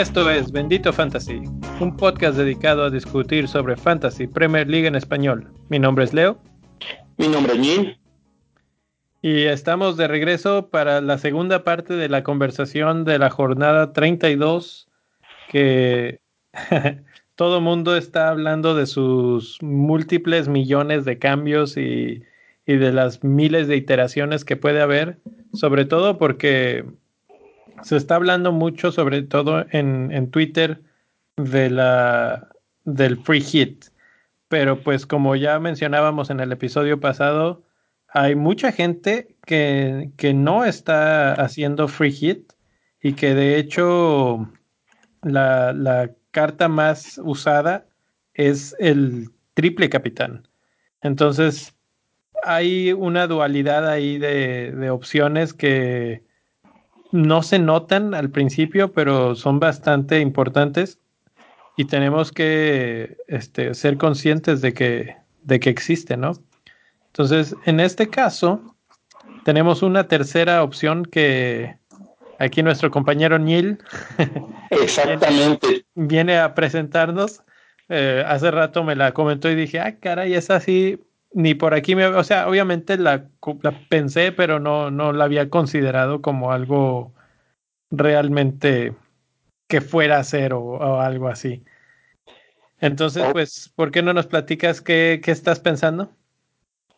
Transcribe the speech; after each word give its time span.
Esto 0.00 0.30
es 0.30 0.50
Bendito 0.50 0.94
Fantasy, 0.94 1.42
un 1.78 1.94
podcast 1.94 2.38
dedicado 2.38 2.84
a 2.84 2.90
discutir 2.90 3.46
sobre 3.46 3.76
Fantasy 3.76 4.26
Premier 4.26 4.66
League 4.66 4.86
en 4.86 4.94
español. 4.94 5.52
Mi 5.68 5.78
nombre 5.78 6.04
es 6.04 6.14
Leo. 6.14 6.38
Mi 7.18 7.28
nombre 7.28 7.52
es 7.52 7.58
Neil. 7.58 8.00
Y 9.20 9.42
estamos 9.42 9.98
de 9.98 10.08
regreso 10.08 10.70
para 10.70 11.02
la 11.02 11.18
segunda 11.18 11.64
parte 11.64 11.94
de 11.94 12.08
la 12.08 12.22
conversación 12.22 13.04
de 13.04 13.18
la 13.18 13.28
jornada 13.28 13.92
32, 13.92 14.88
que 15.50 16.20
todo 17.40 17.62
mundo 17.62 17.96
está 17.96 18.28
hablando 18.28 18.74
de 18.74 18.84
sus 18.84 19.56
múltiples 19.62 20.46
millones 20.46 21.06
de 21.06 21.18
cambios 21.18 21.78
y, 21.78 22.22
de 22.66 22.92
las 22.92 23.24
miles 23.24 23.66
de 23.66 23.76
iteraciones 23.76 24.44
que 24.44 24.56
puede 24.56 24.82
haber, 24.82 25.16
sobre 25.54 25.86
todo 25.86 26.18
porque 26.18 26.84
se 27.82 27.96
está 27.96 28.16
hablando 28.16 28.52
mucho, 28.52 28.92
sobre 28.92 29.22
todo 29.22 29.64
en, 29.70 30.12
en 30.12 30.30
Twitter, 30.30 30.82
de 31.38 31.70
la, 31.70 32.50
del 32.84 33.16
free 33.16 33.40
hit. 33.40 33.86
Pero 34.48 34.82
pues 34.82 35.06
como 35.06 35.34
ya 35.34 35.58
mencionábamos 35.60 36.28
en 36.28 36.40
el 36.40 36.52
episodio 36.52 37.00
pasado, 37.00 37.62
hay 38.08 38.34
mucha 38.34 38.70
gente 38.70 39.34
que, 39.46 40.10
que 40.18 40.34
no 40.34 40.66
está 40.66 41.32
haciendo 41.32 41.88
free 41.88 42.12
hit 42.12 42.52
y 43.02 43.14
que 43.14 43.34
de 43.34 43.56
hecho 43.56 44.46
la, 45.22 45.72
la 45.72 46.10
carta 46.30 46.68
más 46.68 47.20
usada 47.22 47.86
es 48.34 48.74
el 48.78 49.30
triple 49.54 49.88
capitán. 49.88 50.48
Entonces, 51.02 51.74
hay 52.42 52.92
una 52.92 53.26
dualidad 53.26 53.88
ahí 53.88 54.18
de, 54.18 54.90
opciones 54.90 55.52
que, 55.52 56.22
no 57.12 57.42
se 57.42 57.58
notan 57.58 58.14
al 58.14 58.30
principio, 58.30 58.92
pero 58.92 59.34
son 59.34 59.58
bastante 59.58 60.20
importantes 60.20 61.00
y 61.76 61.86
tenemos 61.86 62.30
que 62.30 63.16
este, 63.26 63.74
ser 63.74 63.96
conscientes 63.96 64.60
de 64.60 64.72
que, 64.72 65.16
de 65.42 65.58
que 65.58 65.70
existe, 65.70 66.16
¿no? 66.16 66.34
Entonces, 67.08 67.56
en 67.64 67.80
este 67.80 68.08
caso, 68.08 68.76
tenemos 69.44 69.82
una 69.82 70.06
tercera 70.06 70.62
opción 70.62 71.04
que 71.04 71.79
aquí 72.40 72.62
nuestro 72.62 72.90
compañero 72.90 73.38
Neil 73.38 73.78
Exactamente. 74.70 75.84
viene, 75.94 76.38
a 76.38 76.54
presentarnos. 76.54 77.42
Eh, 77.88 78.24
hace 78.26 78.50
rato 78.50 78.82
me 78.82 78.96
la 78.96 79.12
comentó 79.12 79.50
y 79.50 79.54
dije, 79.54 79.78
ah, 79.80 79.98
caray, 80.00 80.34
es 80.34 80.50
así, 80.50 81.00
ni 81.32 81.54
por 81.54 81.74
aquí 81.74 81.94
me, 81.94 82.06
o 82.06 82.24
sea, 82.24 82.48
obviamente 82.48 82.96
la, 82.96 83.26
la, 83.62 83.72
pensé, 83.88 84.32
pero 84.32 84.58
no, 84.58 84.90
no 84.90 85.12
la 85.12 85.24
había 85.24 85.50
considerado 85.50 86.22
como 86.22 86.52
algo 86.52 87.12
realmente 87.90 88.94
que 89.68 89.80
fuera 89.80 90.18
a 90.18 90.24
ser 90.24 90.52
o, 90.54 90.62
o 90.62 91.00
algo 91.00 91.28
así. 91.28 91.62
Entonces, 92.78 93.24
pues, 93.32 93.70
¿por 93.74 93.90
qué 93.90 94.02
no 94.02 94.14
nos 94.14 94.26
platicas 94.26 94.80
qué, 94.80 95.20
qué 95.22 95.32
estás 95.32 95.60
pensando? 95.60 96.10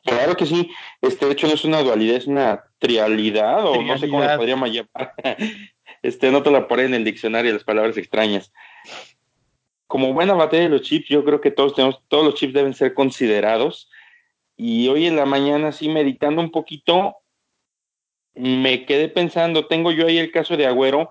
Claro 0.05 0.37
que 0.37 0.47
sí. 0.47 0.71
Este, 1.01 1.27
de 1.27 1.33
hecho, 1.33 1.47
no 1.47 1.55
es 1.55 1.65
una 1.65 1.83
dualidad, 1.83 2.17
es 2.17 2.27
una 2.27 2.65
trialidad, 2.79 3.65
o 3.67 3.81
no 3.83 3.99
sé 3.99 4.09
cómo 4.09 4.23
la 4.23 4.37
podríamos 4.37 4.71
llamar. 4.71 5.15
Este, 6.01 6.33
no 6.33 6.43
te 6.43 6.51
la 6.51 6.67
pone 6.67 6.85
en 6.85 6.95
el 6.95 7.05
diccionario 7.05 7.53
las 7.53 7.63
palabras 7.63 7.97
extrañas. 7.97 8.53
Como 9.87 10.13
buena 10.13 10.35
batalla 10.35 10.65
de 10.65 10.69
los 10.69 10.83
chips, 10.83 11.09
yo 11.09 11.25
creo 11.25 11.41
que 11.41 11.53
todos 11.53 11.77
tenemos, 11.77 12.03
todos 12.09 12.25
los 12.25 12.35
chips 12.35 12.55
deben 12.55 12.75
ser 12.75 12.93
considerados. 12.93 13.89
Y 14.57 14.89
hoy 14.89 15.07
en 15.07 15.15
la 15.15 15.27
mañana, 15.27 15.69
así 15.69 15.89
meditando 15.89 16.43
un 16.43 16.51
poquito, 16.51 17.19
me 18.35 18.85
quedé 18.85 19.09
pensando, 19.09 19.67
tengo 19.67 19.93
yo 19.93 20.09
ahí 20.09 20.19
el 20.19 20.33
caso 20.33 20.57
de 20.57 20.67
Agüero. 20.67 21.11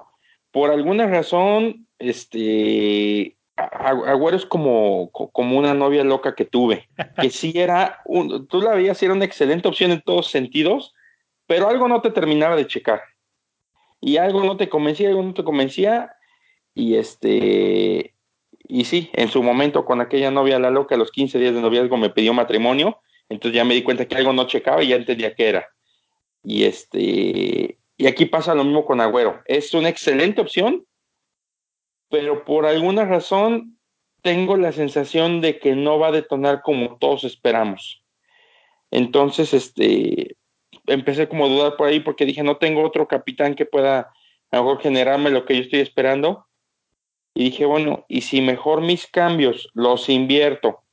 Por 0.51 0.71
alguna 0.71 1.07
razón, 1.07 1.87
este, 1.97 3.37
Agüero 3.55 4.37
es 4.37 4.45
como, 4.45 5.09
co- 5.11 5.29
como 5.31 5.57
una 5.57 5.73
novia 5.73 6.03
loca 6.03 6.35
que 6.35 6.45
tuve, 6.45 6.87
que 7.19 7.29
sí 7.29 7.53
era, 7.55 8.01
un, 8.05 8.47
tú 8.47 8.61
la 8.61 8.73
veías, 8.75 9.01
era 9.03 9.13
una 9.13 9.25
excelente 9.25 9.67
opción 9.67 9.91
en 9.91 10.01
todos 10.01 10.27
sentidos, 10.31 10.93
pero 11.47 11.67
algo 11.69 11.87
no 11.87 12.01
te 12.01 12.11
terminaba 12.11 12.55
de 12.55 12.67
checar. 12.67 13.01
Y 13.99 14.17
algo 14.17 14.43
no 14.43 14.57
te 14.57 14.69
convencía, 14.69 15.09
algo 15.09 15.21
no 15.21 15.33
te 15.33 15.43
convencía, 15.43 16.15
y 16.73 16.95
este, 16.95 18.15
y 18.67 18.85
sí, 18.85 19.09
en 19.13 19.27
su 19.27 19.43
momento 19.43 19.85
con 19.85 20.01
aquella 20.01 20.31
novia 20.31 20.57
la 20.57 20.71
loca, 20.71 20.95
a 20.95 20.97
los 20.97 21.11
15 21.11 21.37
días 21.37 21.53
de 21.53 21.61
noviazgo 21.61 21.97
me 21.97 22.09
pidió 22.09 22.33
matrimonio, 22.33 22.99
entonces 23.29 23.55
ya 23.55 23.63
me 23.65 23.75
di 23.75 23.83
cuenta 23.83 24.05
que 24.07 24.15
algo 24.15 24.33
no 24.33 24.47
checaba 24.47 24.81
y 24.81 24.87
ya 24.87 24.95
entendía 24.95 25.35
qué 25.35 25.49
era. 25.49 25.67
Y 26.43 26.63
este, 26.63 27.77
y 27.97 28.07
aquí 28.07 28.25
pasa 28.25 28.55
lo 28.55 28.63
mismo 28.63 28.85
con 28.85 28.99
Agüero. 29.01 29.41
Es 29.45 29.73
una 29.75 29.89
excelente 29.89 30.41
opción, 30.41 30.85
pero 32.11 32.45
por 32.45 32.65
alguna 32.65 33.05
razón 33.05 33.79
tengo 34.21 34.57
la 34.57 34.71
sensación 34.71 35.41
de 35.41 35.57
que 35.57 35.75
no 35.75 35.97
va 35.97 36.09
a 36.09 36.11
detonar 36.11 36.61
como 36.61 36.97
todos 36.97 37.23
esperamos. 37.23 38.03
Entonces, 38.91 39.53
este, 39.53 40.35
empecé 40.85 41.27
como 41.27 41.45
a 41.45 41.49
dudar 41.49 41.77
por 41.77 41.87
ahí 41.87 42.01
porque 42.01 42.25
dije, 42.25 42.43
no 42.43 42.57
tengo 42.57 42.83
otro 42.83 43.07
capitán 43.07 43.55
que 43.55 43.65
pueda 43.65 44.13
a 44.51 44.57
mejor 44.57 44.81
generarme 44.81 45.31
lo 45.31 45.45
que 45.45 45.55
yo 45.55 45.61
estoy 45.61 45.79
esperando. 45.79 46.45
Y 47.33 47.45
dije, 47.45 47.65
bueno, 47.65 48.05
y 48.09 48.21
si 48.21 48.41
mejor 48.41 48.81
mis 48.81 49.07
cambios 49.07 49.69
los 49.73 50.09
invierto 50.09 50.83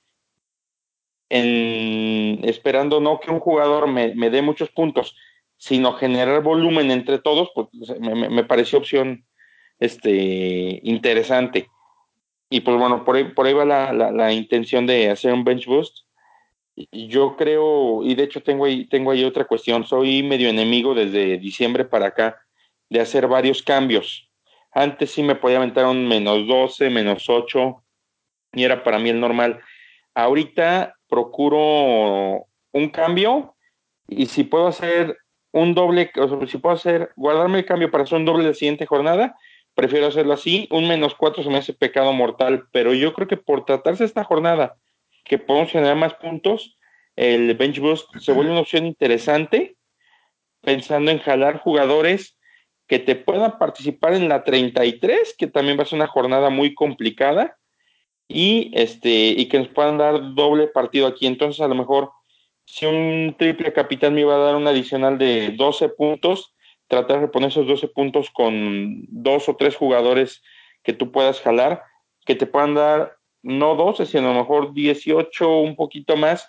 en 1.29 2.41
esperando 2.45 3.01
no 3.01 3.21
que 3.21 3.31
un 3.31 3.41
jugador 3.41 3.89
me, 3.89 4.15
me 4.15 4.31
dé 4.31 4.41
muchos 4.41 4.71
puntos, 4.71 5.15
sino 5.59 5.95
generar 5.95 6.43
volumen 6.43 6.91
entre 6.91 7.19
todos, 7.19 7.51
pues 7.55 7.69
me 8.01 8.45
pareció 8.45 8.79
opción 8.79 9.27
este, 9.79 10.81
interesante. 10.83 11.69
Y 12.51 12.61
pues 12.61 12.79
bueno, 12.79 13.05
por 13.05 13.17
ahí, 13.17 13.25
por 13.25 13.47
ahí 13.47 13.53
va 13.53 13.65
la, 13.65 13.93
la, 13.93 14.11
la 14.11 14.33
intención 14.33 14.87
de 14.87 15.11
hacer 15.11 15.33
un 15.33 15.45
bench 15.45 15.67
boost. 15.67 15.99
Yo 16.93 17.37
creo, 17.37 18.05
y 18.05 18.15
de 18.15 18.23
hecho 18.23 18.43
tengo 18.43 18.65
ahí, 18.65 18.87
tengo 18.87 19.11
ahí 19.11 19.25
otra 19.25 19.45
cuestión, 19.45 19.85
soy 19.85 20.23
medio 20.23 20.49
enemigo 20.49 20.95
desde 20.95 21.39
diciembre 21.39 21.85
para 21.85 22.07
acá 22.07 22.37
de 22.89 23.01
hacer 23.01 23.27
varios 23.27 23.63
cambios. 23.63 24.31
Antes 24.73 25.11
sí 25.11 25.23
me 25.23 25.35
podía 25.35 25.57
aventar 25.57 25.87
un 25.87 26.07
menos 26.07 26.47
12, 26.47 26.89
menos 26.91 27.29
8, 27.29 27.83
y 28.53 28.65
era 28.65 28.83
para 28.85 28.99
mí 28.99 29.11
el 29.11 29.21
normal. 29.21 29.61
Ahorita 30.15 30.95
procuro 31.09 32.47
un 32.73 32.89
cambio, 32.91 33.57
y 34.07 34.27
si 34.27 34.45
puedo 34.45 34.69
hacer 34.69 35.19
un 35.53 35.75
doble, 35.75 36.11
o 36.17 36.47
si 36.47 36.59
puedo 36.59 36.77
hacer, 36.77 37.11
guardarme 37.17 37.59
el 37.59 37.67
cambio 37.67 37.91
para 37.91 38.05
hacer 38.05 38.19
un 38.19 38.25
doble 38.25 38.45
la 38.45 38.55
siguiente 38.55 38.87
jornada, 38.87 39.37
prefiero 39.79 40.09
hacerlo 40.09 40.33
así. 40.33 40.67
Un 40.73 40.89
menos 40.89 41.15
4 41.15 41.45
se 41.45 41.51
me 41.51 41.59
hace 41.59 41.73
pecado 41.73 42.13
mortal, 42.13 42.65
pero 42.73 42.95
yo 42.95 43.13
creo 43.13 43.29
que 43.29 43.37
por 43.37 43.65
tratarse 43.65 44.03
esta 44.03 44.25
jornada, 44.25 44.75
que 45.25 45.39
podemos 45.39 45.71
generar 45.71 45.95
más 45.95 46.15
puntos, 46.15 46.77
el 47.15 47.55
bench 47.55 47.79
boost 47.79 48.09
se 48.19 48.33
vuelve 48.33 48.51
una 48.51 48.63
opción 48.63 48.87
interesante, 48.87 49.77
pensando 50.63 51.13
en 51.13 51.21
jalar 51.21 51.61
jugadores 51.61 52.37
que 52.89 52.99
te 52.99 53.15
puedan 53.15 53.57
participar 53.61 54.15
en 54.15 54.29
la 54.29 54.43
33, 54.43 55.37
que 55.39 55.47
también 55.47 55.79
va 55.79 55.85
a 55.85 55.87
ser 55.87 55.99
una 55.99 56.09
jornada 56.09 56.51
muy 56.51 56.75
complicada, 56.75 57.57
y 58.27 58.73
este, 58.75 59.09
y 59.09 59.47
que 59.47 59.61
nos 59.61 59.69
puedan 59.69 59.97
dar 59.97 60.35
doble 60.35 60.67
partido 60.67 61.07
aquí. 61.07 61.29
Entonces, 61.29 61.61
a 61.61 61.69
lo 61.69 61.77
mejor, 61.77 62.11
si 62.65 62.85
un 62.85 63.37
triple 63.39 63.73
capitán 63.73 64.15
me 64.15 64.23
iba 64.23 64.35
a 64.35 64.39
dar 64.39 64.57
un 64.57 64.67
adicional 64.67 65.19
de 65.19 65.51
12 65.57 65.91
puntos, 65.91 66.53
tratar 66.89 67.21
de 67.21 67.29
poner 67.29 67.51
esos 67.51 67.67
12 67.67 67.89
puntos 67.89 68.31
con 68.31 69.05
dos 69.09 69.49
o 69.49 69.57
tres 69.57 69.77
jugadores 69.77 70.43
que 70.83 70.93
tú 70.93 71.13
puedas 71.13 71.41
jalar, 71.41 71.83
que 72.27 72.35
te 72.35 72.47
puedan 72.47 72.75
dar 72.75 73.17
no 73.43 73.77
12, 73.77 74.07
sino 74.07 74.31
a 74.31 74.33
lo 74.33 74.41
mejor 74.41 74.75
18, 74.75 75.61
un 75.61 75.77
poquito 75.77 76.17
más, 76.17 76.49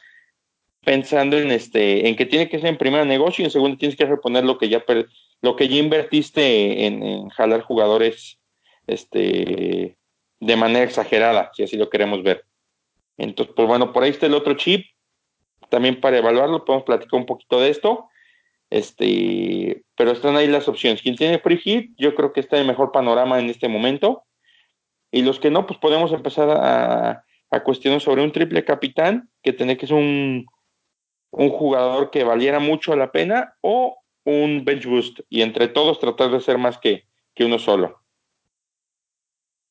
pensando 0.84 1.38
en 1.38 1.52
este, 1.52 2.08
en 2.08 2.16
que 2.16 2.26
tiene 2.26 2.50
que 2.50 2.60
ser 2.60 2.70
en 2.70 2.78
primer 2.78 3.06
negocio 3.06 3.44
y 3.44 3.46
en 3.46 3.52
segundo 3.52 3.78
tienes 3.78 3.98
que 3.98 4.06
reponer 4.06 4.44
lo 4.44 4.58
que 4.58 4.70
ya 4.70 4.84
lo 5.42 5.56
que 5.56 5.68
ya 5.68 5.78
invertiste 5.78 6.86
en, 6.86 7.04
en 7.04 7.30
jalar 7.30 7.62
jugadores 7.62 8.40
este 8.88 9.98
de 10.40 10.56
manera 10.56 10.86
exagerada, 10.86 11.52
si 11.54 11.64
así 11.64 11.78
lo 11.78 11.90
queremos 11.90 12.24
ver. 12.24 12.46
Entonces, 13.18 13.54
pues 13.56 13.68
bueno, 13.68 13.92
por 13.92 14.04
ahí 14.04 14.12
está 14.12 14.26
el 14.26 14.34
otro 14.34 14.54
chip. 14.54 14.86
También 15.70 16.00
para 16.00 16.18
evaluarlo, 16.18 16.64
podemos 16.64 16.86
platicar 16.86 17.20
un 17.20 17.26
poquito 17.26 17.60
de 17.60 17.70
esto. 17.70 18.08
Este, 18.70 19.84
pero 19.96 20.12
están 20.12 20.36
ahí 20.36 20.48
las 20.48 20.68
opciones. 20.68 21.02
Quien 21.02 21.16
tiene 21.16 21.40
free 21.40 21.58
hit, 21.58 21.92
yo 21.98 22.16
creo 22.16 22.34
que 22.34 22.40
está 22.40 22.60
en 22.60 22.68
mejor 22.68 22.92
panorama 22.92 23.40
en 23.40 23.50
este 23.50 23.68
momento. 23.68 24.24
Y 25.12 25.24
los 25.24 25.40
que 25.40 25.50
no, 25.50 25.66
pues 25.66 25.80
podemos 25.80 26.12
empezar 26.12 26.50
a, 26.50 27.26
a 27.50 27.64
cuestionar 27.64 28.02
sobre 28.02 28.24
un 28.24 28.32
triple 28.32 28.64
capitán, 28.64 29.30
que 29.42 29.54
tiene 29.54 29.78
que 29.78 29.88
ser 29.88 29.96
un, 29.96 30.46
un 31.32 31.50
jugador 31.50 32.12
que 32.12 32.24
valiera 32.24 32.60
mucho 32.60 32.96
la 32.96 33.12
pena, 33.12 33.56
o 33.62 33.98
un 34.24 34.64
bench 34.66 34.86
boost. 34.86 35.22
Y 35.30 35.42
entre 35.42 35.68
todos 35.68 36.00
tratar 36.00 36.30
de 36.32 36.42
ser 36.42 36.58
más 36.58 36.78
que, 36.78 37.06
que 37.34 37.46
uno 37.46 37.58
solo. 37.58 38.00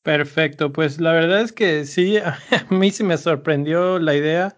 Perfecto, 0.02 0.72
pues 0.72 1.00
la 1.00 1.12
verdad 1.12 1.42
es 1.42 1.52
que 1.52 1.84
sí, 1.84 2.16
a 2.18 2.38
mí 2.70 2.90
sí 2.90 3.04
me 3.04 3.16
sorprendió 3.16 3.98
la 3.98 4.14
idea 4.14 4.56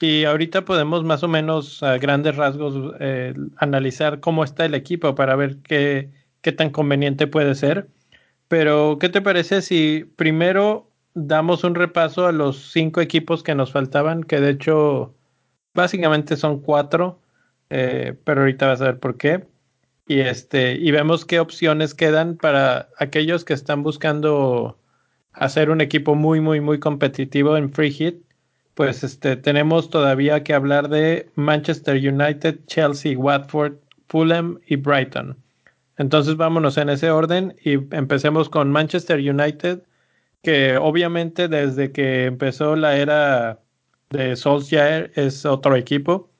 y 0.00 0.24
ahorita 0.24 0.64
podemos 0.64 1.04
más 1.04 1.22
o 1.22 1.28
menos 1.28 1.82
a 1.82 1.98
grandes 1.98 2.36
rasgos 2.36 2.94
eh, 3.00 3.34
analizar 3.56 4.20
cómo 4.20 4.44
está 4.44 4.64
el 4.64 4.74
equipo 4.74 5.14
para 5.14 5.36
ver 5.36 5.58
qué, 5.58 6.10
qué 6.40 6.52
tan 6.52 6.70
conveniente 6.70 7.26
puede 7.26 7.54
ser. 7.54 7.88
Pero, 8.48 8.98
¿qué 9.00 9.08
te 9.08 9.20
parece 9.22 9.62
si 9.62 10.04
primero 10.16 10.90
damos 11.14 11.64
un 11.64 11.74
repaso 11.74 12.26
a 12.26 12.32
los 12.32 12.72
cinco 12.72 13.00
equipos 13.00 13.42
que 13.42 13.54
nos 13.54 13.72
faltaban? 13.72 14.24
Que 14.24 14.40
de 14.40 14.50
hecho, 14.50 15.14
básicamente 15.74 16.36
son 16.36 16.60
cuatro, 16.60 17.20
eh, 17.70 18.16
pero 18.24 18.42
ahorita 18.42 18.66
vas 18.68 18.80
a 18.80 18.86
ver 18.86 18.98
por 19.00 19.16
qué. 19.18 19.46
Y, 20.06 20.20
este, 20.20 20.72
y 20.72 20.90
vemos 20.90 21.24
qué 21.26 21.40
opciones 21.40 21.94
quedan 21.94 22.36
para 22.36 22.88
aquellos 22.98 23.44
que 23.44 23.52
están 23.52 23.82
buscando 23.82 24.78
hacer 25.32 25.70
un 25.70 25.80
equipo 25.80 26.14
muy, 26.14 26.40
muy, 26.40 26.60
muy 26.60 26.80
competitivo 26.80 27.56
en 27.56 27.70
Free 27.72 27.90
Hit, 27.90 28.22
pues 28.78 29.02
este, 29.02 29.34
tenemos 29.34 29.90
todavía 29.90 30.44
que 30.44 30.54
hablar 30.54 30.88
de 30.88 31.28
Manchester 31.34 31.96
United, 31.96 32.60
Chelsea, 32.68 33.18
Watford, 33.18 33.72
Fulham 34.06 34.60
y 34.68 34.76
Brighton. 34.76 35.36
Entonces 35.96 36.36
vámonos 36.36 36.78
en 36.78 36.88
ese 36.88 37.10
orden 37.10 37.56
y 37.64 37.72
empecemos 37.92 38.48
con 38.48 38.70
Manchester 38.70 39.18
United, 39.18 39.82
que 40.44 40.76
obviamente 40.76 41.48
desde 41.48 41.90
que 41.90 42.26
empezó 42.26 42.76
la 42.76 42.96
era 42.96 43.58
de 44.10 44.36
Solskjaer 44.36 45.10
es 45.16 45.44
otro 45.44 45.74
equipo. 45.74 46.30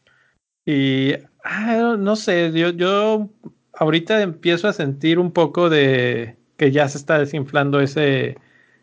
Y 0.65 1.15
ah, 1.43 1.97
no 1.99 2.15
sé, 2.15 2.53
yo, 2.53 2.71
yo 2.71 3.31
ahorita 3.73 4.23
empiezo 4.23 4.69
a 4.69 4.73
sentir 4.73 5.19
un 5.19 5.33
poco 5.33 5.71
de 5.71 6.37
que 6.57 6.71
ya 6.71 6.89
se 6.89 6.99
está 6.99 7.19
desinflando 7.19 7.81
ese, 7.81 8.39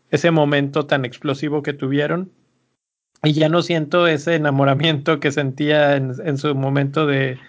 ese 0.10 0.30
momento 0.32 0.88
tan 0.88 1.06
explosivo 1.06 1.64
que 1.64 1.72
tuvieron. 1.72 2.34
Y 3.24 3.34
ya 3.34 3.50
no 3.50 3.62
siento 3.62 4.08
ese 4.08 4.36
enamoramiento 4.36 5.20
que 5.20 5.32
sentía 5.32 5.96
en, 5.96 6.38
su 6.38 6.54
momento 6.54 7.08
de, 7.08 7.40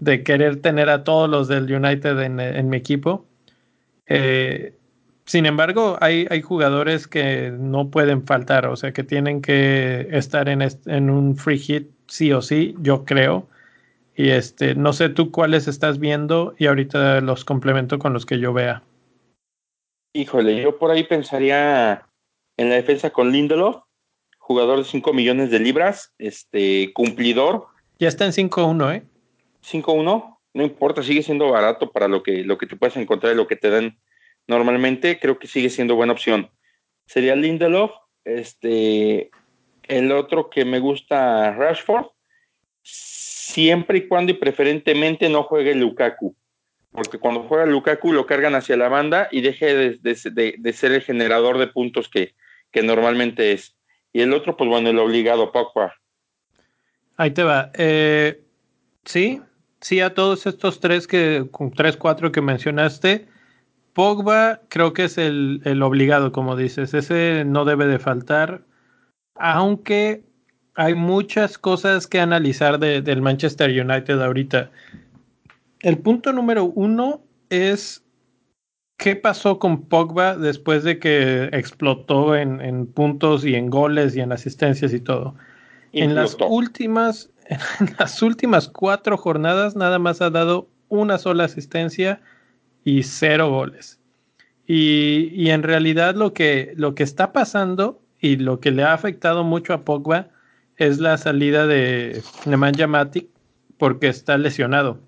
de, 0.00 0.22
querer 0.22 0.60
tener 0.60 0.90
a 0.90 1.04
todos 1.04 1.30
los 1.30 1.48
del 1.48 1.72
United 1.72 2.18
en, 2.20 2.68
mi 2.68 2.76
equipo. 2.76 3.24
Eh, 4.06 4.74
sin 5.24 5.46
embargo, 5.46 5.96
hay, 6.00 6.26
hay, 6.30 6.42
jugadores 6.42 7.06
que 7.06 7.50
no 7.50 7.90
pueden 7.90 8.26
faltar, 8.26 8.66
o 8.66 8.76
sea, 8.76 8.92
que 8.92 9.02
tienen 9.02 9.40
que 9.40 10.08
estar 10.10 10.48
en, 10.48 10.62
en 10.62 11.10
un 11.10 11.36
free 11.36 11.58
hit 11.58 11.88
sí 12.06 12.32
o 12.32 12.42
sí, 12.42 12.74
yo 12.80 13.04
creo. 13.04 13.46
Y 14.16 14.30
este, 14.30 14.74
no 14.74 14.92
sé 14.92 15.10
tú 15.10 15.30
cuáles 15.30 15.68
estás 15.68 16.00
viendo 16.00 16.54
y 16.58 16.66
ahorita 16.66 17.20
los 17.20 17.44
complemento 17.44 17.98
con 17.98 18.12
los 18.12 18.26
que 18.26 18.40
yo 18.40 18.52
vea. 18.52 18.82
Híjole, 20.12 20.60
yo 20.60 20.76
por 20.76 20.90
ahí 20.90 21.04
pensaría 21.04 22.08
en 22.56 22.68
la 22.68 22.74
defensa 22.74 23.10
con 23.10 23.30
Lindelof, 23.30 23.84
jugador 24.48 24.78
de 24.78 24.84
5 24.84 25.12
millones 25.12 25.50
de 25.50 25.60
libras, 25.60 26.12
este 26.18 26.92
cumplidor. 26.94 27.66
Ya 27.98 28.08
está 28.08 28.24
en 28.24 28.32
5-1, 28.32 28.96
¿eh? 28.96 29.02
5-1, 29.62 30.38
no 30.54 30.62
importa, 30.62 31.02
sigue 31.02 31.22
siendo 31.22 31.50
barato 31.50 31.92
para 31.92 32.08
lo 32.08 32.22
que, 32.22 32.42
lo 32.44 32.58
que 32.58 32.66
te 32.66 32.76
puedes 32.76 32.96
encontrar 32.96 33.32
y 33.32 33.36
lo 33.36 33.46
que 33.46 33.56
te 33.56 33.70
dan 33.70 33.98
normalmente, 34.46 35.20
creo 35.20 35.38
que 35.38 35.46
sigue 35.46 35.70
siendo 35.70 35.94
buena 35.94 36.14
opción. 36.14 36.50
Sería 37.06 37.36
Lindelof, 37.36 37.92
este, 38.24 39.30
el 39.84 40.10
otro 40.10 40.50
que 40.50 40.64
me 40.64 40.80
gusta, 40.80 41.52
Rashford, 41.52 42.06
siempre 42.82 43.98
y 43.98 44.08
cuando 44.08 44.32
y 44.32 44.34
preferentemente 44.34 45.28
no 45.28 45.42
juegue 45.42 45.74
Lukaku 45.74 46.34
porque 46.98 47.18
cuando 47.18 47.44
juega 47.44 47.66
Lukaku 47.66 48.12
lo 48.12 48.26
cargan 48.26 48.54
hacia 48.54 48.76
la 48.76 48.88
banda 48.88 49.28
y 49.30 49.40
deje 49.40 49.98
de, 49.98 50.72
ser 50.72 50.92
el 50.92 51.02
generador 51.02 51.58
de 51.58 51.68
puntos 51.68 52.08
que, 52.08 52.34
normalmente 52.82 53.52
es. 53.52 53.76
Y 54.18 54.22
el 54.22 54.32
otro, 54.32 54.56
pues 54.56 54.68
bueno, 54.68 54.90
el 54.90 54.98
obligado, 54.98 55.52
Pogba. 55.52 55.94
Ahí 57.16 57.30
te 57.30 57.44
va. 57.44 57.70
Eh, 57.74 58.42
sí, 59.04 59.40
sí, 59.80 60.00
a 60.00 60.12
todos 60.12 60.44
estos 60.48 60.80
tres 60.80 61.06
que, 61.06 61.48
tres, 61.76 61.96
cuatro 61.96 62.32
que 62.32 62.40
mencionaste, 62.40 63.28
Pogba 63.92 64.60
creo 64.68 64.92
que 64.92 65.04
es 65.04 65.18
el, 65.18 65.60
el 65.64 65.84
obligado, 65.84 66.32
como 66.32 66.56
dices. 66.56 66.94
Ese 66.94 67.44
no 67.46 67.64
debe 67.64 67.86
de 67.86 68.00
faltar. 68.00 68.62
Aunque 69.36 70.24
hay 70.74 70.96
muchas 70.96 71.56
cosas 71.56 72.08
que 72.08 72.18
analizar 72.18 72.80
del 72.80 73.22
Manchester 73.22 73.70
United 73.70 74.20
ahorita 74.20 74.72
el 75.82 75.98
punto 75.98 76.32
número 76.32 76.64
uno 76.64 77.22
es 77.50 78.04
qué 78.98 79.16
pasó 79.16 79.58
con 79.58 79.82
Pogba 79.82 80.36
después 80.36 80.84
de 80.84 80.98
que 80.98 81.44
explotó 81.52 82.36
en, 82.36 82.86
puntos 82.88 83.44
y 83.44 83.54
en 83.54 83.70
goles 83.70 84.14
y 84.14 84.20
en 84.20 84.32
asistencias 84.32 84.92
y 84.92 85.00
todo. 85.00 85.34
En 85.92 86.14
las 86.14 86.36
últimas, 86.40 87.30
en 87.80 87.94
las 87.98 88.20
últimas 88.20 88.68
cuatro 88.68 89.16
jornadas 89.16 89.76
nada 89.76 89.98
más 89.98 90.20
ha 90.20 90.30
dado 90.30 90.68
una 90.88 91.16
sola 91.16 91.44
asistencia 91.44 92.20
y 92.84 93.04
cero 93.04 93.48
goles. 93.48 94.00
Y, 94.66 95.30
y 95.32 95.50
en 95.50 95.62
realidad 95.62 96.14
lo 96.14 96.34
que, 96.34 96.74
lo 96.76 96.94
que 96.94 97.04
está 97.04 97.32
pasando 97.32 98.02
y 98.20 98.36
lo 98.36 98.60
que 98.60 98.72
le 98.72 98.82
ha 98.82 98.92
afectado 98.92 99.44
mucho 99.44 99.72
a 99.72 99.84
Pogba 99.84 100.28
es 100.76 100.98
la 100.98 101.16
salida 101.18 101.66
de 101.66 102.22
Nemanja 102.46 102.86
Matic 102.88 103.28
porque 103.78 104.08
está 104.08 104.36
lesionado. 104.36 105.07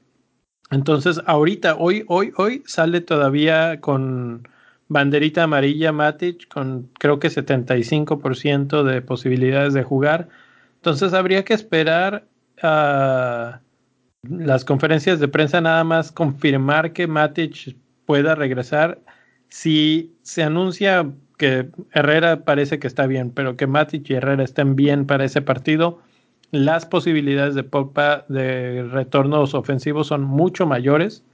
Entonces, 0.71 1.21
ahorita, 1.27 1.77
hoy, 1.77 2.05
hoy, 2.07 2.33
hoy 2.37 2.63
sale 2.67 3.01
todavía 3.01 3.81
con 3.81 4.49
banderita 4.89 5.45
amarilla 5.45 5.93
Matic, 5.93 6.49
con 6.49 6.89
creo 6.99 7.19
que 7.19 7.29
75% 7.29 8.85
de 8.85 9.03
posibilidades 9.03 9.75
de 9.75 9.83
jugar. 9.83 10.29
Entonces, 10.77 11.13
habría 11.13 11.45
que 11.45 11.55
esperar 11.55 12.27
a 12.63 13.61
las 14.23 14.65
conferencias 14.65 15.19
de 15.19 15.29
prensa 15.29 15.61
nada 15.61 15.83
más 15.85 16.13
confirmar 16.13 16.93
que 16.93 17.07
Matic 17.07 17.77
pueda 18.07 18.35
regresar. 18.35 19.01
Si 19.49 20.15
se 20.23 20.43
anuncia 20.43 21.11
que 21.39 21.71
Herrera 21.93 22.45
parece 22.45 22.79
que 22.79 22.87
está 22.87 23.07
bien, 23.07 23.31
pero 23.31 23.57
que 23.57 23.67
Matic 23.67 24.09
y 24.11 24.15
Herrera 24.15 24.45
estén 24.45 24.77
bien 24.77 25.07
para 25.07 25.25
ese 25.25 25.43
partido, 25.43 26.01
las 26.51 26.87
posibilidades 26.87 27.55
de 27.55 27.63
Pogba 27.63 28.25
de 28.29 28.83
retornos 28.85 29.55
ofensivos 29.55 30.09
son 30.09 30.23
mucho 30.23 30.67
mayores, 30.67 31.25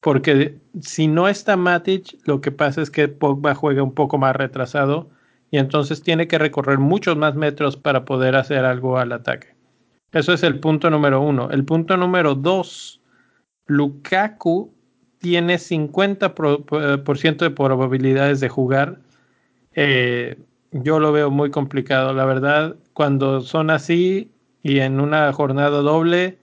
porque 0.00 0.58
si 0.80 1.06
no 1.06 1.28
está 1.28 1.56
Matic, 1.56 2.18
lo 2.26 2.40
que 2.40 2.52
pasa 2.52 2.82
es 2.82 2.90
que 2.90 3.08
Pogba 3.08 3.54
juega 3.54 3.82
un 3.82 3.94
poco 3.94 4.18
más 4.18 4.36
retrasado 4.36 5.08
y 5.50 5.58
entonces 5.58 6.02
tiene 6.02 6.28
que 6.28 6.38
recorrer 6.38 6.78
muchos 6.78 7.16
más 7.16 7.34
metros 7.34 7.76
para 7.76 8.04
poder 8.04 8.36
hacer 8.36 8.64
algo 8.64 8.98
al 8.98 9.12
ataque. 9.12 9.54
Eso 10.12 10.32
es 10.32 10.42
el 10.42 10.60
punto 10.60 10.90
número 10.90 11.20
uno. 11.20 11.50
El 11.50 11.64
punto 11.64 11.96
número 11.96 12.34
dos, 12.34 13.00
Lukaku 13.66 14.74
tiene 15.18 15.58
50% 15.58 17.38
de 17.38 17.50
probabilidades 17.50 18.40
de 18.40 18.48
jugar. 18.48 19.00
Eh, 19.72 20.36
yo 20.70 21.00
lo 21.00 21.12
veo 21.12 21.30
muy 21.30 21.50
complicado, 21.50 22.12
la 22.12 22.24
verdad. 22.26 22.76
Cuando 22.92 23.40
son 23.40 23.70
así, 23.70 24.33
y 24.64 24.80
en 24.80 24.98
una 24.98 25.30
jornada 25.32 25.82
doble 25.82 26.38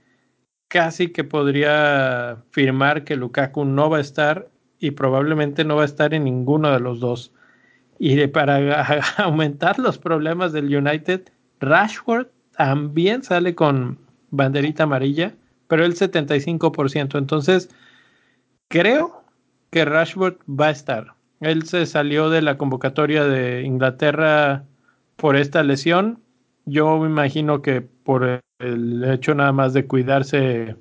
casi 0.70 1.10
que 1.10 1.26
podría 1.26 2.38
firmar 2.52 3.04
que 3.04 3.18
Lukaku 3.18 3.66
no 3.66 3.90
va 3.90 3.98
a 3.98 4.02
estar 4.02 4.48
y 4.80 4.92
probablemente 4.92 5.66
no 5.66 5.76
va 5.76 5.82
a 5.82 5.86
estar 5.86 6.14
en 6.14 6.24
ninguno 6.24 6.72
de 6.72 6.80
los 6.80 7.00
dos. 7.00 7.34
Y 7.98 8.26
para 8.28 9.02
aumentar 9.18 9.80
los 9.80 9.98
problemas 9.98 10.54
del 10.54 10.74
United, 10.74 11.24
Rashford 11.60 12.28
también 12.56 13.24
sale 13.24 13.56
con 13.56 13.98
banderita 14.30 14.84
amarilla, 14.84 15.34
pero 15.68 15.84
el 15.84 15.96
75%. 15.96 17.18
Entonces, 17.18 17.70
creo 18.68 19.24
que 19.72 19.84
Rashford 19.84 20.36
va 20.48 20.68
a 20.68 20.72
estar. 20.72 21.16
Él 21.40 21.64
se 21.64 21.88
salió 21.88 22.30
de 22.30 22.44
la 22.44 22.60
convocatoria 22.60 23.26
de 23.26 23.64
Inglaterra 23.64 24.64
por 25.16 25.36
esta 25.36 25.64
lesión 25.64 26.20
yo 26.72 26.98
me 27.00 27.08
imagino 27.08 27.62
que 27.62 27.82
por 27.82 28.42
el 28.60 29.04
hecho 29.04 29.36
nada 29.36 29.52
más 29.52 29.74
de 29.74 29.88
cuidarse 29.88 30.78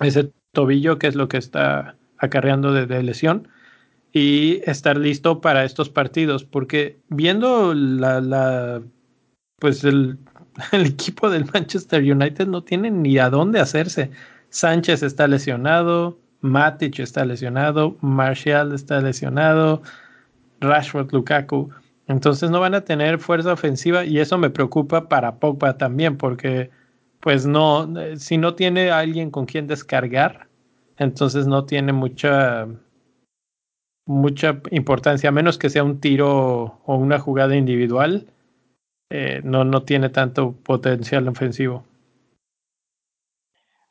ese 0.00 0.32
tobillo, 0.52 0.98
que 0.98 1.08
es 1.08 1.14
lo 1.14 1.28
que 1.28 1.36
está 1.36 1.96
acarreando 2.18 2.72
de, 2.72 3.02
lesión, 3.02 3.48
y 4.12 4.62
estar 4.64 4.96
listo 4.96 5.42
para 5.42 5.64
estos 5.64 5.90
partidos, 5.90 6.44
porque 6.44 6.98
viendo 7.08 7.74
la, 7.74 8.22
la 8.22 8.82
pues 9.58 9.84
el, 9.84 10.18
el, 10.72 10.86
equipo 10.86 11.28
del 11.28 11.44
Manchester 11.52 12.02
United 12.02 12.46
no 12.46 12.62
tiene 12.62 12.90
ni 12.90 13.18
a 13.18 13.28
dónde 13.28 13.60
hacerse. 13.60 14.10
Sánchez 14.48 15.02
está 15.02 15.28
lesionado, 15.28 16.18
Matic 16.40 16.98
está 16.98 17.26
lesionado, 17.26 17.98
Martial 18.00 18.72
está 18.72 19.02
lesionado, 19.02 19.82
Rashford, 20.60 21.12
Lukaku. 21.12 21.70
Entonces 22.08 22.50
no 22.50 22.60
van 22.60 22.74
a 22.74 22.82
tener 22.82 23.18
fuerza 23.18 23.52
ofensiva 23.52 24.04
y 24.04 24.18
eso 24.18 24.38
me 24.38 24.50
preocupa 24.50 25.08
para 25.08 25.36
Pogba 25.36 25.76
también 25.76 26.16
porque 26.16 26.70
pues 27.20 27.46
no, 27.46 27.92
si 28.16 28.38
no 28.38 28.54
tiene 28.54 28.90
alguien 28.90 29.30
con 29.30 29.46
quien 29.46 29.66
descargar, 29.66 30.46
entonces 30.96 31.48
no 31.48 31.64
tiene 31.64 31.92
mucha, 31.92 32.68
mucha 34.06 34.60
importancia, 34.70 35.30
a 35.30 35.32
menos 35.32 35.58
que 35.58 35.68
sea 35.68 35.82
un 35.82 36.00
tiro 36.00 36.80
o 36.84 36.94
una 36.94 37.18
jugada 37.18 37.56
individual, 37.56 38.26
eh, 39.10 39.40
no, 39.42 39.64
no 39.64 39.82
tiene 39.82 40.08
tanto 40.08 40.52
potencial 40.52 41.26
ofensivo. 41.26 41.84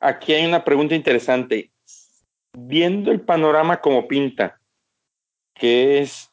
Aquí 0.00 0.32
hay 0.32 0.46
una 0.46 0.64
pregunta 0.64 0.94
interesante. 0.94 1.70
Viendo 2.56 3.10
el 3.12 3.20
panorama 3.20 3.80
como 3.80 4.08
pinta, 4.08 4.60
que 5.54 6.00
es 6.00 6.30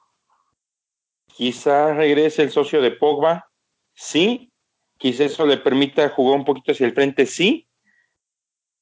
quizá 1.36 1.94
regrese 1.94 2.44
el 2.44 2.52
socio 2.52 2.82
de 2.82 2.92
Pogba, 2.92 3.50
sí, 3.94 4.52
quizá 4.98 5.26
eso 5.26 5.46
le 5.46 5.58
permita 5.58 6.10
jugar 6.10 6.40
un 6.40 6.46
poquito 6.46 6.72
hacia 6.72 6.86
el 6.86 6.94
frente, 6.94 7.26
sí, 7.26 7.68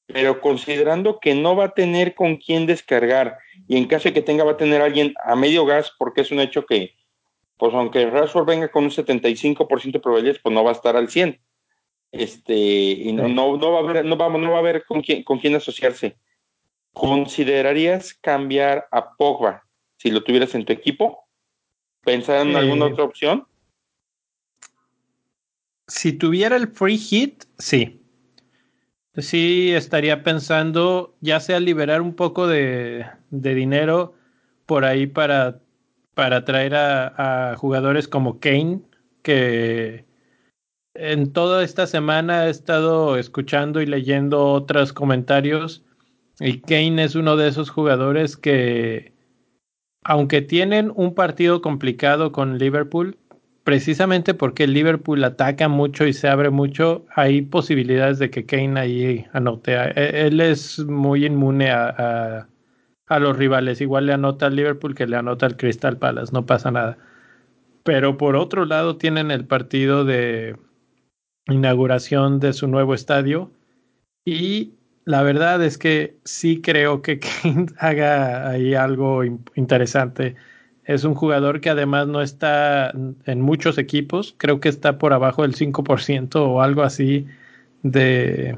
pero 0.06 0.40
considerando 0.40 1.18
que 1.20 1.34
no 1.34 1.56
va 1.56 1.66
a 1.66 1.74
tener 1.74 2.14
con 2.14 2.36
quién 2.36 2.66
descargar 2.66 3.38
y 3.66 3.76
en 3.76 3.86
caso 3.86 4.08
de 4.08 4.14
que 4.14 4.22
tenga 4.22 4.44
va 4.44 4.52
a 4.52 4.56
tener 4.56 4.82
alguien 4.82 5.14
a 5.24 5.34
medio 5.36 5.64
gas, 5.64 5.92
porque 5.98 6.22
es 6.22 6.30
un 6.30 6.40
hecho 6.40 6.66
que, 6.66 6.94
pues 7.56 7.72
aunque 7.74 8.10
Rashford 8.10 8.46
venga 8.46 8.68
con 8.68 8.84
un 8.84 8.90
75% 8.90 9.92
de 9.92 10.00
probabilidades, 10.00 10.42
pues 10.42 10.54
no 10.54 10.64
va 10.64 10.70
a 10.70 10.74
estar 10.74 10.96
al 10.96 11.08
100. 11.08 11.40
Este, 12.10 12.54
y 12.54 13.12
no, 13.12 13.28
no, 13.28 13.56
no 13.56 13.72
va 13.72 13.78
a 13.78 13.82
haber, 13.82 14.04
no 14.04 14.18
va, 14.18 14.28
no 14.28 14.50
va 14.50 14.56
a 14.56 14.60
haber 14.60 14.84
con 14.84 15.00
quién, 15.00 15.22
con 15.22 15.38
quién 15.38 15.54
asociarse. 15.54 16.18
¿Considerarías 16.92 18.12
cambiar 18.12 18.86
a 18.90 19.16
Pogba 19.16 19.64
si 19.96 20.10
lo 20.10 20.22
tuvieras 20.22 20.54
en 20.54 20.66
tu 20.66 20.74
equipo? 20.74 21.21
¿Pensar 22.04 22.46
en 22.46 22.56
alguna 22.56 22.86
otra 22.86 23.04
opción? 23.04 23.46
Si 25.86 26.12
tuviera 26.12 26.56
el 26.56 26.68
free 26.68 26.98
hit, 26.98 27.44
sí. 27.58 28.00
Sí, 29.16 29.72
estaría 29.72 30.22
pensando 30.22 31.14
ya 31.20 31.38
sea 31.38 31.60
liberar 31.60 32.00
un 32.00 32.14
poco 32.14 32.46
de, 32.46 33.06
dinero 33.30 34.14
por 34.64 34.84
ahí 34.84 35.06
para, 35.06 35.60
para 36.14 36.44
traer 36.44 36.74
a, 36.74 37.54
jugadores 37.58 38.08
como 38.08 38.40
Kane, 38.40 38.80
que 39.22 40.06
en 40.94 41.32
toda 41.32 41.62
esta 41.62 41.86
semana 41.86 42.46
he 42.46 42.50
estado 42.50 43.18
escuchando 43.18 43.82
y 43.82 43.86
leyendo 43.86 44.46
otros 44.46 44.92
comentarios 44.92 45.84
y 46.40 46.60
Kane 46.60 47.04
es 47.04 47.14
uno 47.14 47.36
de 47.36 47.48
esos 47.48 47.70
jugadores 47.70 48.36
que, 48.36 49.11
aunque 50.04 50.42
tienen 50.42 50.92
un 50.94 51.14
partido 51.14 51.62
complicado 51.62 52.32
con 52.32 52.58
Liverpool, 52.58 53.18
precisamente 53.64 54.34
porque 54.34 54.66
Liverpool 54.66 55.22
ataca 55.24 55.68
mucho 55.68 56.06
y 56.06 56.12
se 56.12 56.28
abre 56.28 56.50
mucho, 56.50 57.06
hay 57.14 57.42
posibilidades 57.42 58.18
de 58.18 58.30
que 58.30 58.44
Kane 58.44 58.80
ahí 58.80 59.26
anote. 59.32 59.74
E, 59.74 60.26
él 60.26 60.40
es 60.40 60.80
muy 60.80 61.24
inmune 61.24 61.70
a, 61.70 62.48
a, 63.06 63.18
los 63.18 63.36
rivales. 63.36 63.80
Igual 63.80 64.06
le 64.06 64.14
anota 64.14 64.46
al 64.46 64.56
Liverpool 64.56 64.94
que 64.94 65.06
le 65.06 65.16
anota 65.16 65.46
al 65.46 65.56
Crystal 65.56 65.96
Palace, 65.98 66.32
no 66.32 66.46
pasa 66.46 66.70
nada. 66.70 66.98
Pero 67.84 68.16
por 68.16 68.36
otro 68.36 68.64
lado 68.64 68.96
tienen 68.96 69.30
el 69.30 69.44
partido 69.46 70.04
de 70.04 70.56
inauguración 71.46 72.40
de 72.40 72.52
su 72.52 72.68
nuevo 72.68 72.94
estadio 72.94 73.50
y 74.24 74.74
la 75.04 75.22
verdad 75.22 75.62
es 75.64 75.78
que 75.78 76.16
sí 76.24 76.60
creo 76.60 77.02
que 77.02 77.18
Kane 77.42 77.66
haga 77.78 78.48
ahí 78.48 78.74
algo 78.74 79.22
interesante 79.54 80.36
es 80.84 81.04
un 81.04 81.14
jugador 81.14 81.60
que 81.60 81.70
además 81.70 82.08
no 82.08 82.22
está 82.22 82.92
en 82.92 83.40
muchos 83.40 83.78
equipos, 83.78 84.34
creo 84.36 84.60
que 84.60 84.68
está 84.68 84.98
por 84.98 85.12
abajo 85.12 85.42
del 85.42 85.54
5% 85.54 86.36
o 86.36 86.60
algo 86.60 86.82
así 86.82 87.26
de, 87.82 88.56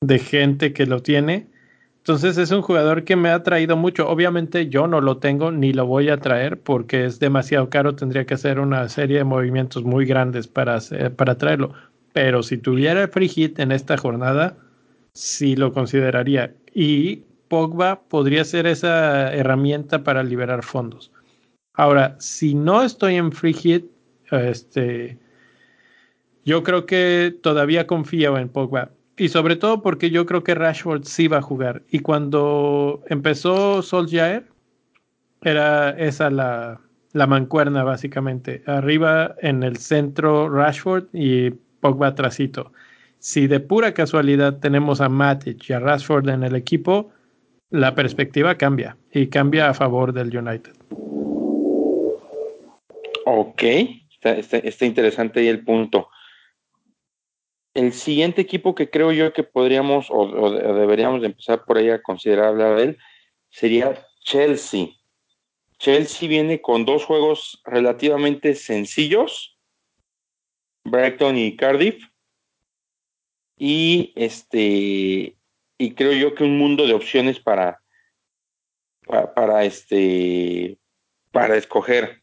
de 0.00 0.18
gente 0.18 0.72
que 0.72 0.86
lo 0.86 1.02
tiene. 1.02 1.48
Entonces 1.98 2.38
es 2.38 2.50
un 2.50 2.62
jugador 2.62 3.04
que 3.04 3.16
me 3.16 3.30
ha 3.30 3.42
traído 3.42 3.76
mucho. 3.76 4.08
Obviamente 4.08 4.68
yo 4.68 4.86
no 4.86 5.00
lo 5.00 5.18
tengo 5.18 5.50
ni 5.52 5.72
lo 5.72 5.86
voy 5.86 6.08
a 6.08 6.18
traer 6.18 6.60
porque 6.60 7.04
es 7.04 7.20
demasiado 7.20 7.68
caro. 7.68 7.94
Tendría 7.94 8.24
que 8.26 8.34
hacer 8.34 8.58
una 8.60 8.88
serie 8.88 9.18
de 9.18 9.24
movimientos 9.24 9.84
muy 9.84 10.06
grandes 10.06 10.48
para, 10.48 10.78
para 11.16 11.36
traerlo. 11.36 11.74
Pero 12.12 12.42
si 12.42 12.58
tuviera 12.58 13.06
free 13.08 13.28
hit 13.28 13.58
en 13.58 13.72
esta 13.72 13.96
jornada, 13.98 14.56
sí 15.12 15.56
lo 15.56 15.72
consideraría. 15.72 16.54
Y 16.74 17.24
Pogba 17.48 18.02
podría 18.02 18.44
ser 18.44 18.66
esa 18.66 19.32
herramienta 19.34 20.04
para 20.04 20.22
liberar 20.22 20.62
fondos. 20.62 21.10
Ahora, 21.74 22.16
si 22.18 22.54
no 22.54 22.82
estoy 22.82 23.16
en 23.16 23.32
free 23.32 23.54
hit, 23.54 23.86
este, 24.30 25.18
yo 26.44 26.62
creo 26.62 26.86
que 26.86 27.36
todavía 27.42 27.86
confío 27.86 28.38
en 28.38 28.48
Pogba. 28.48 28.90
Y 29.16 29.28
sobre 29.28 29.56
todo 29.56 29.82
porque 29.82 30.10
yo 30.10 30.24
creo 30.24 30.42
que 30.44 30.54
Rashford 30.54 31.04
sí 31.04 31.28
va 31.28 31.38
a 31.38 31.42
jugar. 31.42 31.82
Y 31.90 31.98
cuando 31.98 33.02
empezó 33.08 33.82
Solskjaer, 33.82 34.46
era 35.42 35.90
esa 35.90 36.30
la, 36.30 36.80
la 37.12 37.26
mancuerna 37.26 37.84
básicamente. 37.84 38.62
Arriba 38.66 39.34
en 39.40 39.62
el 39.62 39.76
centro 39.76 40.48
Rashford 40.48 41.04
y 41.12 41.50
Pogba 41.80 42.08
atrásito. 42.08 42.72
Si 43.20 43.46
de 43.46 43.60
pura 43.60 43.92
casualidad 43.92 44.60
tenemos 44.60 45.02
a 45.02 45.10
Matic 45.10 45.68
y 45.68 45.74
a 45.74 45.78
Rashford 45.78 46.30
en 46.30 46.42
el 46.42 46.56
equipo, 46.56 47.12
la 47.68 47.94
perspectiva 47.94 48.56
cambia 48.56 48.96
y 49.12 49.28
cambia 49.28 49.68
a 49.68 49.74
favor 49.74 50.14
del 50.14 50.34
United. 50.34 50.72
Ok, 53.26 53.62
está, 54.22 54.86
interesante 54.86 55.40
ahí 55.40 55.48
el 55.48 55.62
punto. 55.62 56.08
El 57.74 57.92
siguiente 57.92 58.40
equipo 58.40 58.74
que 58.74 58.88
creo 58.88 59.12
yo 59.12 59.34
que 59.34 59.42
podríamos 59.42 60.06
o, 60.08 60.50
deberíamos 60.50 61.22
empezar 61.22 61.66
por 61.66 61.76
ahí 61.76 61.90
a 61.90 62.02
considerar 62.02 62.46
hablar 62.46 62.76
de 62.76 62.82
él 62.84 62.98
sería 63.50 64.02
Chelsea. 64.24 64.88
Chelsea 65.78 66.26
viene 66.26 66.62
con 66.62 66.86
dos 66.86 67.04
juegos 67.04 67.60
relativamente 67.64 68.54
sencillos, 68.54 69.58
Brighton 70.84 71.36
y 71.36 71.54
Cardiff, 71.56 72.09
y 73.60 74.14
este 74.16 75.36
y 75.76 75.94
creo 75.94 76.12
yo 76.12 76.34
que 76.34 76.44
un 76.44 76.58
mundo 76.58 76.86
de 76.86 76.94
opciones 76.94 77.38
para 77.38 77.82
para, 79.06 79.34
para 79.34 79.64
este 79.64 80.78
para 81.30 81.56
escoger. 81.56 82.22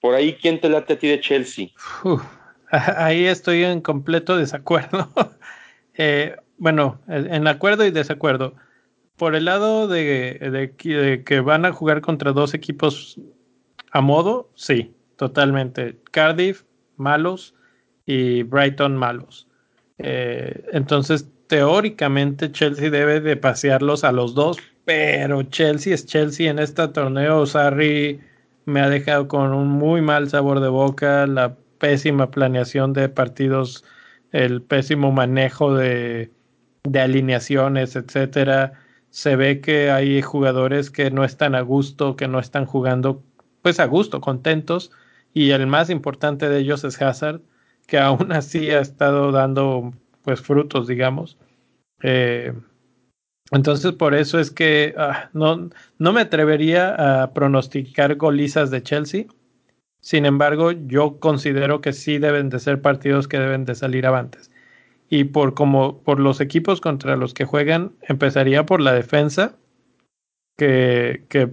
Por 0.00 0.14
ahí, 0.14 0.38
¿quién 0.40 0.60
te 0.60 0.70
late 0.70 0.94
a 0.94 0.98
ti 0.98 1.08
de 1.08 1.20
Chelsea? 1.20 1.68
ahí 2.70 3.26
estoy 3.26 3.64
en 3.64 3.82
completo 3.82 4.38
desacuerdo. 4.38 5.12
Eh, 6.02 6.36
bueno, 6.56 6.98
en 7.08 7.46
acuerdo 7.46 7.84
y 7.84 7.90
desacuerdo. 7.90 8.54
Por 9.16 9.34
el 9.34 9.44
lado 9.44 9.86
de, 9.86 10.72
que 10.78 11.40
van 11.40 11.66
a 11.66 11.72
jugar 11.72 12.00
contra 12.00 12.32
dos 12.32 12.54
equipos 12.54 13.20
a 13.90 14.00
modo, 14.00 14.50
sí, 14.54 14.94
totalmente. 15.16 16.00
Cardiff, 16.10 16.62
malos, 16.96 17.54
y 18.06 18.44
Brighton, 18.44 18.96
malos. 18.96 19.49
Eh, 20.02 20.64
entonces, 20.72 21.28
teóricamente, 21.46 22.50
Chelsea 22.52 22.90
debe 22.90 23.20
de 23.20 23.36
pasearlos 23.36 24.04
a 24.04 24.12
los 24.12 24.34
dos, 24.34 24.58
pero 24.84 25.42
Chelsea 25.44 25.94
es 25.94 26.06
Chelsea 26.06 26.50
en 26.50 26.58
este 26.58 26.88
torneo. 26.88 27.46
Sarri 27.46 28.20
me 28.64 28.80
ha 28.80 28.88
dejado 28.88 29.28
con 29.28 29.52
un 29.52 29.68
muy 29.68 30.00
mal 30.00 30.28
sabor 30.28 30.60
de 30.60 30.68
boca, 30.68 31.26
la 31.26 31.56
pésima 31.78 32.30
planeación 32.30 32.92
de 32.92 33.08
partidos, 33.08 33.84
el 34.32 34.62
pésimo 34.62 35.12
manejo 35.12 35.74
de, 35.74 36.30
de 36.84 37.00
alineaciones, 37.00 37.96
etcétera. 37.96 38.72
Se 39.10 39.36
ve 39.36 39.60
que 39.60 39.90
hay 39.90 40.22
jugadores 40.22 40.90
que 40.90 41.10
no 41.10 41.24
están 41.24 41.54
a 41.54 41.62
gusto, 41.62 42.16
que 42.16 42.28
no 42.28 42.38
están 42.38 42.64
jugando 42.64 43.22
pues 43.62 43.80
a 43.80 43.86
gusto, 43.86 44.20
contentos, 44.20 44.90
y 45.34 45.50
el 45.50 45.66
más 45.66 45.90
importante 45.90 46.48
de 46.48 46.58
ellos 46.60 46.84
es 46.84 47.00
Hazard, 47.00 47.40
que 47.90 47.98
aún 47.98 48.32
así 48.32 48.70
ha 48.70 48.80
estado 48.80 49.32
dando 49.32 49.92
pues 50.22 50.40
frutos, 50.40 50.86
digamos. 50.86 51.36
Eh, 52.02 52.54
entonces, 53.50 53.92
por 53.92 54.14
eso 54.14 54.38
es 54.38 54.50
que 54.50 54.94
ah, 54.96 55.28
no, 55.32 55.70
no 55.98 56.12
me 56.12 56.20
atrevería 56.20 57.22
a 57.22 57.34
pronosticar 57.34 58.14
golizas 58.14 58.70
de 58.70 58.82
Chelsea. 58.82 59.24
Sin 60.00 60.24
embargo, 60.24 60.70
yo 60.70 61.18
considero 61.18 61.80
que 61.80 61.92
sí 61.92 62.18
deben 62.18 62.48
de 62.48 62.60
ser 62.60 62.80
partidos 62.80 63.28
que 63.28 63.38
deben 63.38 63.64
de 63.64 63.74
salir 63.74 64.06
avantes. 64.06 64.50
Y 65.10 65.24
por 65.24 65.54
como 65.54 65.98
por 65.98 66.20
los 66.20 66.40
equipos 66.40 66.80
contra 66.80 67.16
los 67.16 67.34
que 67.34 67.44
juegan, 67.44 67.92
empezaría 68.02 68.64
por 68.64 68.80
la 68.80 68.92
defensa, 68.92 69.56
que, 70.56 71.24
que 71.28 71.50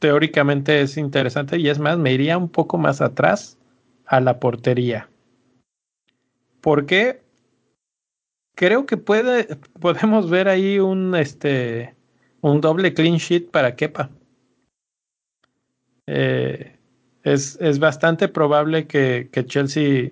teóricamente 0.00 0.80
es 0.80 0.96
interesante. 0.96 1.58
Y 1.58 1.68
es 1.68 1.78
más, 1.78 1.98
me 1.98 2.12
iría 2.12 2.36
un 2.36 2.48
poco 2.48 2.78
más 2.78 3.00
atrás 3.00 3.58
a 4.06 4.20
la 4.20 4.40
portería. 4.40 5.08
¿Por 6.60 6.86
qué? 6.86 7.20
creo 8.58 8.86
que 8.86 8.96
puede, 8.96 9.56
podemos 9.80 10.28
ver 10.28 10.48
ahí 10.48 10.80
un, 10.80 11.14
este, 11.14 11.94
un 12.40 12.60
doble 12.60 12.92
clean 12.92 13.18
sheet 13.18 13.52
para 13.52 13.76
Kepa. 13.76 14.10
Eh, 16.08 16.76
es, 17.22 17.56
es, 17.60 17.78
bastante 17.78 18.26
probable 18.26 18.88
que, 18.88 19.28
que, 19.30 19.46
Chelsea 19.46 20.10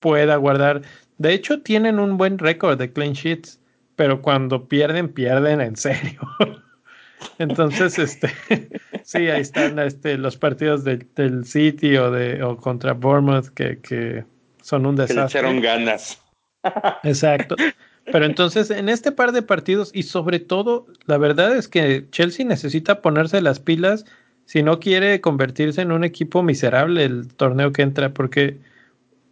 pueda 0.00 0.36
guardar. 0.36 0.80
De 1.18 1.34
hecho, 1.34 1.60
tienen 1.60 1.98
un 1.98 2.16
buen 2.16 2.38
récord 2.38 2.78
de 2.78 2.94
clean 2.94 3.12
sheets, 3.12 3.60
pero 3.94 4.22
cuando 4.22 4.66
pierden, 4.66 5.12
pierden 5.12 5.60
en 5.60 5.76
serio. 5.76 6.20
Entonces, 7.38 7.98
este, 7.98 8.30
sí, 9.04 9.28
ahí 9.28 9.42
están 9.42 9.78
este, 9.80 10.16
los 10.16 10.38
partidos 10.38 10.82
del 10.82 11.44
City 11.44 11.98
o, 11.98 12.10
de, 12.10 12.42
o 12.42 12.56
contra 12.56 12.94
Bournemouth 12.94 13.48
que, 13.48 13.80
que 13.80 14.24
son 14.68 14.84
un 14.84 14.96
desastre. 14.96 15.14
Que 15.14 15.20
le 15.20 15.26
echaron 15.26 15.60
ganas. 15.60 16.22
Exacto. 17.02 17.56
Pero 18.04 18.24
entonces, 18.24 18.70
en 18.70 18.88
este 18.88 19.12
par 19.12 19.32
de 19.32 19.42
partidos, 19.42 19.90
y 19.94 20.02
sobre 20.02 20.40
todo, 20.40 20.86
la 21.06 21.18
verdad 21.18 21.56
es 21.56 21.68
que 21.68 22.06
Chelsea 22.10 22.44
necesita 22.44 23.00
ponerse 23.00 23.40
las 23.40 23.60
pilas 23.60 24.04
si 24.44 24.62
no 24.62 24.78
quiere 24.78 25.20
convertirse 25.20 25.82
en 25.82 25.92
un 25.92 26.04
equipo 26.04 26.42
miserable 26.42 27.04
el 27.04 27.28
torneo 27.34 27.72
que 27.72 27.82
entra, 27.82 28.14
porque 28.14 28.58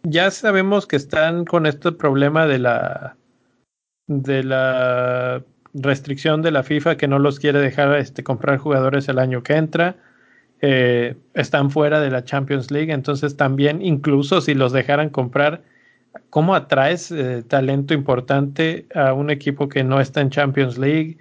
ya 0.03 0.29
sabemos 0.31 0.85
que 0.85 0.95
están 0.95 1.45
con 1.45 1.65
este 1.65 1.91
problema 1.91 2.47
de 2.47 2.59
la 2.59 3.15
de 4.07 4.43
la 4.43 5.43
restricción 5.73 6.41
de 6.41 6.51
la 6.51 6.63
FIFA 6.63 6.97
que 6.97 7.07
no 7.07 7.19
los 7.19 7.39
quiere 7.39 7.59
dejar 7.59 7.95
este, 7.97 8.23
comprar 8.23 8.57
jugadores 8.57 9.09
el 9.09 9.19
año 9.19 9.43
que 9.43 9.53
entra. 9.53 9.97
Eh, 10.61 11.15
están 11.33 11.69
fuera 11.69 11.99
de 12.01 12.09
la 12.09 12.23
Champions 12.23 12.71
League, 12.71 12.91
entonces 12.91 13.37
también 13.37 13.81
incluso 13.81 14.41
si 14.41 14.55
los 14.55 14.71
dejaran 14.71 15.09
comprar, 15.09 15.61
¿cómo 16.29 16.55
atraes 16.55 17.11
eh, 17.11 17.43
talento 17.47 17.93
importante 17.93 18.87
a 18.95 19.13
un 19.13 19.29
equipo 19.29 19.69
que 19.69 19.83
no 19.83 19.99
está 19.99 20.21
en 20.21 20.31
Champions 20.31 20.77
League? 20.77 21.17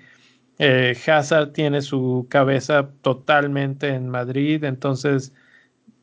Eh, 0.58 0.96
Hazard 1.06 1.52
tiene 1.52 1.82
su 1.82 2.26
cabeza 2.30 2.88
totalmente 3.02 3.88
en 3.88 4.08
Madrid, 4.08 4.64
entonces 4.64 5.34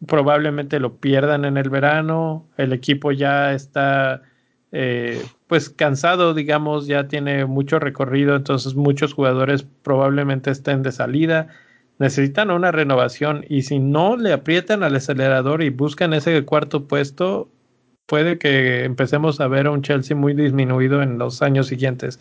probablemente 0.08 0.80
lo 0.80 0.98
pierdan 0.98 1.46
en 1.46 1.58
el 1.58 1.70
verano, 1.70 2.46
el 2.58 2.74
equipo 2.74 3.12
ya 3.12 3.54
está 3.54 4.22
eh, 4.72 5.24
pues 5.48 5.70
cansado, 5.70 6.34
digamos, 6.34 6.88
ya 6.88 7.08
tiene 7.08 7.46
mucho 7.46 7.80
recorrido, 7.80 8.36
entonces 8.36 8.76
muchos 8.76 9.14
jugadores 9.14 9.64
probablemente 9.84 10.52
estén 10.52 10.84
de 10.84 10.92
salida, 10.92 11.48
necesitan 12.00 12.52
una 12.52 12.72
renovación 12.72 13.46
y 13.48 13.64
si 13.64 13.80
no 13.80 14.18
le 14.18 14.34
aprietan 14.34 14.84
al 14.84 14.96
acelerador 14.96 15.62
y 15.62 15.70
buscan 15.70 16.14
ese 16.14 16.44
cuarto 16.44 16.88
puesto, 16.88 17.50
puede 18.06 18.38
que 18.38 18.84
empecemos 18.84 19.40
a 19.40 19.48
ver 19.48 19.68
a 19.68 19.72
un 19.72 19.82
Chelsea 19.82 20.16
muy 20.16 20.34
disminuido 20.34 21.02
en 21.02 21.18
los 21.18 21.42
años 21.42 21.68
siguientes. 21.68 22.20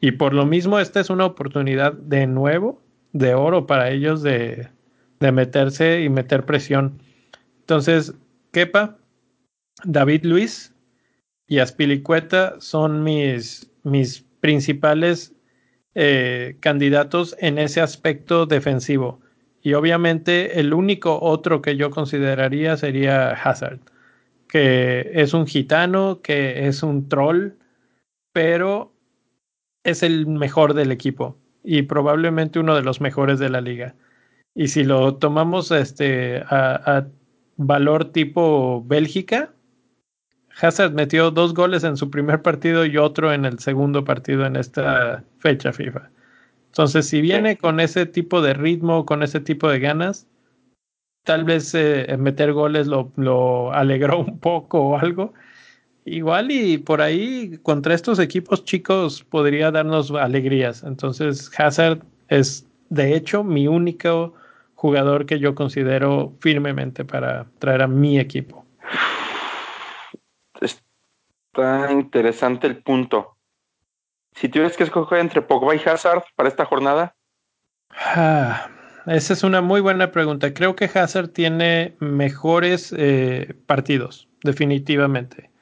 Y 0.00 0.12
por 0.12 0.34
lo 0.34 0.46
mismo, 0.46 0.78
esta 0.78 1.00
es 1.00 1.10
una 1.10 1.26
oportunidad 1.26 1.92
de 1.92 2.26
nuevo, 2.26 2.82
de 3.12 3.34
oro 3.34 3.66
para 3.66 3.90
ellos 3.90 4.22
de, 4.22 4.68
de 5.20 5.32
meterse 5.32 6.02
y 6.02 6.08
meter 6.08 6.44
presión. 6.44 7.00
Entonces, 7.60 8.14
Kepa, 8.52 8.98
David 9.84 10.24
Luis, 10.24 10.74
y 11.46 11.58
Aspilicueta 11.58 12.56
son 12.60 13.02
mis, 13.02 13.70
mis 13.82 14.24
principales 14.40 15.33
eh, 15.94 16.56
candidatos 16.60 17.36
en 17.38 17.58
ese 17.58 17.80
aspecto 17.80 18.46
defensivo. 18.46 19.20
Y 19.62 19.74
obviamente 19.74 20.60
el 20.60 20.74
único 20.74 21.18
otro 21.22 21.62
que 21.62 21.76
yo 21.76 21.90
consideraría 21.90 22.76
sería 22.76 23.30
Hazard, 23.30 23.80
que 24.48 25.10
es 25.14 25.32
un 25.32 25.46
gitano, 25.46 26.20
que 26.22 26.66
es 26.68 26.82
un 26.82 27.08
troll, 27.08 27.52
pero 28.32 28.92
es 29.84 30.02
el 30.02 30.26
mejor 30.26 30.74
del 30.74 30.92
equipo 30.92 31.38
y 31.62 31.82
probablemente 31.82 32.58
uno 32.58 32.74
de 32.74 32.82
los 32.82 33.00
mejores 33.00 33.38
de 33.38 33.48
la 33.48 33.60
liga. 33.62 33.94
Y 34.54 34.68
si 34.68 34.84
lo 34.84 35.16
tomamos 35.16 35.70
este, 35.70 36.42
a, 36.48 36.98
a 36.98 37.06
valor 37.56 38.12
tipo 38.12 38.84
Bélgica, 38.84 39.53
Hazard 40.60 40.92
metió 40.92 41.30
dos 41.30 41.54
goles 41.54 41.84
en 41.84 41.96
su 41.96 42.10
primer 42.10 42.42
partido 42.42 42.86
y 42.86 42.96
otro 42.96 43.32
en 43.32 43.44
el 43.44 43.58
segundo 43.58 44.04
partido 44.04 44.46
en 44.46 44.56
esta 44.56 45.24
fecha 45.38 45.72
FIFA. 45.72 46.10
Entonces, 46.68 47.08
si 47.08 47.20
viene 47.20 47.56
con 47.56 47.80
ese 47.80 48.06
tipo 48.06 48.40
de 48.40 48.54
ritmo, 48.54 49.06
con 49.06 49.22
ese 49.22 49.40
tipo 49.40 49.68
de 49.68 49.78
ganas, 49.78 50.26
tal 51.24 51.44
vez 51.44 51.74
eh, 51.74 52.16
meter 52.18 52.52
goles 52.52 52.86
lo, 52.86 53.12
lo, 53.16 53.72
alegró 53.72 54.18
un 54.20 54.38
poco 54.38 54.80
o 54.80 54.98
algo. 54.98 55.32
Igual 56.04 56.50
y 56.50 56.78
por 56.78 57.00
ahí 57.00 57.58
contra 57.62 57.94
estos 57.94 58.18
equipos 58.18 58.64
chicos 58.64 59.24
podría 59.24 59.70
darnos 59.70 60.10
alegrías. 60.10 60.82
Entonces, 60.82 61.50
Hazard 61.58 62.00
es 62.28 62.66
de 62.90 63.16
hecho 63.16 63.42
mi 63.42 63.66
único 63.66 64.34
jugador 64.74 65.24
que 65.24 65.38
yo 65.38 65.54
considero 65.54 66.32
firmemente 66.40 67.04
para 67.04 67.46
traer 67.58 67.82
a 67.82 67.88
mi 67.88 68.18
equipo. 68.18 68.64
Está 71.54 71.92
interesante 71.92 72.66
el 72.66 72.82
punto. 72.82 73.36
Si 74.32 74.48
tuvieras 74.48 74.76
que 74.76 74.82
escoger 74.82 75.20
entre 75.20 75.40
Pogba 75.40 75.76
y 75.76 75.78
Hazard 75.78 76.24
para 76.34 76.48
esta 76.48 76.64
jornada. 76.64 77.14
Ah, 77.90 78.66
esa 79.06 79.34
es 79.34 79.44
una 79.44 79.60
muy 79.60 79.80
buena 79.80 80.10
pregunta. 80.10 80.52
Creo 80.52 80.74
que 80.74 80.90
Hazard 80.92 81.28
tiene 81.28 81.94
mejores 82.00 82.92
eh, 82.98 83.54
partidos, 83.66 84.26
definitivamente. 84.42 85.52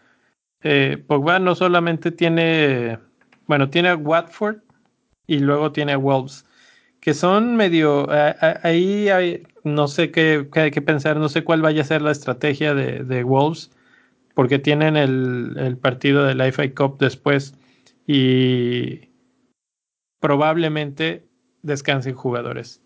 Eh, 0.62 0.96
Pogba 1.07 1.38
no 1.38 1.55
solamente 1.55 2.11
tiene, 2.11 2.98
bueno, 3.46 3.68
tiene 3.68 3.90
a 3.90 3.96
Watford 3.96 4.62
y 5.26 5.40
luego 5.40 5.72
tiene 5.72 5.92
a 5.92 5.98
Wolves, 5.98 6.46
que 7.00 7.12
son 7.12 7.55
medio, 7.55 8.09
ahí 8.62 9.11
hay, 9.11 9.42
no 9.62 9.88
sé 9.88 10.11
qué, 10.11 10.48
hay 10.55 10.70
que 10.70 10.81
pensar, 10.81 11.18
no 11.18 11.28
sé 11.28 11.44
cuál 11.44 11.61
vaya 11.61 11.83
a 11.83 11.85
ser 11.85 12.00
la 12.00 12.12
estrategia 12.12 12.72
de, 12.72 13.05
de 13.05 13.24
Wolves 13.24 13.70
porque 14.35 14.59
tienen 14.59 14.97
el, 14.97 15.55
el 15.59 15.77
partido 15.77 16.25
de 16.25 16.35
la 16.35 16.51
FA 16.51 16.73
Cup 16.75 16.99
después 16.99 17.55
y 18.07 19.11
probablemente 20.21 21.27
descansen 21.62 22.14
jugadores. 22.14 22.83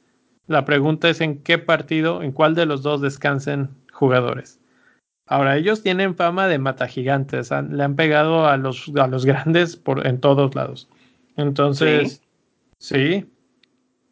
La 0.47 0.65
pregunta 0.65 1.09
es 1.09 1.21
en 1.21 1.43
qué 1.43 1.59
partido, 1.59 2.23
en 2.23 2.33
cuál 2.33 2.55
de 2.55 2.67
los 2.67 2.83
dos 2.83 3.01
descansen 3.01 3.71
jugadores. 3.93 4.61
Ahora, 5.29 5.57
ellos 5.57 5.83
tienen 5.83 6.15
fama 6.15 6.47
de 6.47 6.59
mata 6.59 6.87
gigantes, 6.87 7.51
le 7.51 7.83
han 7.83 7.97
pegado 7.97 8.47
a 8.47 8.57
los, 8.57 8.91
a 8.97 9.09
los 9.09 9.27
grandes 9.27 9.77
por, 9.77 10.07
en 10.07 10.21
todos 10.21 10.55
lados. 10.55 10.89
Entonces, 11.37 12.23
sí, 12.79 13.27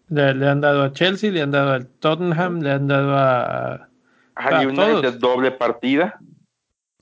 le, 0.09 0.35
le, 0.35 0.49
han 0.49 0.61
dado 0.61 0.83
a 0.83 0.93
Chelsea, 0.93 1.31
le 1.31 1.43
han 1.43 1.53
dado 1.53 1.73
al 1.73 1.87
Tottenham, 1.87 2.61
le 2.61 2.73
han 2.73 2.89
dado 2.89 3.17
a... 3.17 3.89
A, 4.35 4.61
United 4.67 5.15
doble 5.21 5.53
partida. 5.53 6.19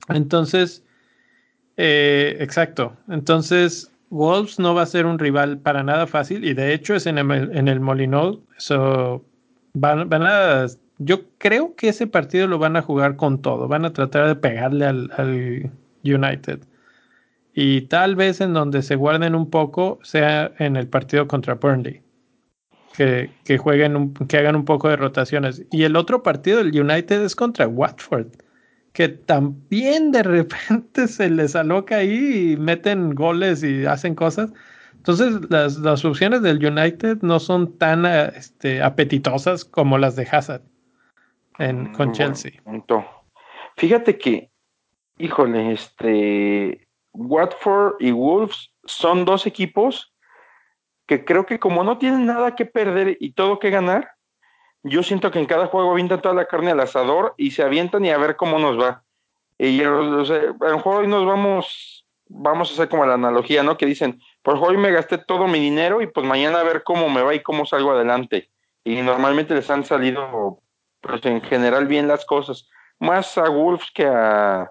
Entonces, 0.09 0.83
eh, 1.77 2.37
exacto. 2.39 2.95
Entonces, 3.09 3.91
Wolves 4.09 4.59
no 4.59 4.75
va 4.75 4.83
a 4.83 4.87
ser 4.87 5.05
un 5.05 5.19
rival 5.19 5.59
para 5.59 5.83
nada 5.83 6.05
fácil 6.07 6.45
y 6.45 6.53
de 6.53 6.73
hecho 6.73 6.95
es 6.95 7.07
en 7.07 7.17
el, 7.17 7.55
en 7.55 7.67
el 7.67 7.79
Molineux. 7.79 8.39
So, 8.57 9.25
van, 9.73 10.09
van, 10.09 10.23
a, 10.23 10.67
yo 10.99 11.21
creo 11.37 11.75
que 11.75 11.89
ese 11.89 12.07
partido 12.07 12.47
lo 12.47 12.59
van 12.59 12.75
a 12.75 12.81
jugar 12.81 13.15
con 13.15 13.41
todo. 13.41 13.67
Van 13.67 13.85
a 13.85 13.93
tratar 13.93 14.27
de 14.27 14.35
pegarle 14.35 14.85
al, 14.85 15.71
United. 16.03 16.59
Y 17.55 17.81
tal 17.81 18.15
vez 18.15 18.41
en 18.41 18.53
donde 18.53 18.81
se 18.81 18.95
guarden 18.95 19.35
un 19.35 19.49
poco 19.49 19.99
sea 20.03 20.51
en 20.59 20.75
el 20.75 20.87
partido 20.87 21.27
contra 21.27 21.55
Burnley. 21.55 22.01
Que, 22.95 23.31
que 23.45 23.57
jueguen, 23.57 23.95
un, 23.95 24.13
que 24.13 24.37
hagan 24.37 24.55
un 24.55 24.65
poco 24.65 24.89
de 24.89 24.97
rotaciones. 24.97 25.63
Y 25.71 25.83
el 25.83 25.95
otro 25.95 26.21
partido, 26.21 26.59
el 26.59 26.79
United, 26.79 27.23
es 27.23 27.35
contra 27.35 27.67
Watford 27.67 28.27
que 28.93 29.09
también 29.09 30.11
de 30.11 30.23
repente 30.23 31.07
se 31.07 31.29
les 31.29 31.55
aloca 31.55 31.97
ahí 31.97 32.53
y 32.53 32.57
meten 32.57 33.13
goles 33.13 33.63
y 33.63 33.85
hacen 33.85 34.15
cosas. 34.15 34.53
Entonces, 34.95 35.49
las, 35.49 35.79
las 35.79 36.05
opciones 36.05 36.41
del 36.43 36.65
United 36.65 37.17
no 37.21 37.39
son 37.39 37.77
tan 37.77 38.05
este, 38.05 38.81
apetitosas 38.81 39.65
como 39.65 39.97
las 39.97 40.15
de 40.15 40.27
Hazard 40.31 40.61
en, 41.59 41.91
con 41.93 42.09
mm, 42.09 42.11
Chelsea. 42.13 42.51
Fíjate 43.75 44.17
que, 44.17 44.49
híjole, 45.17 45.73
este 45.73 46.87
Watford 47.11 47.95
y 47.99 48.11
Wolves 48.11 48.71
son 48.85 49.25
dos 49.25 49.45
equipos 49.45 50.13
que 51.05 51.25
creo 51.25 51.45
que 51.45 51.59
como 51.59 51.83
no 51.83 51.97
tienen 51.97 52.25
nada 52.25 52.55
que 52.55 52.65
perder 52.65 53.17
y 53.19 53.33
todo 53.33 53.59
que 53.59 53.71
ganar, 53.71 54.11
yo 54.83 55.01
siento 55.01 55.31
que 55.31 55.39
en 55.39 55.45
cada 55.45 55.67
juego 55.67 55.91
avientan 55.91 56.21
toda 56.21 56.35
la 56.35 56.45
carne 56.45 56.71
al 56.71 56.79
asador 56.81 57.33
y 57.37 57.51
se 57.51 57.63
avientan 57.63 58.03
y 58.05 58.09
a 58.09 58.17
ver 58.17 58.35
cómo 58.35 58.59
nos 58.59 58.79
va. 58.79 59.03
Y 59.57 59.81
o 59.83 60.25
sea, 60.25 60.53
hoy 60.83 61.07
nos 61.07 61.25
vamos, 61.25 62.05
vamos 62.27 62.69
a 62.69 62.73
hacer 62.73 62.89
como 62.89 63.05
la 63.05 63.13
analogía, 63.13 63.63
¿no? 63.63 63.77
Que 63.77 63.85
dicen, 63.85 64.21
por 64.41 64.57
hoy 64.57 64.75
me 64.75 64.91
gasté 64.91 65.17
todo 65.17 65.47
mi 65.47 65.59
dinero 65.59 66.01
y 66.01 66.07
pues 66.07 66.25
mañana 66.25 66.59
a 66.59 66.63
ver 66.63 66.83
cómo 66.83 67.09
me 67.09 67.21
va 67.21 67.33
y 67.33 67.41
cómo 67.41 67.65
salgo 67.65 67.91
adelante. 67.91 68.49
Y 68.83 69.01
normalmente 69.01 69.55
les 69.55 69.69
han 69.69 69.85
salido, 69.85 70.59
pues 70.99 71.25
en 71.25 71.41
general 71.41 71.87
bien 71.87 72.09
las 72.09 72.25
cosas. 72.25 72.67
Más 72.99 73.37
a 73.37 73.49
Wolves 73.49 73.89
que 73.93 74.05
a, 74.05 74.69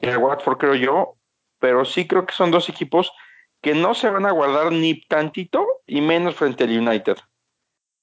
que 0.00 0.10
a 0.10 0.18
Watford, 0.18 0.58
creo 0.58 0.74
yo. 0.74 1.14
Pero 1.58 1.84
sí 1.84 2.08
creo 2.08 2.24
que 2.24 2.34
son 2.34 2.50
dos 2.50 2.68
equipos 2.70 3.12
que 3.60 3.74
no 3.74 3.94
se 3.94 4.08
van 4.08 4.26
a 4.26 4.32
guardar 4.32 4.72
ni 4.72 5.00
tantito 5.02 5.66
y 5.86 6.00
menos 6.00 6.34
frente 6.34 6.64
al 6.64 6.70
United. 6.70 7.18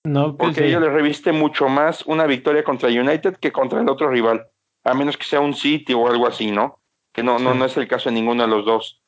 No, 0.03 0.37
pues 0.37 0.55
porque 0.55 0.67
ellos 0.67 0.81
les 0.81 0.91
reviste 0.91 1.31
mucho 1.31 1.67
más 1.67 2.05
una 2.05 2.25
victoria 2.25 2.63
contra 2.63 2.89
United 2.89 3.35
que 3.35 3.51
contra 3.51 3.81
el 3.81 3.89
otro 3.89 4.09
rival, 4.09 4.47
a 4.83 4.93
menos 4.93 5.17
que 5.17 5.25
sea 5.25 5.41
un 5.41 5.53
City 5.53 5.93
o 5.93 6.07
algo 6.07 6.27
así, 6.27 6.51
¿no? 6.51 6.79
Que 7.11 7.23
no, 7.23 7.39
no, 7.39 7.53
no 7.53 7.65
es 7.65 7.75
el 7.77 7.87
caso 7.87 8.09
de 8.09 8.15
ninguno 8.15 8.43
de 8.43 8.49
los 8.49 8.65
dos. 8.65 9.01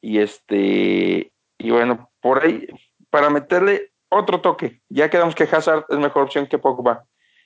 Y 0.00 0.18
este, 0.18 1.32
y 1.56 1.70
bueno, 1.70 2.10
por 2.20 2.44
ahí, 2.44 2.66
para 3.10 3.30
meterle 3.30 3.92
otro 4.10 4.40
toque. 4.40 4.80
Ya 4.88 5.10
quedamos 5.10 5.34
que 5.34 5.44
Hazard 5.44 5.86
es 5.88 5.98
mejor 5.98 6.24
opción 6.24 6.46
que 6.46 6.58
Pogba. 6.58 7.04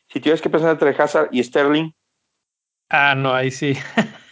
Si 0.08 0.20
tienes 0.20 0.42
que 0.42 0.50
pensar 0.50 0.70
entre 0.70 0.90
Hazard 0.90 1.28
y 1.32 1.42
Sterling. 1.42 1.92
Ah, 2.90 3.14
no, 3.16 3.32
ahí 3.32 3.50
sí. 3.50 3.76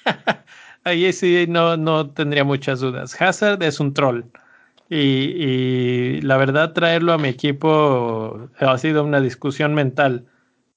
ahí 0.84 1.12
sí 1.12 1.46
no, 1.48 1.76
no 1.76 2.10
tendría 2.10 2.44
muchas 2.44 2.80
dudas. 2.80 3.20
Hazard 3.20 3.62
es 3.62 3.80
un 3.80 3.94
troll. 3.94 4.24
Y, 4.92 6.20
la 6.22 6.37
verdad, 6.37 6.72
traerlo 6.72 7.12
a 7.12 7.18
mi 7.18 7.29
equipo 7.29 8.50
ha 8.59 8.76
sido 8.76 9.05
una 9.05 9.20
discusión 9.20 9.72
mental. 9.72 10.26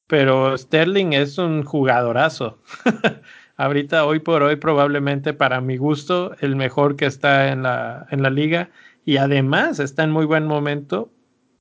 Pero 0.06 0.56
Sterling 0.56 1.13
es 1.13 1.39
un 1.39 1.63
jugadorazo. 1.63 2.60
Ahorita, 3.58 4.06
hoy 4.06 4.19
por 4.19 4.43
hoy, 4.43 4.58
probablemente 4.58 5.34
para 5.34 5.62
mi 5.62 5.78
gusto, 5.78 6.36
el 6.41 6.56
mejor 6.56 6.95
que 6.95 7.08
está 7.08 7.52
en 7.52 7.63
la, 7.63 8.06
en 8.12 8.21
la 8.21 8.30
liga. 8.30 8.69
Y 9.04 9.17
además 9.17 9.80
está 9.80 10.04
en 10.04 10.12
muy 10.12 10.26
buen 10.26 10.45
momento. 10.45 11.12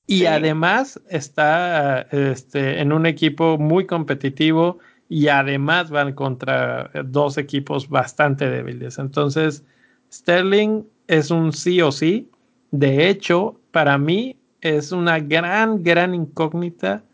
Y 0.07 0.27
además 0.27 1.01
está 1.09 2.03
este, 2.11 2.81
en 2.81 2.93
un 2.93 3.07
equipo 3.07 3.57
muy 3.57 3.87
competitivo. 3.87 4.79
Y 5.09 5.29
además 5.29 5.91
van 5.91 6.13
contra 6.13 6.91
dos 7.07 7.39
equipos 7.39 7.89
bastante 7.89 8.51
débiles. 8.51 8.99
Entonces, 8.99 9.65
Sterling 10.13 10.85
es 11.07 11.31
un 11.31 11.53
sí 11.55 11.81
o 11.81 11.93
sí 11.93 12.32
de 12.73 13.11
hecho, 13.11 13.61
para 13.71 13.99
mí 13.99 14.41
es 14.63 14.93
una 14.93 15.21
gran, 15.21 15.83
gran 15.83 16.15
incógnita 16.15 17.05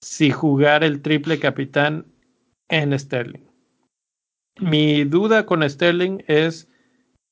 si 0.00 0.30
jugar 0.30 0.84
el 0.84 1.02
triple 1.02 1.40
capitán 1.40 2.06
en 2.68 2.96
Sterling. 2.96 3.44
Mi 4.60 5.04
duda 5.04 5.44
con 5.44 5.68
Sterling 5.68 6.22
es 6.28 6.68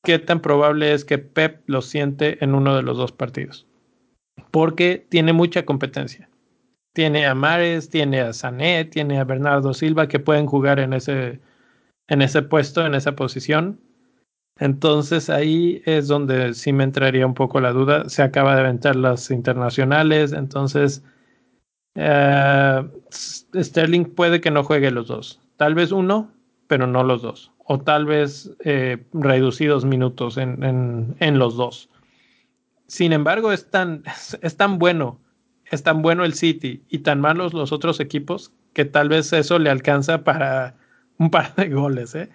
qué 0.04 0.18
tan 0.18 0.40
probable 0.40 0.92
es 0.92 1.04
que 1.04 1.18
Pep 1.18 1.62
lo 1.66 1.80
siente 1.80 2.42
en 2.42 2.54
uno 2.54 2.74
de 2.74 2.82
los 2.82 2.96
dos 2.96 3.12
partidos. 3.12 3.66
Porque 4.50 5.06
tiene 5.08 5.32
mucha 5.32 5.64
competencia. 5.64 6.28
Tiene 6.92 7.26
a 7.26 7.34
Mares, 7.36 7.88
tiene 7.88 8.20
a 8.20 8.32
Sané, 8.32 8.84
tiene 8.84 9.20
a 9.20 9.24
Bernardo 9.24 9.74
Silva 9.74 10.08
que 10.08 10.18
pueden 10.18 10.46
jugar 10.46 10.80
en 10.80 10.92
ese, 10.92 11.40
en 12.08 12.22
ese 12.22 12.42
puesto, 12.42 12.84
en 12.84 12.94
esa 12.94 13.14
posición. 13.14 13.80
Entonces 14.58 15.30
ahí 15.30 15.82
es 15.84 16.08
donde 16.08 16.52
sí 16.54 16.72
me 16.72 16.84
entraría 16.84 17.26
un 17.26 17.34
poco 17.34 17.60
la 17.60 17.72
duda. 17.72 18.08
Se 18.08 18.22
acaba 18.22 18.54
de 18.54 18.60
aventar 18.60 18.96
las 18.96 19.30
internacionales, 19.30 20.32
entonces 20.32 21.04
eh, 21.94 22.88
Sterling 23.10 24.04
puede 24.04 24.40
que 24.40 24.50
no 24.50 24.64
juegue 24.64 24.90
los 24.90 25.08
dos. 25.08 25.40
Tal 25.56 25.74
vez 25.74 25.92
uno, 25.92 26.32
pero 26.66 26.86
no 26.86 27.04
los 27.04 27.22
dos. 27.22 27.52
O 27.64 27.80
tal 27.80 28.06
vez 28.06 28.50
eh, 28.64 29.04
reducidos 29.12 29.84
minutos 29.84 30.36
en, 30.38 31.14
en, 31.18 31.38
los 31.38 31.56
dos. 31.56 31.88
Sin 32.86 33.12
embargo, 33.12 33.52
es 33.52 33.70
tan, 33.70 34.02
es 34.42 34.56
tan 34.56 34.78
bueno, 34.78 35.20
es 35.70 35.82
tan 35.82 36.02
bueno 36.02 36.24
el 36.24 36.34
City 36.34 36.82
y 36.88 37.00
tan 37.00 37.20
malos 37.20 37.52
los 37.52 37.72
otros 37.72 38.00
equipos 38.00 38.52
que 38.72 38.84
tal 38.84 39.08
vez 39.08 39.32
eso 39.32 39.58
le 39.58 39.70
alcanza 39.70 40.24
para 40.24 40.76
un 41.18 41.30
par 41.30 41.54
de 41.56 41.68
goles. 41.68 42.14
¿eh? 42.14 42.30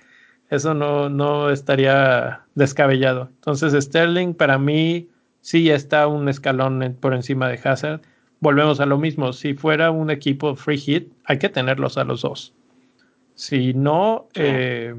Eso 0.49 0.73
no, 0.73 1.09
no 1.09 1.49
estaría 1.49 2.41
descabellado. 2.55 3.29
Entonces 3.35 3.73
Sterling 3.83 4.33
para 4.33 4.57
mí 4.57 5.09
sí 5.41 5.69
está 5.69 6.07
un 6.07 6.29
escalón 6.29 6.97
por 6.99 7.13
encima 7.13 7.49
de 7.49 7.59
Hazard. 7.63 8.01
Volvemos 8.39 8.79
a 8.79 8.85
lo 8.85 8.97
mismo, 8.97 9.33
si 9.33 9.53
fuera 9.53 9.91
un 9.91 10.09
equipo 10.09 10.55
free 10.55 10.77
hit, 10.77 11.13
hay 11.25 11.39
que 11.39 11.49
tenerlos 11.49 11.97
a 11.97 12.03
los 12.03 12.21
dos. 12.21 12.53
Si 13.35 13.73
no, 13.73 14.27
eh, 14.35 14.95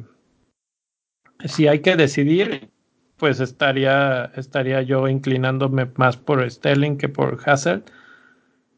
si 1.45 1.69
hay 1.69 1.81
que 1.81 1.97
decidir, 1.97 2.71
pues 3.17 3.41
estaría, 3.41 4.33
estaría 4.37 4.83
yo 4.83 5.09
inclinándome 5.09 5.89
más 5.97 6.17
por 6.17 6.51
Sterling 6.51 6.97
que 6.97 7.09
por 7.09 7.39
Hazard 7.45 7.83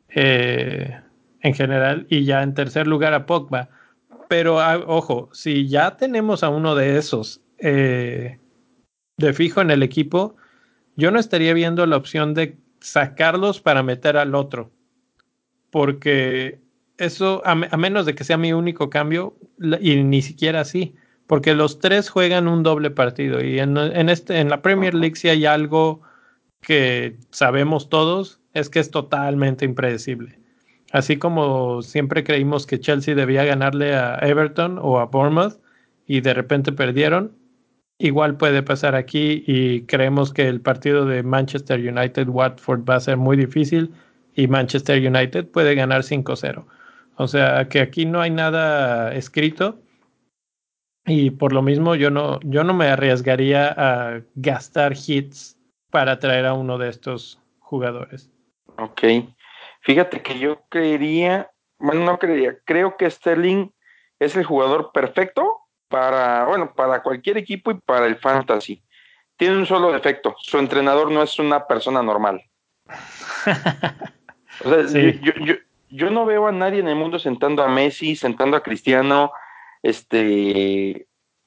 eh, 0.08 1.00
en 1.40 1.54
general. 1.54 2.06
Y 2.10 2.24
ya 2.24 2.42
en 2.42 2.54
tercer 2.54 2.86
lugar 2.86 3.14
a 3.14 3.26
Pogba 3.26 3.70
pero 4.28 4.60
ah, 4.60 4.82
ojo, 4.86 5.28
si 5.32 5.68
ya 5.68 5.96
tenemos 5.96 6.42
a 6.42 6.48
uno 6.48 6.74
de 6.74 6.98
esos 6.98 7.40
eh, 7.58 8.38
de 9.16 9.32
fijo 9.32 9.60
en 9.60 9.70
el 9.70 9.82
equipo, 9.82 10.36
yo 10.96 11.10
no 11.10 11.18
estaría 11.18 11.54
viendo 11.54 11.86
la 11.86 11.96
opción 11.96 12.34
de 12.34 12.58
sacarlos 12.80 13.60
para 13.60 13.82
meter 13.82 14.16
al 14.16 14.34
otro. 14.34 14.70
Porque 15.70 16.60
eso, 16.98 17.42
a, 17.44 17.54
menos 17.54 18.06
de 18.06 18.14
que 18.14 18.24
sea 18.24 18.36
mi 18.36 18.52
único 18.52 18.90
cambio, 18.90 19.36
y 19.80 20.02
ni 20.02 20.22
siquiera 20.22 20.60
así, 20.60 20.94
porque 21.26 21.54
los 21.54 21.80
tres 21.80 22.08
juegan 22.08 22.48
un 22.48 22.62
doble 22.62 22.90
partido. 22.90 23.42
Y 23.42 23.58
en, 23.58 23.76
en, 23.76 24.08
este, 24.08 24.38
en 24.38 24.48
la 24.48 24.62
Premier 24.62 24.94
League, 24.94 25.16
si 25.16 25.28
hay 25.28 25.44
algo 25.44 26.02
que 26.60 27.16
sabemos 27.30 27.88
todos, 27.88 28.40
es 28.54 28.70
que 28.70 28.80
es 28.80 28.90
totalmente 28.90 29.64
impredecible. 29.64 30.38
Así 30.96 31.18
como 31.18 31.82
siempre 31.82 32.24
creímos 32.24 32.66
que 32.66 32.80
Chelsea 32.80 33.14
debía 33.14 33.44
ganarle 33.44 33.94
a 33.94 34.16
Everton 34.22 34.78
o 34.80 34.98
a 34.98 35.04
Bournemouth 35.04 35.60
y 36.06 36.22
de 36.22 36.32
repente 36.32 36.72
perdieron, 36.72 37.36
igual 37.98 38.38
puede 38.38 38.62
pasar 38.62 38.94
aquí 38.94 39.44
y 39.46 39.82
creemos 39.82 40.32
que 40.32 40.48
el 40.48 40.62
partido 40.62 41.04
de 41.04 41.22
Manchester 41.22 41.80
United-Watford 41.80 42.88
va 42.88 42.94
a 42.94 43.00
ser 43.00 43.18
muy 43.18 43.36
difícil 43.36 43.92
y 44.34 44.48
Manchester 44.48 45.06
United 45.06 45.48
puede 45.48 45.74
ganar 45.74 46.00
5-0. 46.00 46.64
O 47.16 47.28
sea 47.28 47.68
que 47.68 47.80
aquí 47.80 48.06
no 48.06 48.22
hay 48.22 48.30
nada 48.30 49.14
escrito 49.14 49.78
y 51.04 51.28
por 51.28 51.52
lo 51.52 51.60
mismo 51.60 51.94
yo 51.94 52.08
no, 52.08 52.40
yo 52.40 52.64
no 52.64 52.72
me 52.72 52.86
arriesgaría 52.86 53.68
a 53.76 54.22
gastar 54.36 54.94
hits 54.94 55.58
para 55.90 56.18
traer 56.20 56.46
a 56.46 56.54
uno 56.54 56.78
de 56.78 56.88
estos 56.88 57.38
jugadores. 57.58 58.30
Ok. 58.78 59.02
Fíjate 59.86 60.20
que 60.20 60.36
yo 60.40 60.64
creería, 60.68 61.48
bueno, 61.78 62.02
no 62.02 62.18
creería, 62.18 62.58
creo 62.64 62.96
que 62.96 63.08
Sterling 63.08 63.70
es 64.18 64.34
el 64.34 64.42
jugador 64.42 64.90
perfecto 64.92 65.60
para, 65.86 66.44
bueno, 66.44 66.74
para 66.74 67.04
cualquier 67.04 67.36
equipo 67.36 67.70
y 67.70 67.74
para 67.74 68.06
el 68.06 68.16
fantasy. 68.16 68.82
Tiene 69.36 69.56
un 69.56 69.64
solo 69.64 69.92
defecto, 69.92 70.34
su 70.40 70.58
entrenador 70.58 71.12
no 71.12 71.22
es 71.22 71.38
una 71.38 71.68
persona 71.68 72.02
normal. 72.02 72.42
o 74.64 74.68
sea, 74.68 75.02
yo, 75.20 75.32
yo, 75.44 75.54
yo, 75.90 76.10
no 76.10 76.26
veo 76.26 76.48
a 76.48 76.52
nadie 76.52 76.80
en 76.80 76.88
el 76.88 76.96
mundo 76.96 77.20
sentando 77.20 77.62
a 77.62 77.68
Messi, 77.68 78.16
sentando 78.16 78.56
a 78.56 78.64
Cristiano, 78.64 79.30
este, 79.84 81.06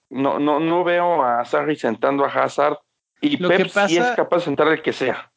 no, 0.10 0.40
no, 0.40 0.62
no 0.62 0.86
veo 0.86 1.24
a 1.26 1.44
Sarri 1.44 1.76
sentando 1.76 2.24
a 2.24 2.30
Hazard 2.30 2.78
y 3.20 3.36
Pep 3.36 3.68
sí 3.68 3.98
es 3.98 4.12
capaz 4.16 4.38
de 4.38 4.44
sentar 4.44 4.70
el 4.70 4.82
que 4.82 4.94
sea. 4.94 5.30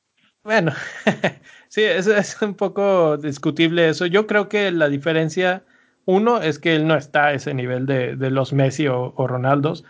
Bueno, 0.44 0.72
sí, 1.72 1.82
es, 1.82 2.06
es 2.06 2.40
un 2.42 2.54
poco 2.54 3.16
discutible 3.16 3.88
eso. 3.88 4.06
Yo 4.06 4.26
creo 4.26 4.48
que 4.48 4.70
la 4.70 4.88
diferencia, 4.88 5.64
uno, 6.04 6.40
es 6.42 6.58
que 6.58 6.76
él 6.76 6.86
no 6.86 6.94
está 6.96 7.26
a 7.26 7.32
ese 7.32 7.54
nivel 7.54 7.86
de, 7.86 8.16
de 8.16 8.30
los 8.30 8.52
Messi 8.52 8.86
o, 8.88 9.14
o, 9.16 9.26
Ronaldos, 9.26 9.84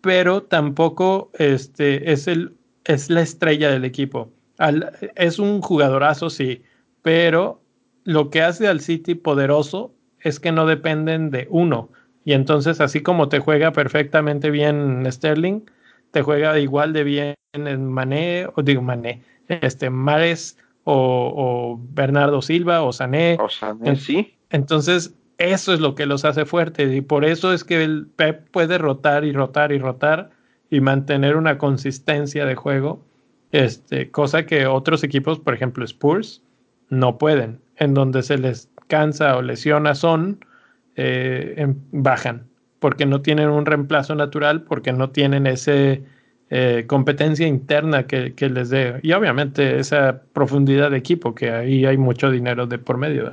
pero 0.00 0.44
tampoco 0.44 1.30
este, 1.38 2.12
es, 2.12 2.28
el, 2.28 2.56
es 2.84 3.10
la 3.10 3.22
estrella 3.22 3.70
del 3.70 3.84
equipo. 3.84 4.30
Es 5.16 5.38
un 5.40 5.60
jugadorazo, 5.60 6.30
sí, 6.30 6.62
pero 7.02 7.60
lo 8.04 8.30
que 8.30 8.42
hace 8.42 8.68
al 8.68 8.80
City 8.80 9.16
poderoso 9.16 9.92
es 10.20 10.38
que 10.38 10.52
no 10.52 10.66
dependen 10.66 11.30
de 11.30 11.48
uno. 11.50 11.90
Y 12.24 12.34
entonces, 12.34 12.80
así 12.80 13.02
como 13.02 13.28
te 13.28 13.40
juega 13.40 13.72
perfectamente 13.72 14.50
bien 14.50 15.04
Sterling, 15.10 15.62
te 16.12 16.22
juega 16.22 16.58
igual 16.60 16.92
de 16.92 17.04
bien 17.04 17.34
en 17.52 17.86
Mané, 17.86 18.46
o 18.54 18.62
digo 18.62 18.82
Mané, 18.82 19.22
este 19.48 19.90
Mares 19.90 20.56
o, 20.84 21.80
Bernardo 21.90 22.42
Silva 22.42 22.82
o 22.82 22.92
Sané. 22.92 23.36
O 23.40 23.48
Sané, 23.48 23.96
sí. 23.96 24.34
Entonces, 24.50 25.14
eso 25.38 25.72
es 25.74 25.80
lo 25.80 25.94
que 25.94 26.06
los 26.06 26.24
hace 26.24 26.44
fuertes 26.44 26.92
y 26.94 27.00
por 27.00 27.24
eso 27.24 27.52
es 27.52 27.64
que 27.64 27.82
el 27.82 28.06
Pep 28.06 28.48
puede 28.50 28.78
rotar 28.78 29.24
y 29.24 29.32
rotar 29.32 29.72
y 29.72 29.78
rotar 29.78 30.30
y 30.70 30.80
mantener 30.80 31.36
una 31.36 31.58
consistencia 31.58 32.46
de 32.46 32.54
juego, 32.54 33.04
este, 33.52 34.10
cosa 34.10 34.46
que 34.46 34.66
otros 34.66 35.04
equipos, 35.04 35.38
por 35.38 35.54
ejemplo 35.54 35.84
Spurs, 35.84 36.42
no 36.88 37.18
pueden, 37.18 37.60
en 37.76 37.94
donde 37.94 38.22
se 38.22 38.38
les 38.38 38.70
cansa 38.86 39.36
o 39.36 39.42
lesiona 39.42 39.94
son, 39.94 40.44
eh, 40.96 41.74
bajan, 41.90 42.46
porque 42.78 43.06
no 43.06 43.20
tienen 43.20 43.48
un 43.48 43.66
reemplazo 43.66 44.14
natural, 44.14 44.62
porque 44.62 44.92
no 44.92 45.10
tienen 45.10 45.46
ese 45.46 46.04
eh, 46.56 46.86
competencia 46.86 47.48
interna 47.48 48.06
que, 48.06 48.32
les 48.48 48.70
dé. 48.70 49.00
Y 49.02 49.12
obviamente 49.12 49.80
esa 49.80 50.22
profundidad 50.32 50.92
de 50.92 50.98
equipo, 50.98 51.34
que 51.34 51.50
ahí 51.50 51.84
hay 51.84 51.96
mucho 51.96 52.30
dinero 52.30 52.68
de 52.68 52.78
por 52.78 52.96
medio, 52.96 53.32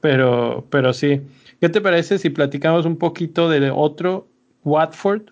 Pero, 0.00 0.66
pero 0.70 0.94
sí. 0.94 1.20
¿Qué 1.60 1.68
te 1.68 1.82
parece 1.82 2.16
si 2.16 2.30
platicamos 2.30 2.86
un 2.86 2.96
poquito 2.96 3.50
de 3.50 3.70
otro 3.70 4.28
Watford? 4.64 5.24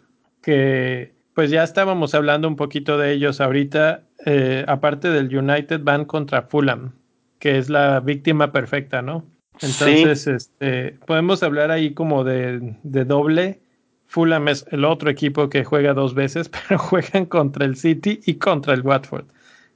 Que 0.42 1.14
pues 1.32 1.50
ya 1.50 1.62
estábamos 1.62 2.14
hablando 2.14 2.46
un 2.46 2.56
poquito 2.56 2.98
de 2.98 3.12
ellos 3.12 3.40
ahorita. 3.40 4.02
Eh, 4.26 4.66
aparte 4.68 5.08
del 5.08 5.34
United, 5.34 5.80
van 5.82 6.04
contra 6.04 6.42
Fulham, 6.42 6.92
que 7.38 7.56
es 7.56 7.70
la 7.70 8.00
víctima 8.00 8.52
perfecta, 8.52 9.00
¿no? 9.00 9.24
Entonces, 9.62 10.26
este, 10.26 10.98
podemos 11.06 11.42
hablar 11.42 11.70
ahí 11.70 11.94
como 11.94 12.24
de, 12.24 12.76
de 12.82 13.04
doble 13.06 13.62
Fulham 14.10 14.48
es 14.48 14.66
el 14.72 14.84
otro 14.84 15.08
equipo 15.08 15.48
que 15.48 15.62
juega 15.62 15.94
dos 15.94 16.14
veces, 16.14 16.48
pero 16.68 16.78
juegan 16.78 17.26
contra 17.26 17.64
el 17.64 17.76
City 17.76 18.20
y 18.26 18.34
contra 18.34 18.74
el 18.74 18.82
Watford. 18.82 19.26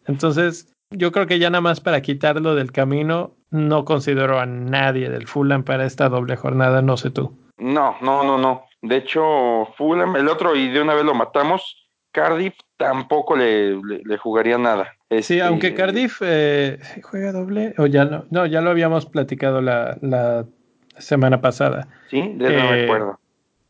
Entonces, 0.07 0.75
yo 0.91 1.13
creo 1.13 1.29
que 1.29 1.39
ya 1.39 1.51
nada 1.51 1.61
más 1.61 1.81
para 1.81 2.03
quitarlo 2.03 2.57
del 2.57 2.73
camino, 2.73 3.37
no 3.51 3.85
considero 3.85 4.41
a 4.41 4.47
nadie 4.47 5.09
del 5.09 5.29
Fulham 5.29 5.63
para 5.63 5.87
esta 5.87 6.09
doble 6.09 6.35
jornada, 6.35 6.83
no 6.83 6.97
sé 6.97 7.11
tú. 7.11 7.33
No, 7.59 7.97
no, 8.03 8.25
no, 8.25 8.37
no. 8.37 8.65
De 8.83 8.97
hecho, 8.97 9.69
Fulham, 9.77 10.17
el 10.17 10.27
otro, 10.29 10.57
y 10.57 10.69
de 10.69 10.83
una 10.83 10.95
vez 10.95 11.05
lo 11.05 11.15
matamos, 11.15 11.89
Cardiff 12.11 12.55
tampoco 12.77 13.37
le, 13.37 13.77
le, 13.77 14.19
jugaría 14.19 14.59
nada. 14.59 14.97
sí, 15.11 15.17
este, 15.17 15.43
aunque 15.43 15.75
Cardiff 15.75 16.21
eh, 16.25 16.81
juega 17.03 17.31
doble, 17.31 17.75
o 17.79 17.87
ya 17.87 18.05
no, 18.05 18.25
no, 18.31 18.47
ya 18.47 18.61
lo 18.61 18.71
habíamos 18.71 19.07
platicado 19.07 19.61
la, 19.61 19.97
la 20.03 20.45
semana 20.99 21.41
pasada. 21.41 21.87
Sí, 22.11 22.21
de 22.21 22.57
no 22.57 22.71
me 22.71 22.81
eh, 22.81 22.85
acuerdo. 22.85 23.21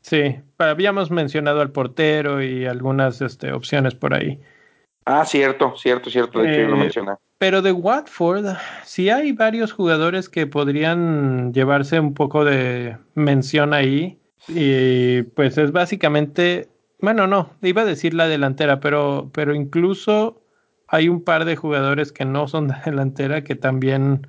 Sí, 0.05 0.37
habíamos 0.59 1.11
mencionado 1.11 1.63
al 1.63 1.73
portero 1.73 2.43
y 2.43 2.67
algunas 2.67 3.23
este, 3.23 3.53
opciones 3.53 3.95
por 3.95 4.13
ahí. 4.13 4.39
Ah, 5.07 5.25
cierto, 5.25 5.75
cierto, 5.79 6.11
cierto, 6.11 6.41
de 6.41 6.51
hecho 6.51 6.61
yo 6.61 6.69
lo 6.69 6.77
eh, 6.77 6.81
mencioné. 6.81 7.13
Pero 7.39 7.63
de 7.63 7.73
Watford, 7.73 8.55
sí 8.85 9.09
hay 9.09 9.33
varios 9.33 9.73
jugadores 9.73 10.29
que 10.29 10.47
podrían 10.47 11.55
llevarse 11.55 12.01
un 12.01 12.13
poco 12.13 12.45
de 12.45 12.99
mención 13.15 13.73
ahí. 13.73 14.21
Y 14.47 15.23
pues 15.23 15.57
es 15.57 15.73
básicamente, 15.73 16.69
bueno, 17.01 17.27
no, 17.27 17.49
iba 17.63 17.81
a 17.81 17.87
decir 17.87 18.13
la 18.13 18.29
delantera, 18.29 18.81
pero, 18.81 19.31
pero 19.33 19.55
incluso 19.55 20.43
hay 20.87 21.09
un 21.09 21.25
par 21.25 21.47
de 21.47 21.57
jugadores 21.57 22.13
que 22.13 22.27
no 22.27 22.47
son 22.47 22.69
de 22.69 22.75
delantera 22.85 23.43
que 23.43 23.55
también 23.55 24.27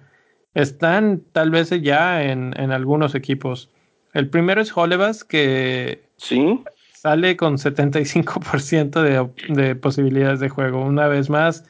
están 0.53 1.21
tal 1.33 1.51
vez 1.51 1.69
ya 1.81 2.23
en, 2.23 2.53
en 2.57 2.71
algunos 2.71 3.13
equipos. 3.13 3.69
El 4.15 4.29
primero 4.29 4.61
es 4.61 4.75
Holebas, 4.75 5.25
que 5.25 6.07
¿Sí? 6.15 6.63
sale 6.93 7.35
con 7.35 7.57
75% 7.57 9.01
de, 9.01 9.53
de 9.53 9.75
posibilidades 9.75 10.39
de 10.39 10.47
juego. 10.47 10.85
Una 10.85 11.09
vez 11.09 11.29
más, 11.29 11.65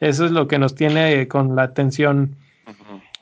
eso 0.00 0.24
es 0.24 0.32
lo 0.32 0.48
que 0.48 0.58
nos 0.58 0.74
tiene 0.74 1.28
con 1.28 1.54
la 1.54 1.62
atención. 1.62 2.34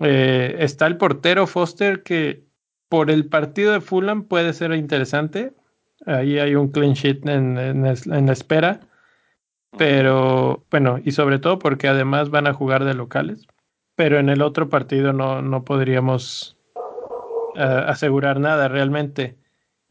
Eh, 0.00 0.56
está 0.58 0.86
el 0.86 0.96
portero 0.96 1.46
Foster 1.46 2.02
que 2.02 2.44
por 2.88 3.10
el 3.10 3.26
partido 3.26 3.72
de 3.72 3.82
Fulham 3.82 4.24
puede 4.24 4.54
ser 4.54 4.72
interesante. 4.72 5.52
Ahí 6.06 6.38
hay 6.38 6.54
un 6.54 6.68
clean 6.68 6.94
sheet 6.94 7.26
en, 7.28 7.58
en, 7.58 8.28
espera. 8.30 8.80
Pero 9.76 10.64
bueno, 10.70 10.98
y 11.04 11.12
sobre 11.12 11.38
todo 11.38 11.58
porque 11.58 11.88
además 11.88 12.30
van 12.30 12.46
a 12.46 12.54
jugar 12.54 12.84
de 12.84 12.94
locales. 12.94 13.46
Pero 13.96 14.18
en 14.18 14.30
el 14.30 14.40
otro 14.40 14.70
partido 14.70 15.12
no, 15.12 15.42
no 15.42 15.62
podríamos 15.62 16.56
eh, 17.54 17.84
asegurar 17.86 18.40
nada 18.40 18.68
realmente. 18.68 19.36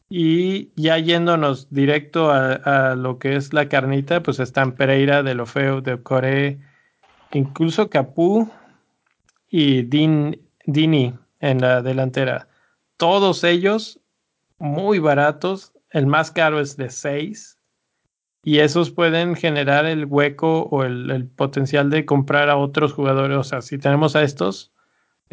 Y 0.08 0.70
ya 0.76 0.98
yéndonos 0.98 1.70
directo 1.70 2.30
a, 2.30 2.94
lo 2.96 3.18
que 3.18 3.36
es 3.36 3.54
la 3.54 3.68
carnita, 3.68 4.22
pues 4.22 4.40
están 4.40 4.72
Pereira, 4.72 5.22
De 5.22 5.34
Lofeo, 5.34 5.80
De 5.80 6.02
Core, 6.02 6.58
incluso 7.32 7.88
Capú 7.88 8.50
y 9.48 9.82
Dini 9.84 11.14
en 11.40 11.60
la 11.60 11.80
delantera. 11.80 12.48
Todos 12.98 13.42
ellos 13.42 14.00
muy 14.58 14.98
baratos. 14.98 15.72
El 15.90 16.06
más 16.06 16.30
caro 16.30 16.60
es 16.60 16.76
de 16.76 16.90
6. 16.90 17.58
Y 18.44 18.58
esos 18.58 18.90
pueden 18.90 19.36
generar 19.36 19.86
el 19.86 20.06
hueco 20.06 20.62
o 20.70 20.84
el, 20.84 21.28
potencial 21.36 21.90
de 21.90 22.04
comprar 22.04 22.48
a 22.48 22.56
otros 22.56 22.92
jugadores. 22.92 23.38
O 23.38 23.44
sea, 23.44 23.60
si 23.60 23.78
tenemos 23.78 24.16
a 24.16 24.22
estos, 24.22 24.71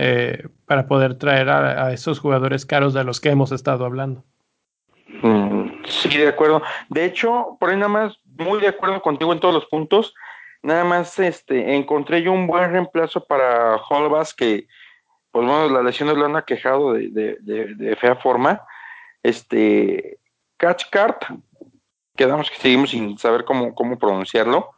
eh, 0.01 0.47
para 0.65 0.88
poder 0.88 1.15
traer 1.15 1.49
a, 1.49 1.91
esos 1.91 2.19
jugadores 2.19 2.65
caros 2.65 2.93
de 2.93 3.03
los 3.03 3.19
que 3.19 3.31
hemos 3.31 3.51
estado 3.51 3.83
hablando. 3.83 4.23
Mm, 5.21 5.83
sí, 5.85 6.17
de 6.17 6.29
acuerdo. 6.29 6.62
De 6.88 7.03
hecho, 7.03 7.57
por 7.59 7.69
ahí 7.69 7.75
nada 7.75 7.89
más, 7.89 8.17
muy 8.38 8.62
de 8.62 8.69
acuerdo 8.69 9.01
contigo 9.01 9.33
en 9.33 9.41
todos 9.41 9.53
los 9.53 9.65
puntos. 9.65 10.13
Nada 10.62 10.85
más 10.85 11.19
este, 11.19 11.75
encontré 11.75 12.21
yo 12.21 12.31
un 12.31 12.47
buen 12.47 12.71
reemplazo 12.71 13.25
para 13.25 13.75
Holbas 13.89 14.33
que, 14.33 14.67
pues 15.31 15.45
bueno, 15.45 15.67
las 15.67 15.83
lesiones 15.83 16.15
lo 16.15 16.27
han 16.27 16.38
aquejado 16.38 16.93
de, 16.93 17.38
de, 17.41 17.95
fea 17.97 18.15
forma. 18.15 18.62
Este, 19.21 20.17
Catchcart, 20.55 21.25
quedamos 22.15 22.49
que 22.49 22.55
seguimos 22.55 22.91
sin 22.91 23.17
saber 23.17 23.43
cómo, 23.43 23.75
cómo 23.75 23.99
pronunciarlo. 23.99 24.69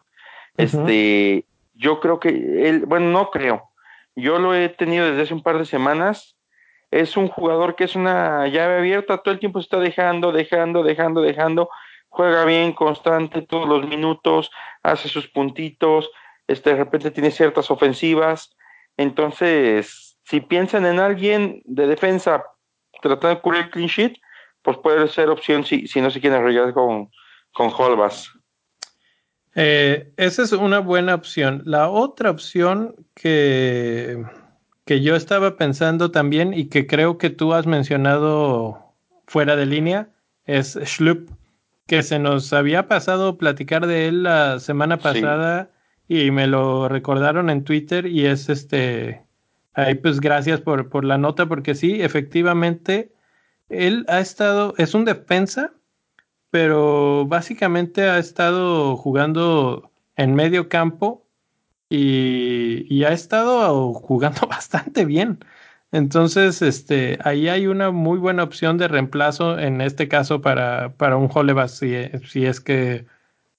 Este, 0.57 1.45
yo 1.75 1.99
creo 1.99 2.19
que 2.19 2.29
él, 2.67 2.85
bueno, 2.87 3.11
no 3.11 3.29
creo. 3.29 3.70
Yo 4.15 4.39
lo 4.39 4.53
he 4.53 4.69
tenido 4.69 5.05
desde 5.05 5.23
hace 5.23 5.33
un 5.33 5.43
par 5.43 5.57
de 5.57 5.65
semanas 5.65 6.37
es 6.91 7.15
un 7.15 7.29
jugador 7.29 7.75
que 7.75 7.85
es 7.85 7.95
una 7.95 8.47
llave 8.47 8.79
abierta, 8.79 9.17
todo 9.19 9.33
el 9.33 9.39
tiempo 9.39 9.59
está 9.59 9.79
dejando, 9.79 10.33
dejando, 10.33 10.83
dejando, 10.83 11.21
dejando, 11.21 11.69
juega 12.09 12.43
bien, 12.43 12.73
constante, 12.73 13.41
todos 13.41 13.67
los 13.67 13.87
minutos, 13.87 14.51
hace 14.83 15.07
sus 15.07 15.29
puntitos, 15.29 16.11
este, 16.47 16.71
de 16.71 16.75
repente 16.75 17.09
tiene 17.11 17.31
ciertas 17.31 17.71
ofensivas. 17.71 18.53
Entonces, 18.97 20.17
si 20.25 20.41
piensan 20.41 20.85
en 20.85 20.99
alguien 20.99 21.61
de 21.63 21.87
defensa 21.87 22.43
tratando 23.01 23.35
de 23.35 23.41
cubrir 23.41 23.61
el 23.63 23.69
clean 23.69 23.87
sheet, 23.87 24.17
pues 24.61 24.77
puede 24.77 25.07
ser 25.07 25.29
opción 25.29 25.63
si, 25.63 25.87
si 25.87 26.01
no 26.01 26.11
se 26.11 26.19
quieren 26.19 26.41
arreglar 26.41 26.73
con, 26.73 27.09
con 27.53 27.71
Holbas. 27.75 28.31
Eh, 29.55 30.13
esa 30.17 30.43
es 30.43 30.51
una 30.51 30.79
buena 30.79 31.15
opción. 31.15 31.61
La 31.65 31.89
otra 31.89 32.31
opción 32.31 32.95
que 33.13 34.23
que 34.85 35.01
yo 35.01 35.15
estaba 35.15 35.55
pensando 35.55 36.11
también 36.11 36.53
y 36.53 36.65
que 36.65 36.87
creo 36.87 37.17
que 37.17 37.29
tú 37.29 37.53
has 37.53 37.65
mencionado 37.67 38.93
fuera 39.25 39.55
de 39.55 39.65
línea 39.65 40.09
es 40.45 40.77
Schlup, 40.83 41.29
que 41.87 42.03
se 42.03 42.19
nos 42.19 42.51
había 42.51 42.87
pasado 42.87 43.37
platicar 43.37 43.87
de 43.87 44.07
él 44.07 44.23
la 44.23 44.59
semana 44.59 44.97
pasada 44.97 45.69
y 46.07 46.31
me 46.31 46.47
lo 46.47 46.89
recordaron 46.89 47.49
en 47.49 47.63
Twitter 47.63 48.05
y 48.05 48.25
es 48.25 48.49
este, 48.49 49.21
ahí 49.73 49.95
pues 49.95 50.19
gracias 50.19 50.59
por, 50.59 50.89
por 50.89 51.05
la 51.05 51.17
nota 51.17 51.45
porque 51.45 51.75
sí, 51.75 52.01
efectivamente, 52.01 53.13
él 53.69 54.05
ha 54.09 54.19
estado, 54.19 54.73
es 54.77 54.93
un 54.93 55.05
defensa, 55.05 55.71
pero 56.51 57.25
básicamente 57.27 58.03
ha 58.09 58.19
estado 58.19 58.97
jugando 58.97 59.91
en 60.17 60.35
medio 60.35 60.69
campo 60.69 61.25
y, 61.89 63.03
ha 63.03 63.13
estado 63.13 63.93
jugando 63.93 64.41
bastante 64.49 65.05
bien. 65.05 65.39
Entonces, 65.91 66.61
este, 66.61 67.19
ahí 67.23 67.49
hay 67.49 67.67
una 67.67 67.91
muy 67.91 68.19
buena 68.19 68.43
opción 68.43 68.77
de 68.77 68.87
reemplazo 68.87 69.59
en 69.59 69.81
este 69.81 70.07
caso 70.07 70.41
para, 70.41 70.93
para 70.95 71.17
un 71.17 71.29
Holebas, 71.33 71.77
si, 71.77 71.93
si, 72.25 72.45
es 72.45 72.61
que 72.61 73.05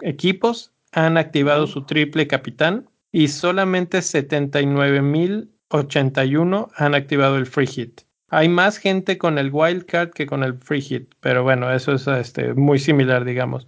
equipos 0.01 0.71
han 0.91 1.17
activado 1.17 1.65
su 1.67 1.85
triple 1.85 2.27
capitán 2.27 2.89
y 3.11 3.27
solamente 3.29 3.99
79.081 3.99 6.69
han 6.75 6.95
activado 6.95 7.37
el 7.37 7.45
free 7.45 7.67
hit. 7.67 8.01
Hay 8.29 8.49
más 8.49 8.77
gente 8.77 9.17
con 9.17 9.37
el 9.37 9.51
wildcard 9.51 10.11
que 10.11 10.25
con 10.25 10.43
el 10.43 10.57
free 10.57 10.81
hit, 10.81 11.13
pero 11.19 11.43
bueno, 11.43 11.71
eso 11.71 11.93
es 11.93 12.07
este, 12.07 12.53
muy 12.53 12.79
similar, 12.79 13.25
digamos. 13.25 13.67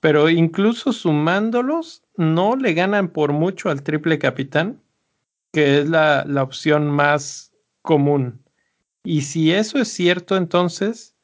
Pero 0.00 0.28
incluso 0.30 0.92
sumándolos, 0.92 2.02
no 2.16 2.56
le 2.56 2.74
ganan 2.74 3.08
por 3.08 3.32
mucho 3.32 3.68
al 3.68 3.82
triple 3.82 4.18
capitán, 4.18 4.80
que 5.52 5.80
es 5.80 5.88
la, 5.88 6.24
la 6.26 6.42
opción 6.42 6.88
más 6.90 7.52
común. 7.82 8.42
Y 9.04 9.22
si 9.22 9.52
eso 9.52 9.78
es 9.78 9.88
cierto, 9.88 10.36
entonces 10.36 11.16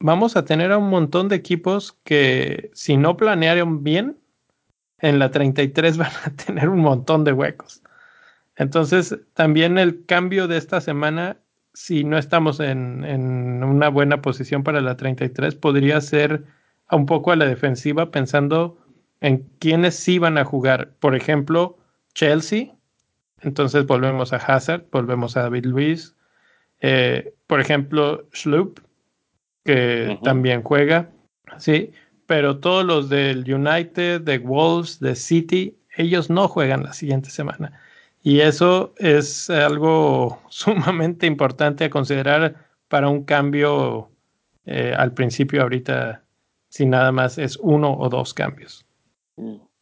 vamos 0.00 0.36
a 0.36 0.44
tener 0.44 0.72
a 0.72 0.78
un 0.78 0.90
montón 0.90 1.28
de 1.28 1.36
equipos 1.36 1.98
que 2.04 2.70
si 2.74 2.96
no 2.96 3.16
planearon 3.16 3.82
bien, 3.82 4.18
en 5.02 5.18
la 5.18 5.30
33 5.30 5.96
van 5.98 6.12
a 6.24 6.30
tener 6.30 6.68
un 6.68 6.80
montón 6.80 7.24
de 7.24 7.32
huecos. 7.32 7.82
Entonces, 8.56 9.18
también 9.34 9.78
el 9.78 10.06
cambio 10.06 10.48
de 10.48 10.56
esta 10.56 10.80
semana, 10.80 11.38
si 11.74 12.04
no 12.04 12.18
estamos 12.18 12.60
en, 12.60 13.04
en 13.04 13.64
una 13.64 13.88
buena 13.88 14.22
posición 14.22 14.62
para 14.62 14.80
la 14.80 14.96
33, 14.96 15.54
podría 15.54 16.00
ser 16.00 16.44
un 16.90 17.06
poco 17.06 17.32
a 17.32 17.36
la 17.36 17.46
defensiva 17.46 18.10
pensando 18.10 18.78
en 19.20 19.48
quiénes 19.58 19.96
sí 19.96 20.18
van 20.18 20.38
a 20.38 20.44
jugar. 20.44 20.94
Por 21.00 21.14
ejemplo, 21.14 21.78
Chelsea. 22.14 22.74
Entonces 23.42 23.86
volvemos 23.86 24.32
a 24.32 24.36
Hazard, 24.36 24.84
volvemos 24.90 25.36
a 25.36 25.42
David 25.42 25.66
Luis. 25.66 26.14
Eh, 26.80 27.34
por 27.46 27.60
ejemplo, 27.60 28.26
Schlup, 28.32 28.78
que 29.64 30.18
también 30.22 30.62
juega. 30.62 31.10
Sí, 31.58 31.92
pero 32.26 32.58
todos 32.58 32.84
los 32.84 33.08
del 33.08 33.40
United, 33.52 34.22
de 34.22 34.38
Wolves, 34.38 35.00
de 35.00 35.14
City, 35.14 35.76
ellos 35.96 36.30
no 36.30 36.48
juegan 36.48 36.82
la 36.82 36.92
siguiente 36.92 37.30
semana. 37.30 37.78
Y 38.22 38.40
eso 38.40 38.94
es 38.98 39.50
algo 39.50 40.40
sumamente 40.48 41.26
importante 41.26 41.84
a 41.84 41.90
considerar 41.90 42.66
para 42.88 43.08
un 43.08 43.24
cambio 43.24 44.10
eh, 44.64 44.94
al 44.96 45.12
principio 45.12 45.62
ahorita, 45.62 46.22
si 46.68 46.86
nada 46.86 47.10
más 47.10 47.38
es 47.38 47.56
uno 47.56 47.96
o 47.98 48.08
dos 48.08 48.32
cambios. 48.32 48.86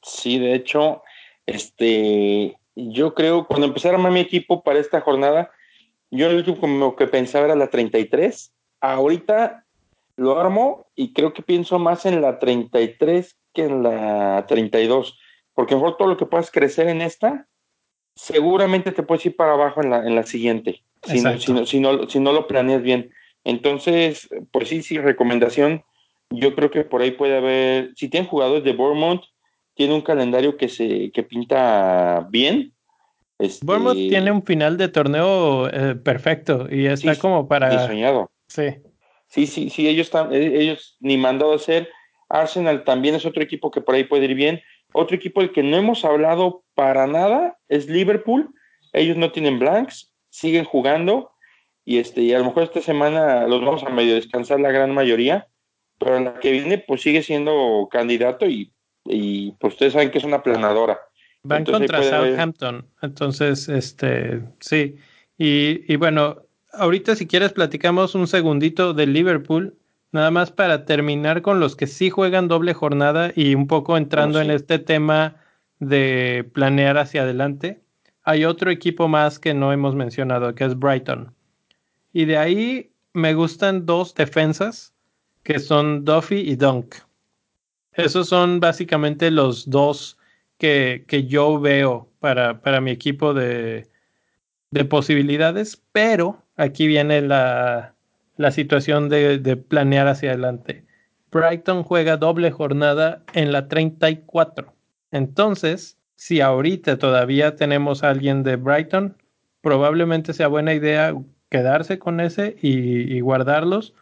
Sí, 0.02 0.38
de 0.38 0.54
hecho, 0.54 1.02
este, 1.44 2.56
yo 2.74 3.14
creo, 3.14 3.46
cuando 3.46 3.66
empecé 3.66 3.88
a 3.88 3.92
armar 3.92 4.12
mi 4.12 4.20
equipo 4.20 4.62
para 4.62 4.78
esta 4.78 5.00
jornada, 5.00 5.50
yo 6.10 6.28
el 6.28 6.36
último 6.36 6.58
como 6.58 6.96
que 6.96 7.06
pensaba 7.06 7.46
era 7.46 7.54
la 7.54 7.70
33. 7.70 8.52
Ahorita 8.80 9.64
lo 10.16 10.38
armo 10.38 10.86
y 10.94 11.12
creo 11.12 11.32
que 11.32 11.42
pienso 11.42 11.78
más 11.78 12.06
en 12.06 12.20
la 12.20 12.38
33 12.38 13.36
que 13.52 13.64
en 13.64 13.82
la 13.82 14.44
32, 14.46 15.18
porque 15.54 15.74
mejor 15.74 15.96
todo 15.96 16.08
lo 16.08 16.16
que 16.16 16.26
puedas 16.26 16.50
crecer 16.50 16.88
en 16.88 17.00
esta, 17.00 17.48
seguramente 18.14 18.92
te 18.92 19.02
puedes 19.02 19.26
ir 19.26 19.36
para 19.36 19.54
abajo 19.54 19.82
en 19.82 19.90
la, 19.90 20.06
en 20.06 20.14
la 20.14 20.24
siguiente, 20.24 20.82
si 21.02 21.20
no, 21.20 21.38
si, 21.38 21.52
no, 21.52 21.66
si, 21.66 21.80
no, 21.80 22.08
si 22.08 22.20
no 22.20 22.32
lo 22.32 22.46
planeas 22.46 22.82
bien. 22.82 23.10
Entonces, 23.44 24.28
pues 24.52 24.68
sí, 24.68 24.82
sí, 24.82 24.98
recomendación. 24.98 25.82
Yo 26.30 26.54
creo 26.54 26.70
que 26.70 26.84
por 26.84 27.02
ahí 27.02 27.12
puede 27.12 27.38
haber, 27.38 27.92
si 27.96 28.08
tienen 28.08 28.28
jugadores 28.28 28.62
de 28.62 28.72
Bournemouth, 28.72 29.24
tiene 29.80 29.94
un 29.94 30.02
calendario 30.02 30.58
que 30.58 30.68
se 30.68 31.10
que 31.10 31.22
pinta 31.22 32.26
bien. 32.28 32.74
Este, 33.38 33.64
Bournemouth 33.64 33.94
tiene 33.94 34.30
un 34.30 34.42
final 34.42 34.76
de 34.76 34.88
torneo 34.88 35.70
eh, 35.70 35.94
perfecto 35.94 36.66
y 36.70 36.84
está 36.84 37.16
como 37.16 37.48
para 37.48 37.86
soñado. 37.86 38.30
Sí. 38.46 38.74
Sí, 39.28 39.46
sí, 39.46 39.70
sí, 39.70 39.88
ellos 39.88 40.08
están, 40.08 40.34
eh, 40.34 40.60
ellos 40.60 40.98
ni 41.00 41.16
mandado 41.16 41.52
a 41.52 41.56
hacer. 41.56 41.88
Arsenal 42.28 42.84
también 42.84 43.14
es 43.14 43.24
otro 43.24 43.42
equipo 43.42 43.70
que 43.70 43.80
por 43.80 43.94
ahí 43.94 44.04
puede 44.04 44.26
ir 44.26 44.34
bien. 44.34 44.60
Otro 44.92 45.16
equipo 45.16 45.40
del 45.40 45.50
que 45.50 45.62
no 45.62 45.78
hemos 45.78 46.04
hablado 46.04 46.62
para 46.74 47.06
nada 47.06 47.56
es 47.70 47.88
Liverpool. 47.88 48.52
Ellos 48.92 49.16
no 49.16 49.32
tienen 49.32 49.58
blanks, 49.58 50.12
siguen 50.28 50.66
jugando 50.66 51.30
y 51.86 52.00
este 52.00 52.20
y 52.20 52.34
a 52.34 52.38
lo 52.38 52.44
mejor 52.44 52.64
esta 52.64 52.82
semana 52.82 53.46
los 53.46 53.64
vamos 53.64 53.82
a 53.82 53.88
medio 53.88 54.14
descansar 54.14 54.60
la 54.60 54.72
gran 54.72 54.92
mayoría, 54.92 55.48
pero 55.98 56.20
la 56.20 56.38
que 56.38 56.52
viene 56.52 56.76
pues 56.76 57.00
sigue 57.00 57.22
siendo 57.22 57.88
candidato 57.90 58.44
y, 58.44 58.74
y 59.04 59.52
pues 59.52 59.74
ustedes 59.74 59.92
saben 59.92 60.10
que 60.10 60.18
es 60.18 60.24
una 60.24 60.42
planadora. 60.42 60.98
Van 61.42 61.64
contra 61.64 62.02
Southampton, 62.02 62.86
entonces 63.02 63.68
este 63.68 64.42
sí. 64.60 64.96
Y, 65.38 65.90
y 65.90 65.96
bueno, 65.96 66.42
ahorita 66.72 67.16
si 67.16 67.26
quieres 67.26 67.52
platicamos 67.52 68.14
un 68.14 68.26
segundito 68.26 68.92
del 68.92 69.12
Liverpool, 69.12 69.74
nada 70.12 70.30
más 70.30 70.50
para 70.50 70.84
terminar 70.84 71.42
con 71.42 71.60
los 71.60 71.76
que 71.76 71.86
sí 71.86 72.10
juegan 72.10 72.48
doble 72.48 72.74
jornada 72.74 73.32
y 73.34 73.54
un 73.54 73.66
poco 73.66 73.96
entrando 73.96 74.38
oh, 74.38 74.42
en 74.42 74.50
este 74.50 74.78
tema 74.78 75.36
de 75.78 76.48
planear 76.52 76.98
hacia 76.98 77.22
adelante. 77.22 77.80
Hay 78.22 78.44
otro 78.44 78.70
equipo 78.70 79.08
más 79.08 79.38
que 79.38 79.54
no 79.54 79.72
hemos 79.72 79.94
mencionado, 79.94 80.54
que 80.54 80.64
es 80.64 80.78
Brighton. 80.78 81.34
Y 82.12 82.26
de 82.26 82.36
ahí 82.36 82.92
me 83.12 83.34
gustan 83.34 83.86
dos 83.86 84.14
defensas, 84.14 84.92
que 85.42 85.58
son 85.58 86.04
Duffy 86.04 86.36
y 86.36 86.56
Dunk. 86.56 86.96
Esos 87.92 88.28
son 88.28 88.60
básicamente 88.60 89.30
los 89.30 89.68
dos 89.68 90.18
que, 90.58 91.04
que 91.08 91.24
yo 91.26 91.58
veo 91.60 92.08
para, 92.20 92.60
para 92.60 92.80
mi 92.80 92.90
equipo 92.90 93.34
de, 93.34 93.88
de 94.70 94.84
posibilidades, 94.84 95.82
pero 95.92 96.42
aquí 96.56 96.86
viene 96.86 97.22
la, 97.22 97.94
la 98.36 98.50
situación 98.50 99.08
de, 99.08 99.38
de, 99.38 99.56
planear 99.56 100.06
hacia 100.06 100.30
adelante. 100.30 100.84
Brighton 101.32 101.82
juega 101.82 102.16
doble 102.16 102.50
jornada 102.50 103.24
en 103.32 103.52
la 103.52 103.68
34. 103.68 104.72
Entonces, 105.10 105.98
si 106.16 106.40
ahorita 106.40 106.98
todavía 106.98 107.56
tenemos 107.56 108.04
a 108.04 108.10
alguien 108.10 108.42
de 108.42 108.56
Brighton, 108.56 109.16
probablemente 109.62 110.32
sea 110.32 110.48
buena 110.48 110.74
idea 110.74 111.14
quedarse 111.50 111.98
con 111.98 112.20
ese 112.20 112.56
y, 112.60 113.12
y 113.12 113.20
guardarlos 113.20 113.94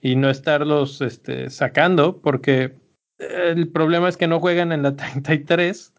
y 0.00 0.16
no 0.16 0.30
estarlos 0.30 1.00
este, 1.00 1.50
sacando, 1.50 2.18
porque 2.18 2.74
el 3.18 3.68
problema 3.68 4.08
es 4.08 4.16
que 4.16 4.26
no 4.26 4.40
juegan 4.40 4.72
en 4.72 4.82
la 4.82 4.96
33, 4.96 5.92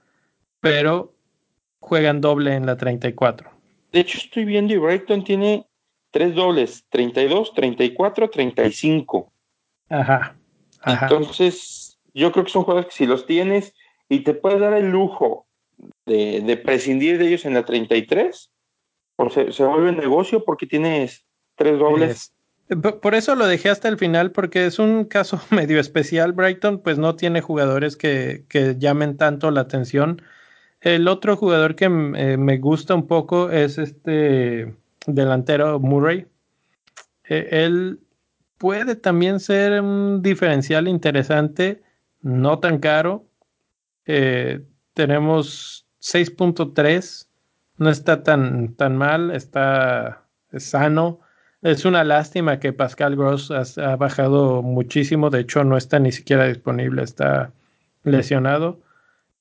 pero 0.59 1.13
juegan 1.79 2.21
doble 2.21 2.53
en 2.55 2.65
la 2.65 2.77
34. 2.77 3.49
De 3.91 3.99
hecho, 3.99 4.17
estoy 4.17 4.45
viendo 4.45 4.73
y 4.73 4.77
Brighton 4.77 5.23
tiene 5.23 5.67
tres 6.11 6.35
dobles, 6.35 6.85
32, 6.89 7.53
34, 7.53 8.29
35. 8.29 9.31
Ajá. 9.89 10.37
ajá. 10.81 11.05
Entonces, 11.05 11.99
yo 12.13 12.31
creo 12.31 12.45
que 12.45 12.51
son 12.51 12.63
juegos 12.63 12.87
que 12.87 12.91
si 12.91 13.05
los 13.05 13.25
tienes 13.25 13.73
y 14.09 14.21
te 14.21 14.33
puedes 14.33 14.59
dar 14.59 14.73
el 14.73 14.89
lujo 14.89 15.47
de, 16.05 16.41
de 16.41 16.57
prescindir 16.57 17.17
de 17.17 17.27
ellos 17.27 17.45
en 17.45 17.53
la 17.53 17.63
33, 17.63 18.51
o 19.17 19.29
se, 19.29 19.51
se 19.51 19.63
vuelve 19.63 19.91
negocio 19.91 20.43
porque 20.43 20.65
tienes 20.65 21.25
tres 21.55 21.79
dobles. 21.79 22.33
Por 23.01 23.15
eso 23.15 23.35
lo 23.35 23.47
dejé 23.47 23.69
hasta 23.69 23.87
el 23.87 23.97
final, 23.97 24.31
porque 24.31 24.65
es 24.65 24.77
un 24.77 25.05
caso 25.05 25.39
medio 25.51 25.79
especial. 25.79 26.33
Brighton, 26.33 26.79
pues 26.79 26.97
no 26.97 27.15
tiene 27.15 27.41
jugadores 27.41 27.95
que, 27.95 28.45
que 28.49 28.75
llamen 28.77 29.17
tanto 29.17 29.51
la 29.51 29.61
atención. 29.61 30.21
El 30.81 31.07
otro 31.07 31.35
jugador 31.35 31.75
que 31.75 31.85
eh, 31.85 32.37
me 32.37 32.57
gusta 32.57 32.93
un 32.93 33.07
poco 33.07 33.49
es 33.49 33.77
este 33.77 34.75
delantero 35.05 35.79
Murray. 35.79 36.27
Eh, 37.23 37.47
él 37.51 37.99
puede 38.57 38.95
también 38.95 39.39
ser 39.39 39.81
un 39.81 40.21
diferencial 40.21 40.87
interesante, 40.87 41.81
no 42.21 42.59
tan 42.59 42.79
caro. 42.79 43.25
Eh, 44.05 44.61
tenemos 44.93 45.87
6.3, 46.01 47.27
no 47.77 47.89
está 47.89 48.23
tan, 48.23 48.73
tan 48.75 48.97
mal, 48.97 49.31
está 49.31 50.25
sano. 50.57 51.21
Es 51.67 51.83
una 51.83 52.05
lástima 52.05 52.61
que 52.61 52.71
Pascal 52.71 53.17
Gross 53.17 53.51
ha, 53.51 53.95
bajado 53.97 54.61
muchísimo, 54.61 55.29
de 55.29 55.41
hecho 55.41 55.65
no 55.65 55.75
está 55.75 55.99
ni 55.99 56.13
siquiera 56.13 56.45
disponible, 56.45 57.03
está 57.03 57.51
lesionado, 58.03 58.79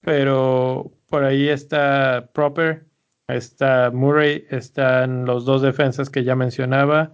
pero 0.00 0.90
por 1.08 1.22
ahí 1.22 1.48
está 1.48 2.28
Proper, 2.32 2.84
está 3.28 3.92
Murray, 3.92 4.44
están 4.50 5.24
los 5.24 5.44
dos 5.44 5.62
defensas 5.62 6.10
que 6.10 6.24
ya 6.24 6.34
mencionaba. 6.34 7.12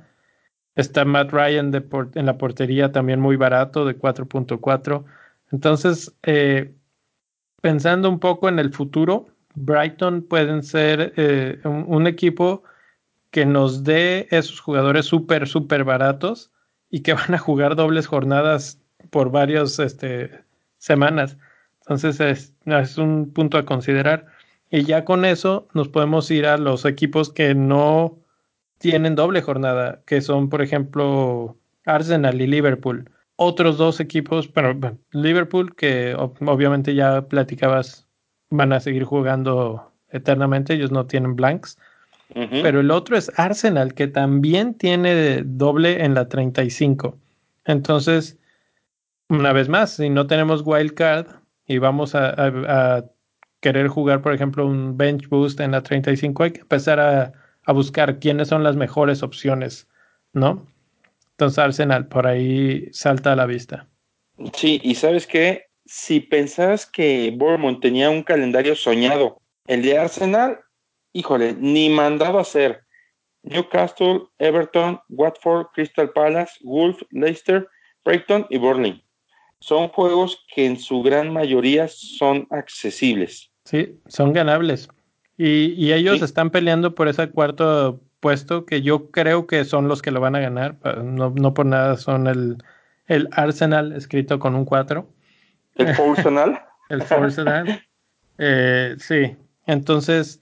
Está 0.76 1.04
Matt 1.04 1.30
Ryan 1.30 1.70
en 2.14 2.24
la 2.24 2.38
portería 2.38 2.90
también 2.90 3.20
muy 3.20 3.36
barato 3.36 3.84
de 3.84 3.98
4.4. 3.98 5.04
Entonces, 5.50 6.16
eh, 6.22 6.74
pensando 7.60 8.08
un 8.08 8.18
poco 8.18 8.48
en 8.48 8.58
el 8.58 8.72
futuro, 8.72 9.26
Brighton 9.56 10.22
pueden 10.22 10.62
ser 10.62 11.12
eh, 11.18 11.60
un, 11.64 12.06
equipo 12.06 12.62
que 13.32 13.46
nos 13.46 13.82
dé 13.82 14.28
esos 14.30 14.60
jugadores 14.60 15.06
súper, 15.06 15.48
súper 15.48 15.82
baratos 15.82 16.52
y 16.90 17.00
que 17.00 17.14
van 17.14 17.34
a 17.34 17.38
jugar 17.38 17.74
dobles 17.74 18.06
jornadas 18.06 18.78
por 19.10 19.32
varias 19.32 19.78
este, 19.80 20.30
semanas. 20.76 21.38
Entonces 21.80 22.20
es, 22.20 22.98
un 22.98 23.32
punto 23.32 23.56
a 23.58 23.64
considerar. 23.64 24.26
Y 24.70 24.84
ya 24.84 25.04
con 25.04 25.24
eso 25.24 25.66
nos 25.72 25.88
podemos 25.88 26.30
ir 26.30 26.46
a 26.46 26.58
los 26.58 26.84
equipos 26.84 27.32
que 27.32 27.54
no 27.54 28.18
tienen 28.78 29.14
doble 29.14 29.40
jornada, 29.40 30.02
que 30.06 30.20
son, 30.20 30.50
por 30.50 30.60
ejemplo, 30.60 31.56
Arsenal 31.86 32.40
y 32.40 32.46
Liverpool. 32.46 33.10
Otros 33.36 33.78
dos 33.78 33.98
equipos, 33.98 34.46
pero 34.46 34.78
Liverpool, 35.10 35.74
que 35.74 36.14
obviamente 36.16 36.94
ya 36.94 37.28
platicabas, 37.28 38.06
van 38.50 38.74
a 38.74 38.80
seguir 38.80 39.04
jugando 39.04 39.90
eternamente, 40.10 40.74
ellos 40.74 40.92
no 40.92 41.06
tienen 41.06 41.34
blanks. 41.34 41.78
Uh 42.34 42.40
-huh. 42.40 42.62
Pero 42.62 42.80
el 42.80 42.90
otro 42.90 43.16
es 43.16 43.30
Arsenal, 43.38 43.94
que 43.94 44.08
también 44.08 44.74
tiene 44.74 45.42
doble 45.44 46.04
en 46.04 46.14
la 46.14 46.28
35. 46.28 47.18
Entonces, 47.64 48.38
una 49.28 49.52
vez 49.52 49.68
más, 49.68 49.96
si 49.96 50.10
no 50.10 50.26
tenemos 50.26 50.62
wild 50.64 50.94
card, 50.94 51.26
y 51.66 51.78
vamos 51.78 52.14
a, 52.14 52.30
a, 52.30 52.46
a, 52.96 53.04
querer 53.60 53.88
jugar, 53.88 54.22
por 54.22 54.34
ejemplo, 54.34 54.66
un 54.66 54.96
bench 54.96 55.28
boost 55.28 55.60
en 55.60 55.70
la 55.72 55.82
35, 55.82 56.42
hay 56.42 56.50
que 56.50 56.60
empezar 56.60 56.98
a, 56.98 57.32
a, 57.64 57.72
buscar 57.72 58.18
quiénes 58.18 58.48
son 58.48 58.64
las 58.64 58.76
mejores 58.76 59.22
opciones, 59.22 59.88
¿no? 60.32 60.66
Entonces 61.30 61.58
Arsenal 61.58 62.08
por 62.08 62.26
ahí 62.26 62.88
salta 62.92 63.32
a 63.32 63.36
la 63.36 63.46
vista. 63.46 63.86
Sí, 64.54 64.80
y 64.82 64.96
sabes 64.96 65.26
qué, 65.26 65.66
si 65.86 66.20
pensabas 66.20 66.86
que 66.86 67.32
Bournemouth 67.36 67.80
tenía 67.80 68.10
un 68.10 68.22
calendario 68.22 68.74
soñado, 68.74 69.38
el 69.66 69.82
de 69.82 69.98
Arsenal, 69.98 70.58
híjole, 71.12 71.54
ni 71.58 71.88
mandado 71.90 72.38
a 72.38 72.42
hacer. 72.42 72.84
Newcastle, 73.42 74.22
Everton, 74.38 75.00
Watford, 75.08 75.66
Crystal 75.74 76.10
Palace, 76.10 76.52
Wolf, 76.62 77.02
Leicester, 77.10 77.68
Brighton 78.04 78.46
y 78.50 78.58
Burnley. 78.58 79.04
son 79.60 79.88
juegos 79.88 80.44
que 80.52 80.66
en 80.66 80.78
su 80.78 81.02
gran 81.02 81.32
mayoría 81.32 81.86
son 81.88 82.46
accesibles. 82.50 83.50
Sí, 83.64 83.96
son 84.08 84.32
ganables. 84.32 84.88
Y, 85.38 85.92
ellos 85.92 86.22
están 86.22 86.50
peleando 86.50 86.94
por 86.94 87.08
ese 87.08 87.30
cuarto 87.30 88.00
puesto 88.20 88.64
que 88.64 88.82
yo 88.82 89.10
creo 89.10 89.46
que 89.46 89.64
son 89.64 89.88
los 89.88 90.02
que 90.02 90.10
lo 90.10 90.20
van 90.20 90.36
a 90.36 90.40
ganar. 90.40 90.76
No, 91.02 91.30
no 91.30 91.54
por 91.54 91.66
nada 91.66 91.96
son 91.96 92.26
el, 92.26 92.58
el 93.06 93.28
Arsenal 93.32 93.92
escrito 93.92 94.38
con 94.38 94.54
un 94.54 94.64
4. 94.64 95.08
¿El 95.76 95.88
Arsenal? 95.88 96.60
el 96.90 97.02
Arsenal. 97.02 97.82
Eh, 98.38 98.96
sí, 98.98 99.36
entonces, 99.66 100.41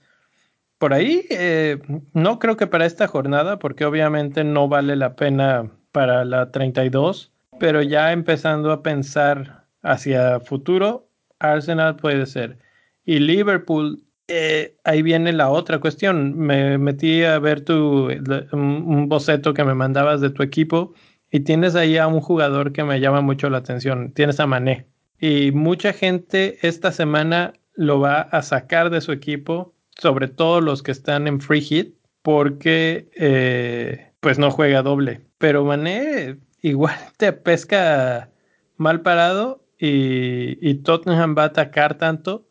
por 0.81 0.95
ahí, 0.95 1.27
eh, 1.29 1.77
no 2.13 2.39
creo 2.39 2.57
que 2.57 2.65
para 2.65 2.87
esta 2.87 3.05
jornada, 3.05 3.59
porque 3.59 3.85
obviamente 3.85 4.43
no 4.43 4.67
vale 4.67 4.95
la 4.95 5.15
pena 5.15 5.69
para 5.91 6.25
la 6.25 6.49
32, 6.49 7.31
pero 7.59 7.83
ya 7.83 8.11
empezando 8.11 8.71
a 8.71 8.81
pensar 8.81 9.67
hacia 9.83 10.39
futuro, 10.39 11.07
Arsenal 11.37 11.97
puede 11.97 12.25
ser. 12.25 12.57
Y 13.05 13.19
Liverpool, 13.19 14.03
eh, 14.27 14.75
ahí 14.83 15.03
viene 15.03 15.33
la 15.33 15.51
otra 15.51 15.77
cuestión. 15.77 16.35
Me 16.35 16.79
metí 16.79 17.23
a 17.25 17.37
ver 17.37 17.63
tu, 17.63 18.09
un 18.51 19.07
boceto 19.07 19.53
que 19.53 19.63
me 19.63 19.75
mandabas 19.75 20.19
de 20.19 20.31
tu 20.31 20.41
equipo 20.41 20.95
y 21.29 21.41
tienes 21.41 21.75
ahí 21.75 21.97
a 21.97 22.07
un 22.07 22.21
jugador 22.21 22.73
que 22.73 22.83
me 22.83 22.99
llama 22.99 23.21
mucho 23.21 23.51
la 23.51 23.59
atención. 23.59 24.13
Tienes 24.13 24.39
a 24.39 24.47
Mané. 24.47 24.87
Y 25.19 25.51
mucha 25.51 25.93
gente 25.93 26.57
esta 26.67 26.91
semana 26.91 27.53
lo 27.75 27.99
va 27.99 28.21
a 28.21 28.41
sacar 28.41 28.89
de 28.89 29.01
su 29.01 29.11
equipo, 29.11 29.75
sobre 29.97 30.27
todo 30.27 30.61
los 30.61 30.83
que 30.83 30.91
están 30.91 31.27
en 31.27 31.41
free 31.41 31.61
hit, 31.61 31.95
porque 32.21 33.09
eh, 33.15 34.11
pues 34.19 34.39
no 34.39 34.51
juega 34.51 34.81
doble. 34.81 35.21
Pero 35.37 35.63
Mané 35.63 36.37
igual 36.61 36.95
te 37.17 37.33
pesca 37.33 38.29
mal 38.77 39.01
parado 39.01 39.63
y, 39.77 40.57
y, 40.67 40.75
Tottenham 40.75 41.35
va 41.37 41.43
a 41.43 41.47
atacar 41.47 41.97
tanto 41.97 42.47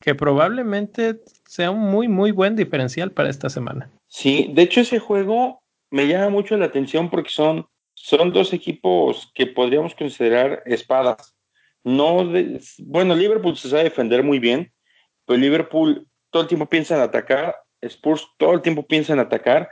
que 0.00 0.14
probablemente 0.16 1.20
sea 1.46 1.70
un 1.70 1.80
muy, 1.80 2.08
muy 2.08 2.32
buen 2.32 2.56
diferencial 2.56 3.12
para 3.12 3.30
esta 3.30 3.48
semana. 3.48 3.88
Sí, 4.08 4.50
de 4.52 4.62
hecho 4.62 4.80
ese 4.80 4.98
juego 4.98 5.62
me 5.90 6.08
llama 6.08 6.28
mucho 6.28 6.56
la 6.56 6.66
atención 6.66 7.08
porque 7.08 7.30
son, 7.30 7.66
son 7.94 8.32
dos 8.32 8.52
equipos 8.52 9.30
que 9.34 9.46
podríamos 9.46 9.94
considerar 9.94 10.62
espadas. 10.66 11.36
No 11.84 12.28
bueno, 12.78 13.14
Liverpool 13.14 13.56
se 13.56 13.68
sabe 13.68 13.84
defender 13.84 14.24
muy 14.24 14.38
bien, 14.38 14.72
pero 15.24 15.38
Liverpool 15.38 16.08
todo 16.32 16.42
el 16.42 16.48
tiempo 16.48 16.66
piensa 16.66 16.96
en 16.96 17.02
atacar, 17.02 17.54
Spurs 17.80 18.26
todo 18.38 18.54
el 18.54 18.62
tiempo 18.62 18.86
piensa 18.86 19.12
en 19.12 19.20
atacar, 19.20 19.68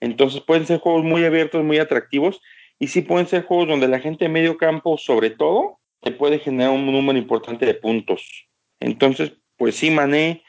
entonces 0.00 0.42
pueden 0.42 0.66
ser 0.66 0.80
juegos 0.80 1.04
muy 1.04 1.24
abiertos, 1.24 1.64
muy 1.64 1.78
atractivos, 1.78 2.42
y 2.78 2.88
sí 2.88 3.02
pueden 3.02 3.26
ser 3.26 3.44
juegos 3.44 3.68
donde 3.68 3.88
la 3.88 4.00
gente 4.00 4.24
de 4.24 4.30
medio 4.30 4.58
campo, 4.58 4.98
sobre 4.98 5.30
todo, 5.30 5.78
te 6.00 6.10
puede 6.10 6.38
generar 6.38 6.72
un 6.72 6.86
número 6.86 7.18
importante 7.18 7.66
de 7.66 7.74
puntos. 7.74 8.48
Entonces, 8.80 9.32
pues 9.56 9.76
sí, 9.76 9.90
Mané, 9.90 10.42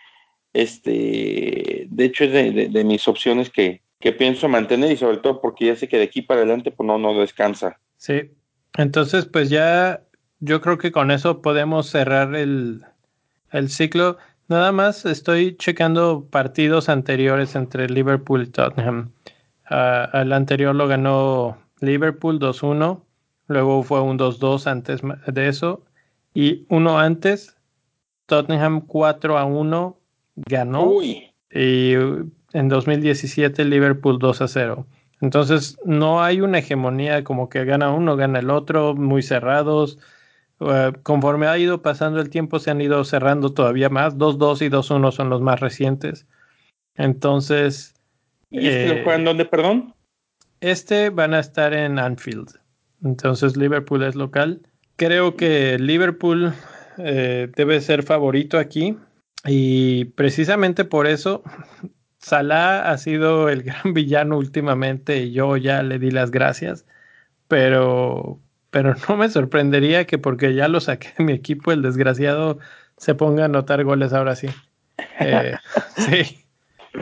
este, 0.53 1.88
de 1.89 2.05
hecho 2.05 2.24
es 2.24 2.32
de, 2.74 2.84
mis 2.84 3.07
opciones 3.07 3.49
que, 3.49 3.82
que, 3.99 4.14
pienso 4.14 4.47
mantener 4.47 4.91
y 4.91 4.97
sobre 4.97 5.18
todo 5.18 5.41
porque 5.41 5.66
ya 5.66 5.76
sé 5.76 5.88
que 5.88 5.97
de 5.97 6.03
aquí 6.03 6.22
para 6.22 6.41
adelante 6.41 6.72
pues 6.72 6.88
no, 6.88 6.97
no 6.97 7.20
descansa. 7.20 7.80
Sí, 7.97 8.32
entonces 8.78 9.26
pues 9.26 9.49
ya 9.49 10.01
yo 10.39 10.62
creo 10.62 10.78
que 10.78 10.91
con 10.91 11.12
eso 11.12 11.41
podemos 11.41 11.89
cerrar 11.89 12.36
el, 12.36 12.82
el 13.51 13.70
ciclo. 13.70 14.18
Nada 14.51 14.73
más 14.73 15.05
estoy 15.05 15.55
checando 15.55 16.27
partidos 16.29 16.89
anteriores 16.89 17.55
entre 17.55 17.87
Liverpool 17.87 18.43
y 18.43 18.47
Tottenham. 18.47 19.13
Uh, 19.69 20.17
el 20.17 20.33
anterior 20.33 20.75
lo 20.75 20.89
ganó 20.89 21.57
Liverpool 21.79 22.37
2-1, 22.37 23.01
luego 23.47 23.81
fue 23.83 24.01
un 24.01 24.19
2-2 24.19 24.67
antes 24.67 24.99
de 25.25 25.47
eso, 25.47 25.85
y 26.33 26.65
uno 26.67 26.99
antes, 26.99 27.55
Tottenham 28.25 28.85
4-1 28.87 29.95
ganó, 30.35 31.01
y 31.01 31.93
en 32.51 32.67
2017 32.67 33.63
Liverpool 33.63 34.19
2-0. 34.19 34.85
Entonces 35.21 35.77
no 35.85 36.21
hay 36.21 36.41
una 36.41 36.59
hegemonía 36.59 37.23
como 37.23 37.47
que 37.47 37.63
gana 37.63 37.93
uno, 37.93 38.17
gana 38.17 38.39
el 38.39 38.49
otro, 38.49 38.95
muy 38.95 39.23
cerrados. 39.23 39.97
Uh, 40.62 40.93
conforme 41.01 41.47
ha 41.47 41.57
ido 41.57 41.82
pasando 41.82 42.22
el 42.22 42.30
tiempo 42.30 42.59
se 42.59 42.70
han 42.70 42.82
ido 42.82 43.03
cerrando 43.03 43.51
todavía 43.51 43.89
más. 43.89 44.16
2-2 44.18 44.62
y 44.62 44.70
2-1 44.70 45.12
son 45.12 45.30
los 45.32 45.41
más 45.41 45.59
recientes. 45.59 46.28
Entonces... 46.95 47.95
¿Y 48.51 48.68
este 48.68 48.95
lo 48.95 49.03
juegan 49.03 49.26
dónde, 49.26 49.45
perdón? 49.45 49.95
Este 50.59 51.09
van 51.09 51.34
a 51.34 51.39
estar 51.39 51.74
en 51.74 51.97
Anfield. 51.97 52.59
Entonces 53.03 53.57
Liverpool 53.57 54.03
es 54.03 54.14
local. 54.14 54.62
Creo 54.97 55.36
que 55.36 55.80
Liverpool 55.80 56.53
eh, 56.99 57.49
debe 57.55 57.82
ser 57.82 58.03
favorito 58.03 58.59
aquí. 58.59 58.99
Y 59.47 60.05
precisamente 60.05 60.86
por 60.86 61.07
eso 61.07 61.41
Salah 62.20 62.91
ha 62.91 62.99
sido 62.99 63.49
el 63.49 63.64
gran 63.64 63.95
villano 63.95 64.38
últimamente 64.38 65.18
y 65.24 65.32
yo 65.32 65.57
ya 65.57 65.82
le 65.82 65.97
di 65.97 66.12
las 66.12 66.30
gracias. 66.30 66.86
Pero, 67.47 68.39
pero 68.72 68.95
no 69.07 69.17
me 69.17 69.30
sorprendería 69.30 70.07
que 70.07 70.17
porque 70.17 70.55
ya 70.55 70.67
lo 70.67 70.80
saqué 70.80 71.13
de 71.17 71.24
mi 71.24 71.34
equipo, 71.34 71.72
el 71.72 71.84
desgraciado 71.84 72.57
se 72.97 73.13
ponga 73.15 73.43
a 73.43 73.45
anotar 73.45 73.84
goles 73.84 74.13
ahora 74.13 74.36
sí. 74.36 74.47
Eh, 75.19 75.55
sí. 75.97 76.39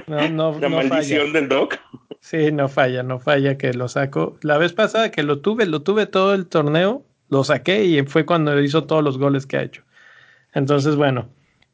No, 0.07 0.29
no, 0.29 0.59
La 0.59 0.69
maldición 0.69 1.33
del 1.33 1.47
Doc. 1.47 1.79
Sí, 2.19 2.51
no 2.51 2.67
falla, 2.67 3.01
no 3.01 3.19
falla 3.19 3.57
que 3.57 3.73
lo 3.73 3.87
saco. 3.87 4.37
La 4.41 4.57
vez 4.57 4.73
pasada 4.73 5.09
que 5.09 5.23
lo 5.23 5.39
tuve, 5.39 5.65
lo 5.65 5.81
tuve 5.81 6.05
todo 6.05 6.33
el 6.35 6.47
torneo, 6.47 7.03
lo 7.29 7.43
saqué 7.43 7.85
y 7.85 8.01
fue 8.03 8.25
cuando 8.25 8.59
hizo 8.61 8.83
todos 8.83 9.03
los 9.03 9.17
goles 9.17 9.45
que 9.45 9.57
ha 9.57 9.63
hecho. 9.63 9.83
Entonces, 10.53 10.95
bueno, 10.95 11.29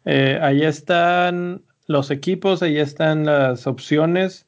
eh, 0.05 0.39
ahí 0.41 0.63
están 0.63 1.63
los 1.87 2.11
equipos, 2.11 2.61
ahí 2.61 2.77
están 2.77 3.25
las 3.25 3.67
opciones. 3.67 4.47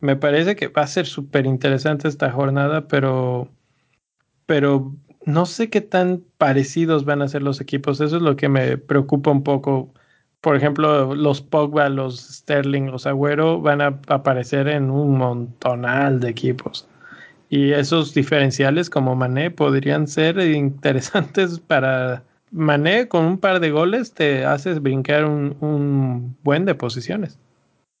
Me 0.00 0.16
parece 0.16 0.56
que 0.56 0.68
va 0.68 0.82
a 0.82 0.86
ser 0.86 1.06
súper 1.06 1.46
interesante 1.46 2.08
esta 2.08 2.30
jornada, 2.30 2.88
pero, 2.88 3.48
pero 4.46 4.94
no 5.24 5.46
sé 5.46 5.70
qué 5.70 5.80
tan 5.80 6.24
parecidos 6.38 7.04
van 7.04 7.22
a 7.22 7.28
ser 7.28 7.42
los 7.42 7.60
equipos. 7.60 8.00
Eso 8.00 8.16
es 8.16 8.22
lo 8.22 8.36
que 8.36 8.48
me 8.48 8.78
preocupa 8.78 9.30
un 9.30 9.42
poco 9.42 9.92
por 10.46 10.54
ejemplo, 10.54 11.12
los 11.16 11.40
Pogba, 11.40 11.88
los 11.88 12.20
Sterling, 12.20 12.84
los 12.86 13.04
Agüero 13.04 13.60
van 13.60 13.80
a 13.80 13.98
aparecer 14.06 14.68
en 14.68 14.90
un 14.90 15.18
montonal 15.18 16.20
de 16.20 16.28
equipos. 16.28 16.86
Y 17.50 17.72
esos 17.72 18.14
diferenciales 18.14 18.88
como 18.88 19.16
Mané 19.16 19.50
podrían 19.50 20.06
ser 20.06 20.38
interesantes 20.38 21.58
para 21.58 22.22
Mané 22.52 23.08
con 23.08 23.24
un 23.24 23.38
par 23.38 23.58
de 23.58 23.72
goles 23.72 24.14
te 24.14 24.44
haces 24.44 24.80
brincar 24.80 25.24
un, 25.24 26.36
buen 26.44 26.64
de 26.64 26.76
posiciones. 26.76 27.40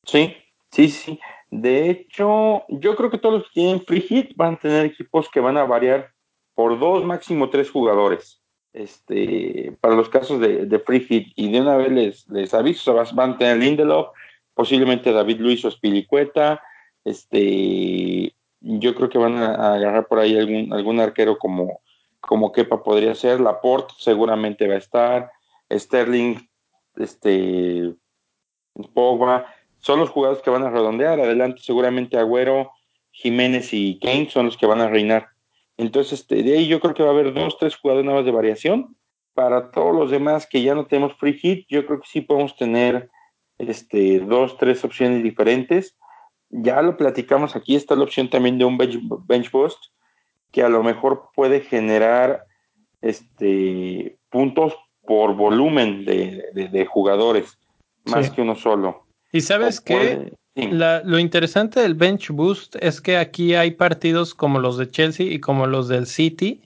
Sí, 0.04 0.36
sí, 0.70 0.88
sí. 0.88 1.18
De 1.50 1.90
hecho, 1.90 2.62
yo 2.68 2.94
creo 2.94 3.10
que 3.10 3.18
todos 3.18 3.40
los 3.40 3.44
que 3.48 3.54
tienen 3.54 3.82
free 3.84 4.02
hit 4.02 4.36
van 4.36 4.54
a 4.54 4.58
tener 4.58 4.86
equipos 4.86 5.28
que 5.30 5.40
van 5.40 5.56
a 5.56 5.64
variar 5.64 6.12
por 6.56 6.80
dos, 6.80 7.04
máximo 7.04 7.50
tres 7.50 7.70
jugadores 7.70 8.42
este, 8.76 9.76
para 9.80 9.94
los 9.94 10.08
casos 10.08 10.40
de, 10.40 10.66
de 10.66 10.78
free 10.78 11.00
hit. 11.00 11.32
Y 11.34 11.50
de 11.50 11.60
una 11.60 11.76
vez 11.76 11.90
les, 11.90 12.28
les 12.28 12.52
aviso, 12.54 12.94
van 13.14 13.32
a 13.32 13.38
tener 13.38 13.58
Lindelof, 13.58 14.08
posiblemente 14.54 15.12
David 15.12 15.40
Luis 15.40 15.64
o 15.64 15.70
Spilicueta. 15.70 16.62
Este, 17.04 18.34
yo 18.60 18.94
creo 18.94 19.08
que 19.08 19.18
van 19.18 19.36
a, 19.38 19.74
agarrar 19.74 20.06
por 20.06 20.18
ahí 20.18 20.36
algún, 20.36 20.72
algún 20.72 21.00
arquero 21.00 21.38
como, 21.38 21.80
como 22.20 22.52
Kepa 22.52 22.82
podría 22.82 23.14
ser. 23.14 23.40
Laporte 23.40 23.94
seguramente 23.98 24.68
va 24.68 24.74
a 24.74 24.78
estar. 24.78 25.30
Sterling, 25.70 26.36
este, 26.96 27.94
Pogba. 28.92 29.46
Son 29.78 30.00
los 30.00 30.10
jugadores 30.10 30.42
que 30.42 30.50
van 30.50 30.64
a 30.64 30.70
redondear. 30.70 31.18
Adelante 31.20 31.62
seguramente 31.62 32.18
Agüero, 32.18 32.72
Jiménez 33.10 33.72
y 33.72 33.98
Kane 34.00 34.28
son 34.30 34.46
los 34.46 34.56
que 34.56 34.66
van 34.66 34.80
a 34.80 34.88
reinar. 34.88 35.35
Entonces, 35.76 36.20
este, 36.20 36.42
de 36.42 36.56
ahí 36.56 36.66
yo 36.66 36.80
creo 36.80 36.94
que 36.94 37.02
va 37.02 37.10
a 37.10 37.12
haber 37.12 37.34
dos, 37.34 37.58
tres 37.58 37.76
jugadores 37.76 38.24
de 38.24 38.30
variación. 38.30 38.96
Para 39.34 39.70
todos 39.70 39.94
los 39.94 40.10
demás 40.10 40.46
que 40.46 40.62
ya 40.62 40.74
no 40.74 40.86
tenemos 40.86 41.14
free 41.18 41.34
hit, 41.34 41.66
yo 41.68 41.84
creo 41.86 42.00
que 42.00 42.08
sí 42.08 42.22
podemos 42.22 42.56
tener 42.56 43.10
este, 43.58 44.20
dos, 44.20 44.56
tres 44.56 44.82
opciones 44.84 45.22
diferentes. 45.22 45.96
Ya 46.48 46.80
lo 46.80 46.96
platicamos 46.96 47.54
aquí, 47.56 47.76
está 47.76 47.96
la 47.96 48.04
opción 48.04 48.30
también 48.30 48.58
de 48.58 48.64
un 48.64 48.78
bench, 48.78 48.98
bench 49.26 49.50
boost, 49.50 49.78
que 50.52 50.62
a 50.62 50.68
lo 50.68 50.82
mejor 50.82 51.30
puede 51.34 51.60
generar 51.60 52.46
este, 53.02 54.18
puntos 54.30 54.74
por 55.06 55.34
volumen 55.34 56.04
de, 56.04 56.86
jugadores, 56.90 57.58
más 58.04 58.30
que 58.30 58.42
uno 58.42 58.56
solo. 58.56 59.06
Y 59.32 59.40
sabes 59.40 59.80
qué? 60.56 60.68
lo 61.04 61.18
interesante 61.18 61.80
del 61.80 61.94
bench 61.94 62.30
boost 62.30 62.76
es 62.80 63.00
que 63.00 63.16
aquí 63.16 63.54
hay 63.54 63.72
partidos 63.72 64.34
como 64.34 64.58
los 64.58 64.78
de 64.78 64.88
Chelsea 64.88 65.26
y 65.26 65.38
como 65.38 65.66
los 65.66 65.88
del 65.88 66.06
City 66.06 66.62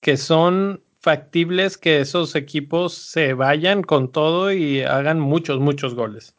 que 0.00 0.16
son 0.16 0.82
factibles 1.00 1.78
que 1.78 2.00
esos 2.00 2.34
equipos 2.34 2.94
se 2.94 3.32
vayan 3.34 3.82
con 3.82 4.10
todo 4.10 4.52
y 4.52 4.82
hagan 4.82 5.20
muchos, 5.20 5.60
muchos 5.60 5.94
goles. 5.94 6.34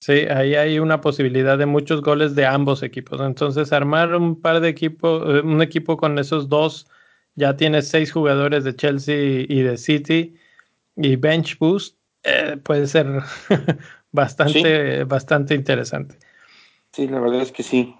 Sí, 0.00 0.12
ahí 0.30 0.54
hay 0.54 0.78
una 0.78 1.00
posibilidad 1.00 1.58
de 1.58 1.66
muchos 1.66 2.02
goles 2.02 2.34
de 2.36 2.46
ambos 2.46 2.82
equipos. 2.82 3.20
Entonces, 3.20 3.72
armar 3.72 4.14
un 4.14 4.40
par 4.40 4.60
de 4.60 4.68
equipos, 4.68 5.22
eh, 5.26 5.40
un 5.40 5.60
equipo 5.62 5.96
con 5.96 6.18
esos 6.18 6.48
dos 6.48 6.86
ya 7.34 7.56
tienes 7.56 7.88
seis 7.88 8.12
jugadores 8.12 8.64
de 8.64 8.76
Chelsea 8.76 9.44
y 9.48 9.62
de 9.62 9.76
City 9.76 10.34
y 10.96 11.16
bench 11.16 11.58
boost, 11.58 11.96
eh, 12.24 12.56
puede 12.62 12.86
ser 12.86 13.06
bastante, 14.18 15.04
bastante 15.04 15.54
interesante. 15.54 16.18
Sí, 16.92 17.06
la 17.06 17.20
verdad 17.20 17.42
es 17.42 17.52
que 17.52 17.62
sí. 17.62 17.94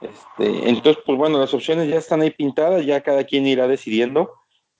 Este, 0.00 0.68
entonces, 0.68 1.02
pues 1.06 1.16
bueno, 1.16 1.38
las 1.38 1.54
opciones 1.54 1.88
ya 1.88 1.98
están 1.98 2.22
ahí 2.22 2.30
pintadas, 2.30 2.84
ya 2.84 3.02
cada 3.02 3.22
quien 3.24 3.46
irá 3.46 3.68
decidiendo. 3.68 4.32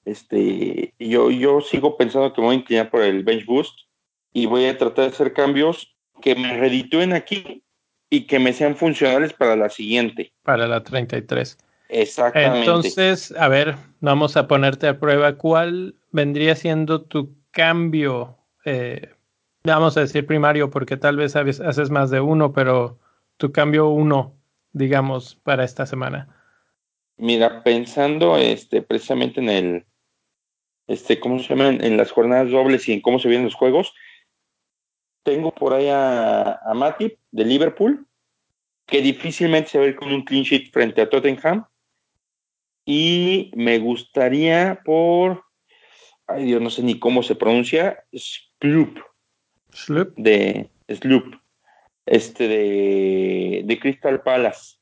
Este, 0.04 0.92
yo, 0.98 1.30
yo 1.30 1.60
sigo 1.60 1.96
pensando 1.96 2.32
que 2.32 2.40
voy 2.40 2.56
a 2.56 2.58
inclinar 2.58 2.90
por 2.90 3.02
el 3.02 3.22
bench 3.22 3.46
boost 3.46 3.78
y 4.32 4.46
voy 4.46 4.64
a 4.66 4.76
tratar 4.76 5.04
de 5.04 5.10
hacer 5.10 5.32
cambios 5.32 5.94
que 6.20 6.34
me 6.34 6.56
reditúen 6.58 7.12
aquí 7.12 7.62
y 8.08 8.26
que 8.26 8.40
me 8.40 8.52
sean 8.52 8.74
funcionales 8.74 9.32
para 9.32 9.54
la 9.54 9.70
siguiente. 9.70 10.32
Para 10.42 10.66
la 10.66 10.82
33. 10.82 11.58
Exactamente. 11.90 12.58
Entonces, 12.60 13.32
a 13.38 13.46
ver, 13.46 13.76
vamos 14.00 14.36
a 14.36 14.48
ponerte 14.48 14.88
a 14.88 14.98
prueba. 14.98 15.36
¿Cuál 15.36 15.94
vendría 16.10 16.56
siendo 16.56 17.02
tu 17.02 17.36
cambio? 17.52 18.38
Eh, 18.64 19.10
vamos 19.64 19.96
a 19.96 20.00
decir 20.00 20.26
primario, 20.26 20.70
porque 20.70 20.96
tal 20.96 21.16
vez 21.16 21.36
haces 21.36 21.90
más 21.90 22.10
de 22.10 22.20
uno, 22.20 22.52
pero 22.52 22.98
tu 23.36 23.52
cambio 23.52 23.88
uno, 23.88 24.34
digamos, 24.72 25.36
para 25.36 25.64
esta 25.64 25.86
semana. 25.86 26.28
Mira, 27.16 27.62
pensando 27.62 28.36
este, 28.36 28.82
precisamente 28.82 29.40
en 29.40 29.48
el, 29.48 29.86
este, 30.86 31.20
¿cómo 31.20 31.38
se 31.38 31.48
llama? 31.48 31.68
En 31.68 31.96
las 31.96 32.10
jornadas 32.10 32.50
dobles 32.50 32.88
y 32.88 32.92
en 32.92 33.00
cómo 33.00 33.18
se 33.18 33.28
vienen 33.28 33.46
los 33.46 33.54
juegos, 33.54 33.94
tengo 35.22 35.52
por 35.52 35.74
ahí 35.74 35.88
a, 35.88 36.54
a 36.54 36.74
Matip 36.74 37.18
de 37.30 37.44
Liverpool, 37.44 38.06
que 38.86 39.02
difícilmente 39.02 39.70
se 39.70 39.78
va 39.78 39.84
a 39.84 39.88
ir 39.88 39.96
con 39.96 40.12
un 40.12 40.24
clean 40.24 40.44
sheet 40.44 40.72
frente 40.72 41.02
a 41.02 41.08
Tottenham. 41.08 41.66
Y 42.84 43.52
me 43.54 43.78
gustaría 43.78 44.80
por, 44.84 45.44
ay 46.26 46.46
Dios, 46.46 46.60
no 46.60 46.70
sé 46.70 46.82
ni 46.82 46.98
cómo 46.98 47.22
se 47.22 47.36
pronuncia, 47.36 48.02
Sloop. 48.12 49.09
Sloop. 49.72 50.14
De 50.16 50.68
Sloop. 50.88 51.34
Este 52.06 52.48
de, 52.48 53.62
de 53.64 53.78
Crystal 53.78 54.22
Palace. 54.22 54.76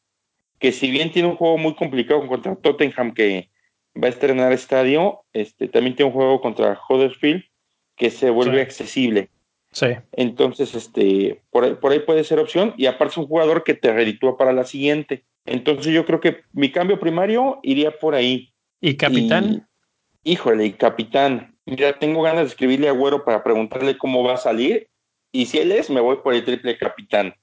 Que 0.59 0.73
si 0.73 0.91
bien 0.91 1.13
tiene 1.13 1.29
un 1.29 1.37
juego 1.37 1.59
muy 1.59 1.75
complicado 1.75 2.27
contra 2.27 2.57
Tottenham 2.57 3.13
que 3.13 3.49
va 4.01 4.07
a 4.07 4.11
estrenar 4.11 4.53
estadio, 4.53 5.21
este 5.33 5.69
también 5.69 5.97
tiene 5.97 6.11
un 6.11 6.17
juego 6.17 6.41
contra 6.41 6.79
Huddersfield 6.89 7.45
que 7.97 8.11
se 8.11 8.31
vuelve 8.31 8.61
accesible. 8.61 9.29
Sí. 9.73 9.89
Entonces, 10.13 10.75
este, 10.75 11.43
por 11.51 11.65
ahí, 11.65 11.75
por 11.75 11.93
ahí 11.93 12.01
puede 12.01 12.25
ser 12.25 12.39
opción. 12.39 12.75
Y 12.77 12.87
aparte 12.87 13.13
es 13.13 13.19
un 13.19 13.27
jugador 13.27 13.65
que 13.65 13.75
te 13.75 13.93
reditúa 13.93 14.37
para 14.37 14.53
la 14.53 14.65
siguiente. 14.65 15.25
Entonces 15.45 15.93
yo 15.93 16.05
creo 16.07 16.21
que 16.21 16.43
mi 16.53 16.71
cambio 16.71 17.01
primario 17.01 17.61
iría 17.63 17.91
por 17.91 18.15
ahí. 18.15 18.53
¿Y 18.81 18.97
capitán? 18.97 19.69
híjole, 20.25 20.67
y 20.67 20.73
capitán. 20.73 21.57
Mira, 21.69 21.99
tengo 21.99 22.23
ganas 22.23 22.43
de 22.43 22.49
escribirle 22.49 22.89
a 22.89 22.93
Güero 22.93 23.25
para 23.25 23.45
preguntarle 23.45 23.99
cómo 23.99 24.25
va 24.25 24.35
a 24.35 24.39
salir. 24.39 24.89
Y 25.33 25.47
si 25.47 25.59
él 25.59 25.71
es, 25.73 25.91
me 25.91 26.01
voy 26.01 26.17
por 26.17 26.33
el 26.33 26.43
triple 26.43 26.79
capitán. 26.79 27.35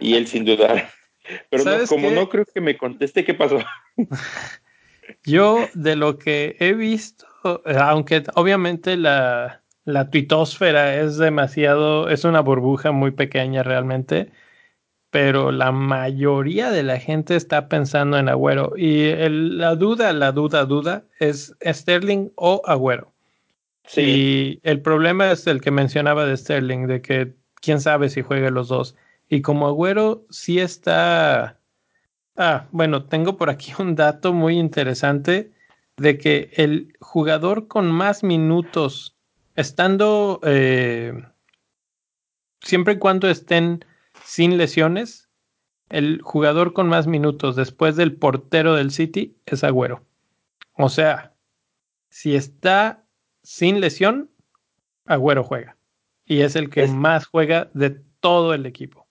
Y 0.00 0.16
él 0.16 0.26
sin 0.26 0.44
dudar. 0.44 0.90
Pero 1.50 1.64
como 1.88 2.10
no 2.10 2.28
creo 2.28 2.44
que 2.44 2.60
me 2.60 2.76
conteste, 2.76 3.24
¿qué 3.24 3.32
pasó? 3.32 3.58
Yo, 5.24 5.66
de 5.74 5.96
lo 5.96 6.18
que 6.18 6.56
he 6.60 6.74
visto, 6.74 7.26
aunque 7.64 8.22
obviamente 8.34 8.96
la, 8.96 9.62
la 9.84 10.10
tuitosfera 10.10 11.00
es 11.00 11.16
demasiado, 11.16 12.08
es 12.08 12.24
una 12.24 12.40
burbuja 12.40 12.92
muy 12.92 13.10
pequeña 13.12 13.62
realmente, 13.62 14.30
pero 15.10 15.52
la 15.52 15.72
mayoría 15.72 16.70
de 16.70 16.82
la 16.82 16.98
gente 16.98 17.34
está 17.34 17.68
pensando 17.68 18.18
en 18.18 18.28
Agüero. 18.28 18.74
Y 18.76 19.12
la 19.28 19.74
duda, 19.74 20.12
la 20.12 20.32
duda, 20.32 20.64
duda 20.64 21.04
es 21.18 21.56
Sterling 21.64 22.30
o 22.36 22.62
Agüero. 22.64 23.12
Sí. 23.84 24.00
Y 24.00 24.60
el 24.62 24.80
problema 24.82 25.32
es 25.32 25.46
el 25.46 25.60
que 25.60 25.70
mencionaba 25.70 26.24
de 26.26 26.36
Sterling, 26.36 26.86
de 26.86 27.02
que 27.02 27.34
quién 27.60 27.80
sabe 27.80 28.08
si 28.08 28.22
juegue 28.22 28.50
los 28.50 28.68
dos. 28.68 28.96
Y 29.28 29.42
como 29.42 29.66
Agüero 29.66 30.26
sí 30.30 30.58
está... 30.58 31.60
Ah, 32.36 32.68
bueno, 32.72 33.04
tengo 33.04 33.36
por 33.36 33.50
aquí 33.50 33.72
un 33.78 33.94
dato 33.94 34.32
muy 34.32 34.58
interesante 34.58 35.52
de 35.96 36.18
que 36.18 36.50
el 36.54 36.96
jugador 37.00 37.68
con 37.68 37.90
más 37.90 38.22
minutos 38.22 39.16
estando, 39.54 40.40
eh, 40.44 41.12
siempre 42.62 42.94
y 42.94 42.98
cuando 42.98 43.28
estén 43.28 43.84
sin 44.24 44.56
lesiones, 44.56 45.28
el 45.90 46.22
jugador 46.22 46.72
con 46.72 46.88
más 46.88 47.06
minutos 47.06 47.56
después 47.56 47.96
del 47.96 48.14
portero 48.14 48.74
del 48.76 48.92
City 48.92 49.36
es 49.44 49.64
Agüero. 49.64 50.04
O 50.74 50.88
sea, 50.88 51.34
si 52.08 52.34
está 52.34 53.04
sin 53.42 53.80
lesión, 53.80 54.30
Agüero 55.06 55.44
juega. 55.44 55.76
Y 56.24 56.42
es 56.42 56.56
el 56.56 56.70
que 56.70 56.86
más 56.86 57.26
juega 57.26 57.70
de 57.74 57.90
todo 58.20 58.54
el 58.54 58.66
equipo. 58.66 59.06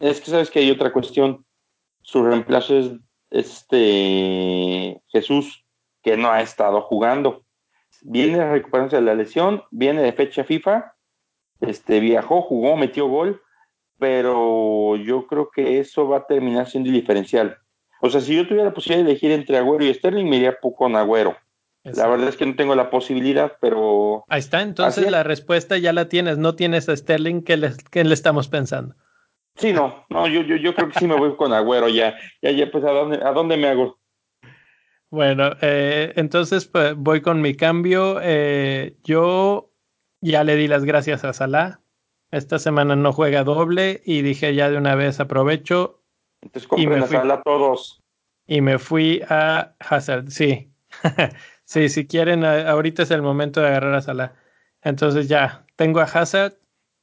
Es 0.00 0.20
que 0.20 0.30
sabes 0.30 0.50
que 0.50 0.60
hay 0.60 0.70
otra 0.70 0.92
cuestión. 0.92 1.44
Su 2.00 2.24
reemplazo 2.24 2.78
es 2.78 2.92
este 3.30 5.00
Jesús, 5.08 5.64
que 6.02 6.16
no 6.16 6.30
ha 6.30 6.40
estado 6.40 6.80
jugando 6.82 7.44
viene 8.02 8.40
a 8.40 8.52
recuperarse 8.52 8.96
de 8.96 9.02
la 9.02 9.14
lesión, 9.14 9.62
viene 9.70 10.02
de 10.02 10.12
fecha 10.12 10.44
FIFA, 10.44 10.94
este, 11.60 12.00
viajó, 12.00 12.42
jugó, 12.42 12.76
metió 12.76 13.06
gol, 13.06 13.40
pero 13.98 14.96
yo 14.96 15.26
creo 15.26 15.50
que 15.50 15.78
eso 15.78 16.08
va 16.08 16.18
a 16.18 16.26
terminar 16.26 16.68
siendo 16.68 16.90
diferencial. 16.90 17.56
O 18.00 18.10
sea, 18.10 18.20
si 18.20 18.34
yo 18.34 18.46
tuviera 18.46 18.64
la 18.64 18.74
posibilidad 18.74 19.04
de 19.04 19.12
elegir 19.12 19.30
entre 19.30 19.58
Agüero 19.58 19.84
y 19.84 19.94
Sterling, 19.94 20.28
me 20.28 20.36
iría 20.36 20.58
con 20.76 20.96
Agüero. 20.96 21.36
La 21.84 22.06
verdad 22.06 22.28
es 22.28 22.36
que 22.36 22.46
no 22.46 22.54
tengo 22.54 22.74
la 22.76 22.90
posibilidad, 22.90 23.56
pero... 23.60 24.24
Ahí 24.28 24.38
está, 24.38 24.62
entonces 24.62 25.10
la 25.10 25.24
respuesta 25.24 25.78
ya 25.78 25.92
la 25.92 26.08
tienes, 26.08 26.38
no 26.38 26.54
tienes 26.54 26.88
a 26.88 26.96
Sterling, 26.96 27.42
¿qué 27.42 27.56
le, 27.56 27.72
le 27.92 28.14
estamos 28.14 28.48
pensando? 28.48 28.94
Sí, 29.56 29.72
no, 29.72 30.06
no, 30.08 30.28
yo, 30.28 30.42
yo, 30.42 30.56
yo 30.56 30.74
creo 30.74 30.88
que 30.88 30.98
sí 30.98 31.06
me 31.06 31.16
voy 31.16 31.34
con 31.36 31.52
Agüero 31.52 31.88
ya, 31.88 32.16
ya, 32.40 32.52
ya, 32.52 32.70
pues, 32.70 32.84
¿a 32.84 32.90
dónde, 32.90 33.20
a 33.22 33.32
dónde 33.32 33.56
me 33.56 33.68
hago? 33.68 33.98
Bueno, 35.12 35.50
eh, 35.60 36.14
entonces 36.16 36.64
pues, 36.64 36.96
voy 36.96 37.20
con 37.20 37.42
mi 37.42 37.54
cambio. 37.54 38.18
Eh, 38.22 38.96
yo 39.04 39.70
ya 40.22 40.42
le 40.42 40.56
di 40.56 40.68
las 40.68 40.86
gracias 40.86 41.22
a 41.22 41.34
Salah. 41.34 41.80
Esta 42.30 42.58
semana 42.58 42.96
no 42.96 43.12
juega 43.12 43.44
doble 43.44 44.00
y 44.06 44.22
dije 44.22 44.54
ya 44.54 44.70
de 44.70 44.78
una 44.78 44.94
vez 44.94 45.20
aprovecho. 45.20 46.02
Entonces 46.40 46.66
compren 46.66 47.02
a 47.02 47.06
Salah 47.06 47.42
todos. 47.42 48.00
Y 48.46 48.62
me 48.62 48.78
fui 48.78 49.22
a 49.28 49.74
Hazard, 49.80 50.30
sí. 50.30 50.72
sí, 51.64 51.88
si 51.88 52.06
quieren, 52.06 52.44
ahorita 52.44 53.02
es 53.02 53.10
el 53.10 53.22
momento 53.22 53.60
de 53.60 53.68
agarrar 53.68 53.94
a 53.94 54.02
Salah. 54.02 54.34
Entonces 54.82 55.28
ya, 55.28 55.66
tengo 55.76 56.00
a 56.00 56.04
Hazard, 56.04 56.54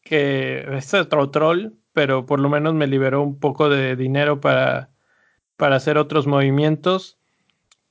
que 0.02 0.66
es 0.78 0.94
otro 0.94 1.30
troll, 1.32 1.74
pero 1.94 2.26
por 2.26 2.40
lo 2.40 2.50
menos 2.50 2.74
me 2.74 2.88
liberó 2.88 3.22
un 3.22 3.40
poco 3.40 3.70
de 3.70 3.96
dinero 3.96 4.42
para, 4.42 4.90
para 5.58 5.78
hacer 5.78 5.98
otros 5.98 6.28
movimientos 6.28 7.20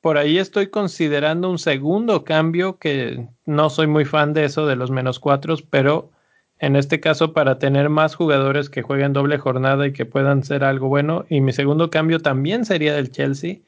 por 0.01 0.17
ahí 0.17 0.39
estoy 0.39 0.69
considerando 0.69 1.51
un 1.51 1.59
segundo 1.59 2.25
cambio 2.25 2.79
que 2.79 3.29
no 3.47 3.69
soy 3.69 3.89
muy 3.89 4.05
fan 4.05 4.33
de 4.33 4.45
eso 4.45 4.67
de 4.67 4.77
los 4.77 4.91
menos 4.91 5.19
cuatro, 5.19 5.57
pero 5.71 6.11
en 6.59 6.77
este 6.77 7.01
caso 7.01 7.33
para 7.33 7.59
tener 7.59 7.89
más 7.89 8.15
jugadores 8.15 8.71
que 8.71 8.83
jueguen 8.83 9.13
doble 9.13 9.39
jornada 9.39 9.87
y 9.87 9.93
que 9.93 10.07
puedan 10.07 10.45
ser 10.45 10.65
algo 10.65 10.89
bueno. 10.89 11.25
Y 11.29 11.41
mi 11.41 11.53
segundo 11.53 11.91
cambio 11.91 12.21
también 12.21 12.65
sería 12.65 12.95
del 12.95 13.11
Chelsea 13.11 13.59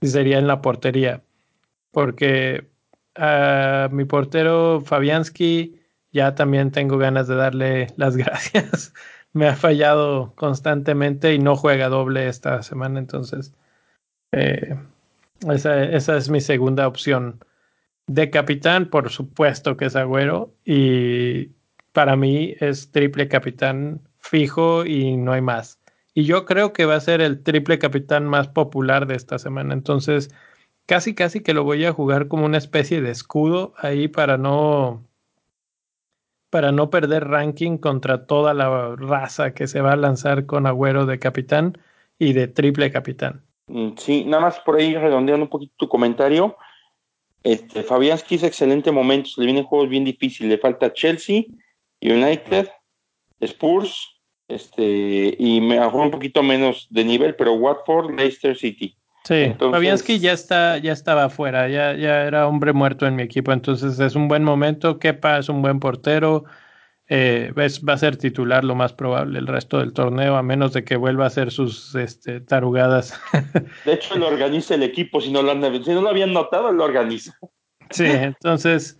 y 0.00 0.06
sería 0.06 0.38
en 0.38 0.46
la 0.46 0.60
portería, 0.62 1.22
porque 1.90 2.68
a 3.14 3.88
mi 3.90 4.04
portero 4.04 4.80
Fabianski 4.80 5.80
ya 6.12 6.34
también 6.34 6.70
tengo 6.70 6.98
ganas 6.98 7.28
de 7.28 7.34
darle 7.36 7.86
las 7.96 8.16
gracias. 8.16 8.94
Me 9.32 9.48
ha 9.48 9.56
fallado 9.56 10.32
constantemente 10.36 11.34
y 11.34 11.38
no 11.38 11.56
juega 11.56 11.88
doble 11.88 12.28
esta 12.28 12.62
semana, 12.62 12.98
entonces 12.98 13.52
eh, 14.32 14.76
esa, 15.48 15.84
esa, 15.84 16.16
es 16.16 16.28
mi 16.28 16.40
segunda 16.40 16.86
opción. 16.86 17.44
De 18.06 18.30
capitán, 18.30 18.88
por 18.88 19.10
supuesto 19.10 19.76
que 19.76 19.86
es 19.86 19.96
Agüero. 19.96 20.52
Y 20.64 21.50
para 21.92 22.16
mí 22.16 22.54
es 22.60 22.90
triple 22.90 23.28
capitán 23.28 24.00
fijo 24.18 24.84
y 24.84 25.16
no 25.16 25.32
hay 25.32 25.42
más. 25.42 25.78
Y 26.14 26.24
yo 26.24 26.46
creo 26.46 26.72
que 26.72 26.84
va 26.84 26.96
a 26.96 27.00
ser 27.00 27.20
el 27.20 27.42
triple 27.42 27.78
capitán 27.78 28.26
más 28.26 28.48
popular 28.48 29.06
de 29.06 29.14
esta 29.14 29.38
semana. 29.38 29.74
Entonces, 29.74 30.30
casi, 30.88 31.14
casi 31.14 31.42
que 31.42 31.52
lo 31.52 31.64
voy 31.64 31.84
a 31.84 31.92
jugar 31.92 32.28
como 32.28 32.46
una 32.46 32.56
especie 32.56 33.02
de 33.02 33.10
escudo 33.10 33.74
ahí 33.76 34.08
para 34.08 34.38
no 34.38 35.04
para 36.50 36.72
no 36.72 36.88
perder 36.88 37.28
ranking 37.28 37.76
contra 37.76 38.26
toda 38.26 38.54
la 38.54 38.96
raza 38.96 39.52
que 39.52 39.66
se 39.66 39.82
va 39.82 39.92
a 39.92 39.96
lanzar 39.96 40.46
con 40.46 40.66
Agüero 40.66 41.04
de 41.04 41.18
capitán 41.18 41.76
y 42.18 42.32
de 42.32 42.48
triple 42.48 42.90
capitán. 42.90 43.42
Mm, 43.66 43.90
sí, 43.98 44.24
nada 44.24 44.44
más 44.44 44.58
por 44.60 44.76
ahí 44.76 44.96
redondeando 44.96 45.44
un 45.44 45.50
poquito 45.50 45.74
tu 45.76 45.88
comentario. 45.90 46.56
Este, 47.44 47.82
Fabianski 47.82 48.36
es 48.36 48.42
excelente 48.44 48.90
momento, 48.90 49.28
le 49.36 49.44
vienen 49.44 49.64
juegos 49.64 49.90
bien 49.90 50.06
difíciles, 50.06 50.50
le 50.50 50.58
falta 50.58 50.94
Chelsea, 50.94 51.42
United, 52.00 52.70
Spurs, 53.42 54.18
este, 54.48 55.36
y 55.38 55.60
me 55.60 55.78
bajó 55.78 55.98
un 55.98 56.10
poquito 56.10 56.42
menos 56.42 56.86
de 56.88 57.04
nivel, 57.04 57.36
pero 57.36 57.52
Watford, 57.52 58.16
Leicester 58.16 58.56
City. 58.56 58.97
Sí, 59.28 59.54
Fabianski 59.58 60.20
ya 60.20 60.32
está, 60.32 60.78
ya 60.78 60.94
estaba 60.94 61.24
afuera, 61.24 61.68
ya, 61.68 61.92
ya 61.92 62.22
era 62.22 62.48
hombre 62.48 62.72
muerto 62.72 63.06
en 63.06 63.14
mi 63.14 63.22
equipo, 63.22 63.52
entonces 63.52 64.00
es 64.00 64.14
un 64.14 64.26
buen 64.26 64.42
momento. 64.42 64.98
Kepa 64.98 65.36
es 65.36 65.50
un 65.50 65.60
buen 65.60 65.80
portero, 65.80 66.44
eh, 67.08 67.52
va 67.54 67.92
a 67.92 67.98
ser 67.98 68.16
titular 68.16 68.64
lo 68.64 68.74
más 68.74 68.94
probable 68.94 69.38
el 69.38 69.46
resto 69.46 69.80
del 69.80 69.92
torneo, 69.92 70.36
a 70.36 70.42
menos 70.42 70.72
de 70.72 70.82
que 70.82 70.96
vuelva 70.96 71.24
a 71.24 71.26
hacer 71.26 71.50
sus 71.50 71.94
este, 71.94 72.40
tarugadas. 72.40 73.20
De 73.84 73.92
hecho, 73.92 74.16
lo 74.16 74.28
organiza 74.28 74.76
el 74.76 74.82
equipo, 74.82 75.20
si 75.20 75.30
no 75.30 75.42
lo, 75.42 75.52
si 75.84 75.92
no 75.92 76.00
lo 76.00 76.08
habían 76.08 76.32
notado, 76.32 76.72
lo 76.72 76.84
organiza. 76.84 77.38
Sí, 77.90 78.06
entonces 78.06 78.98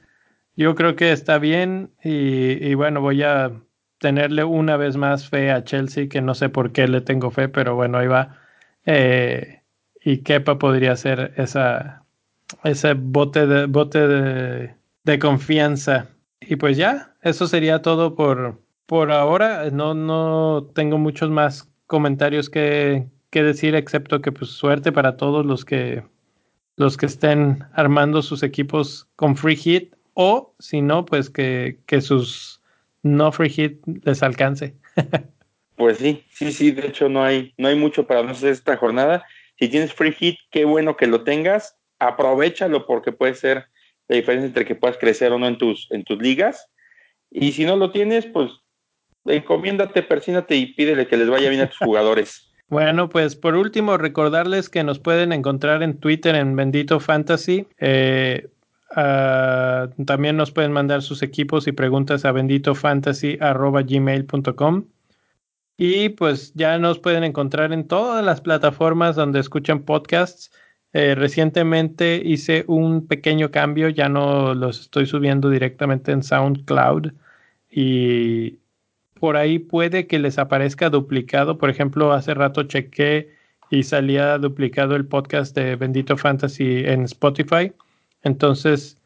yo 0.57 0.75
creo 0.75 0.95
que 0.95 1.11
está 1.11 1.39
bien 1.39 1.95
y, 2.05 2.63
y 2.69 2.75
bueno, 2.75 3.01
voy 3.01 3.23
a 3.23 3.51
tenerle 3.97 4.45
una 4.45 4.77
vez 4.77 4.99
más 4.99 5.27
fe 5.27 5.51
a 5.51 5.65
Chelsea, 5.65 6.11
que 6.11 6.21
no 6.21 6.35
sé 6.35 6.51
por 6.51 6.73
qué 6.73 6.87
le 6.87 7.01
tengo 7.01 7.31
fe, 7.31 7.49
pero 7.49 7.77
bueno, 7.77 7.97
ahí 7.97 8.09
va. 8.09 8.37
Eh, 8.85 9.58
y 10.09 10.23
Kepa 10.23 10.59
podría 10.59 10.97
ser 10.97 11.35
esa, 11.37 12.03
ese 12.65 12.95
bote 12.95 13.47
de, 13.47 13.67
bote 13.67 14.09
de, 14.09 15.19
confianza. 15.19 16.09
Y 16.41 16.57
pues 16.57 16.79
ya, 16.79 17.15
eso 17.21 17.47
sería 17.47 17.83
todo 17.83 18.15
por, 18.15 18.59
por 18.87 19.13
ahora. 19.13 19.69
No, 19.71 19.93
no 19.93 20.71
tengo 20.75 20.97
muchos 20.97 21.29
más 21.29 21.71
comentarios 21.87 22.49
que, 22.49 23.07
que 23.29 23.43
decir, 23.43 23.75
excepto 23.75 24.23
que 24.23 24.33
pues 24.33 24.51
suerte 24.51 24.93
para 24.93 25.19
todos 25.19 25.45
los 25.45 25.67
que 25.67 26.03
los 26.77 26.97
que 26.97 27.05
estén 27.05 27.65
armando 27.75 28.23
sus 28.23 28.43
equipos 28.43 29.07
con 29.17 29.37
free 29.37 29.57
hit 29.57 29.95
o 30.15 30.55
si 30.59 30.81
no, 30.81 31.05
pues 31.05 31.29
que, 31.29 31.81
que 31.85 32.01
sus 32.01 32.63
no 33.03 33.31
free 33.31 33.51
hit 33.51 33.83
les 34.05 34.23
alcance. 34.23 34.75
pues 35.77 35.99
sí, 35.99 36.25
sí, 36.31 36.51
sí, 36.51 36.71
de 36.71 36.87
hecho 36.87 37.11
no 37.11 37.23
hay, 37.23 37.53
no 37.59 37.69
hay 37.69 37.77
mucho 37.77 38.07
para 38.07 38.23
nosotros 38.23 38.53
esta 38.53 38.79
jornada. 38.79 39.27
Si 39.59 39.69
tienes 39.69 39.93
free 39.93 40.13
hit, 40.13 40.39
qué 40.51 40.65
bueno 40.65 40.97
que 40.97 41.07
lo 41.07 41.25
tengas, 41.25 41.77
aprovechalo 41.99 42.87
porque 42.87 43.13
puede 43.13 43.35
ser 43.35 43.67
la 44.07 44.17
diferencia 44.17 44.47
entre 44.47 44.65
que 44.65 44.75
puedas 44.75 44.99
crecer 44.99 45.33
o 45.33 45.39
no 45.39 45.47
en 45.47 45.59
tus, 45.59 45.89
en 45.91 46.05
tus 46.05 46.21
ligas. 46.21 46.71
Y 47.31 47.53
si 47.53 47.65
no 47.65 47.77
lo 47.77 47.91
tienes, 47.91 48.27
pues 48.27 48.53
encomiéndate, 49.25 50.03
persínate 50.03 50.57
y 50.57 50.75
pídele 50.75 51.07
que 51.07 51.17
les 51.17 51.29
vaya 51.29 51.51
bien 51.51 51.63
a 51.63 51.69
tus 51.69 51.79
jugadores. 51.79 52.45
Bueno, 52.71 53.09
pues 53.09 53.35
por 53.35 53.55
último, 53.55 53.97
recordarles 53.97 54.69
que 54.69 54.85
nos 54.85 54.99
pueden 54.99 55.33
encontrar 55.33 55.83
en 55.83 55.97
Twitter 55.97 56.35
en 56.35 56.55
Bendito 56.55 57.01
Fantasy. 57.01 57.67
Eh, 57.79 58.51
ah, 58.95 59.89
también 60.05 60.37
nos 60.37 60.51
pueden 60.51 60.73
mandar 60.73 61.01
sus 61.01 61.23
equipos 61.23 61.67
y 61.67 61.73
preguntas 61.73 62.27
a 62.27 62.33
benditofantasy.gmail.com. 62.33 64.85
Y 65.81 66.09
pues 66.11 66.53
ya 66.55 66.77
nos 66.79 66.99
pueden 66.99 67.23
encontrar 67.23 67.73
en 67.73 67.87
todas 67.87 68.25
las 68.25 68.41
plataformas 68.41 69.15
donde 69.15 69.39
escuchan 69.39 69.85
podcasts. 69.85 70.51
Eh, 70.93 71.15
recientemente 71.15 72.21
hice 72.25 72.65
un 72.67 73.07
pequeño 73.07 73.53
cambio, 73.53 73.89
ya 73.89 74.09
no 74.09 74.55
los 74.55 74.81
estoy 74.81 75.07
subiendo 75.07 75.51
directamente 75.51 76.11
en 76.11 76.25
SoundCloud 76.25 77.13
y 77.71 78.59
por 79.21 79.37
ahí 79.37 79.61
puede 79.61 80.09
que 80.09 80.19
les 80.19 80.39
aparezca 80.39 80.91
duplicado. 80.91 81.59
Por 81.59 81.71
ejemplo, 81.71 82.13
hace 82.13 82.35
rato 82.35 82.65
chequé 82.65 83.37
y 83.71 83.85
salía 83.85 84.37
duplicado 84.39 84.97
el 84.97 85.07
podcast 85.07 85.55
de 85.55 85.77
Bendito 85.77 86.17
Fantasy 86.17 86.83
en 86.87 87.03
Spotify. 87.05 87.73
Entonces, 88.23 89.01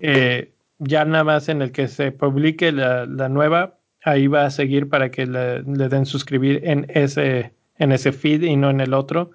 eh, 0.00 0.52
ya 0.78 1.06
nada 1.06 1.24
más 1.24 1.48
en 1.48 1.62
el 1.62 1.72
que 1.72 1.88
se 1.88 2.12
publique 2.12 2.72
la, 2.72 3.06
la 3.06 3.30
nueva, 3.30 3.79
ahí 4.04 4.26
va 4.26 4.44
a 4.44 4.50
seguir 4.50 4.88
para 4.88 5.10
que 5.10 5.26
le, 5.26 5.62
den 5.62 6.06
suscribir 6.06 6.60
en 6.64 6.86
ese, 6.94 7.52
en 7.78 7.92
ese 7.92 8.12
feed 8.12 8.42
y 8.42 8.56
no 8.56 8.70
en 8.70 8.80
el 8.80 8.94
otro. 8.94 9.30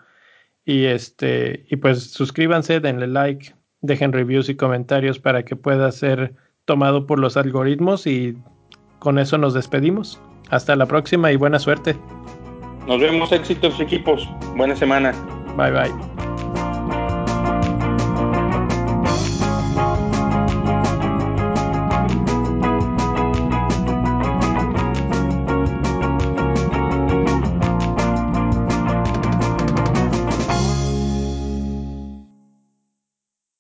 Y 0.66 0.86
este, 0.86 1.66
y 1.70 1.76
pues 1.76 2.12
suscríbanse, 2.12 2.80
denle 2.80 3.08
like, 3.08 3.54
dejen 3.82 4.14
reviews 4.14 4.50
y 4.50 4.56
comentarios 4.56 5.20
para 5.20 5.44
que 5.44 5.56
pueda 5.56 5.92
ser 5.92 6.34
tomado 6.66 7.06
por 7.06 7.20
los 7.20 7.38
algoritmos 7.38 8.08
y 8.08 8.36
con 9.00 9.20
eso 9.20 9.38
nos 9.38 9.54
despedimos. 9.54 10.20
Hasta 10.50 10.76
la 10.76 10.86
próxima 10.86 11.32
y 11.32 11.36
buena 11.36 11.60
suerte. 11.60 11.96
Nos 12.88 13.00
vemos 13.00 13.32
éxitos 13.32 13.80
equipos. 13.80 14.28
Buena 14.56 14.76
semana. 14.76 15.12
Bye 15.58 15.72
bye. 15.72 16.45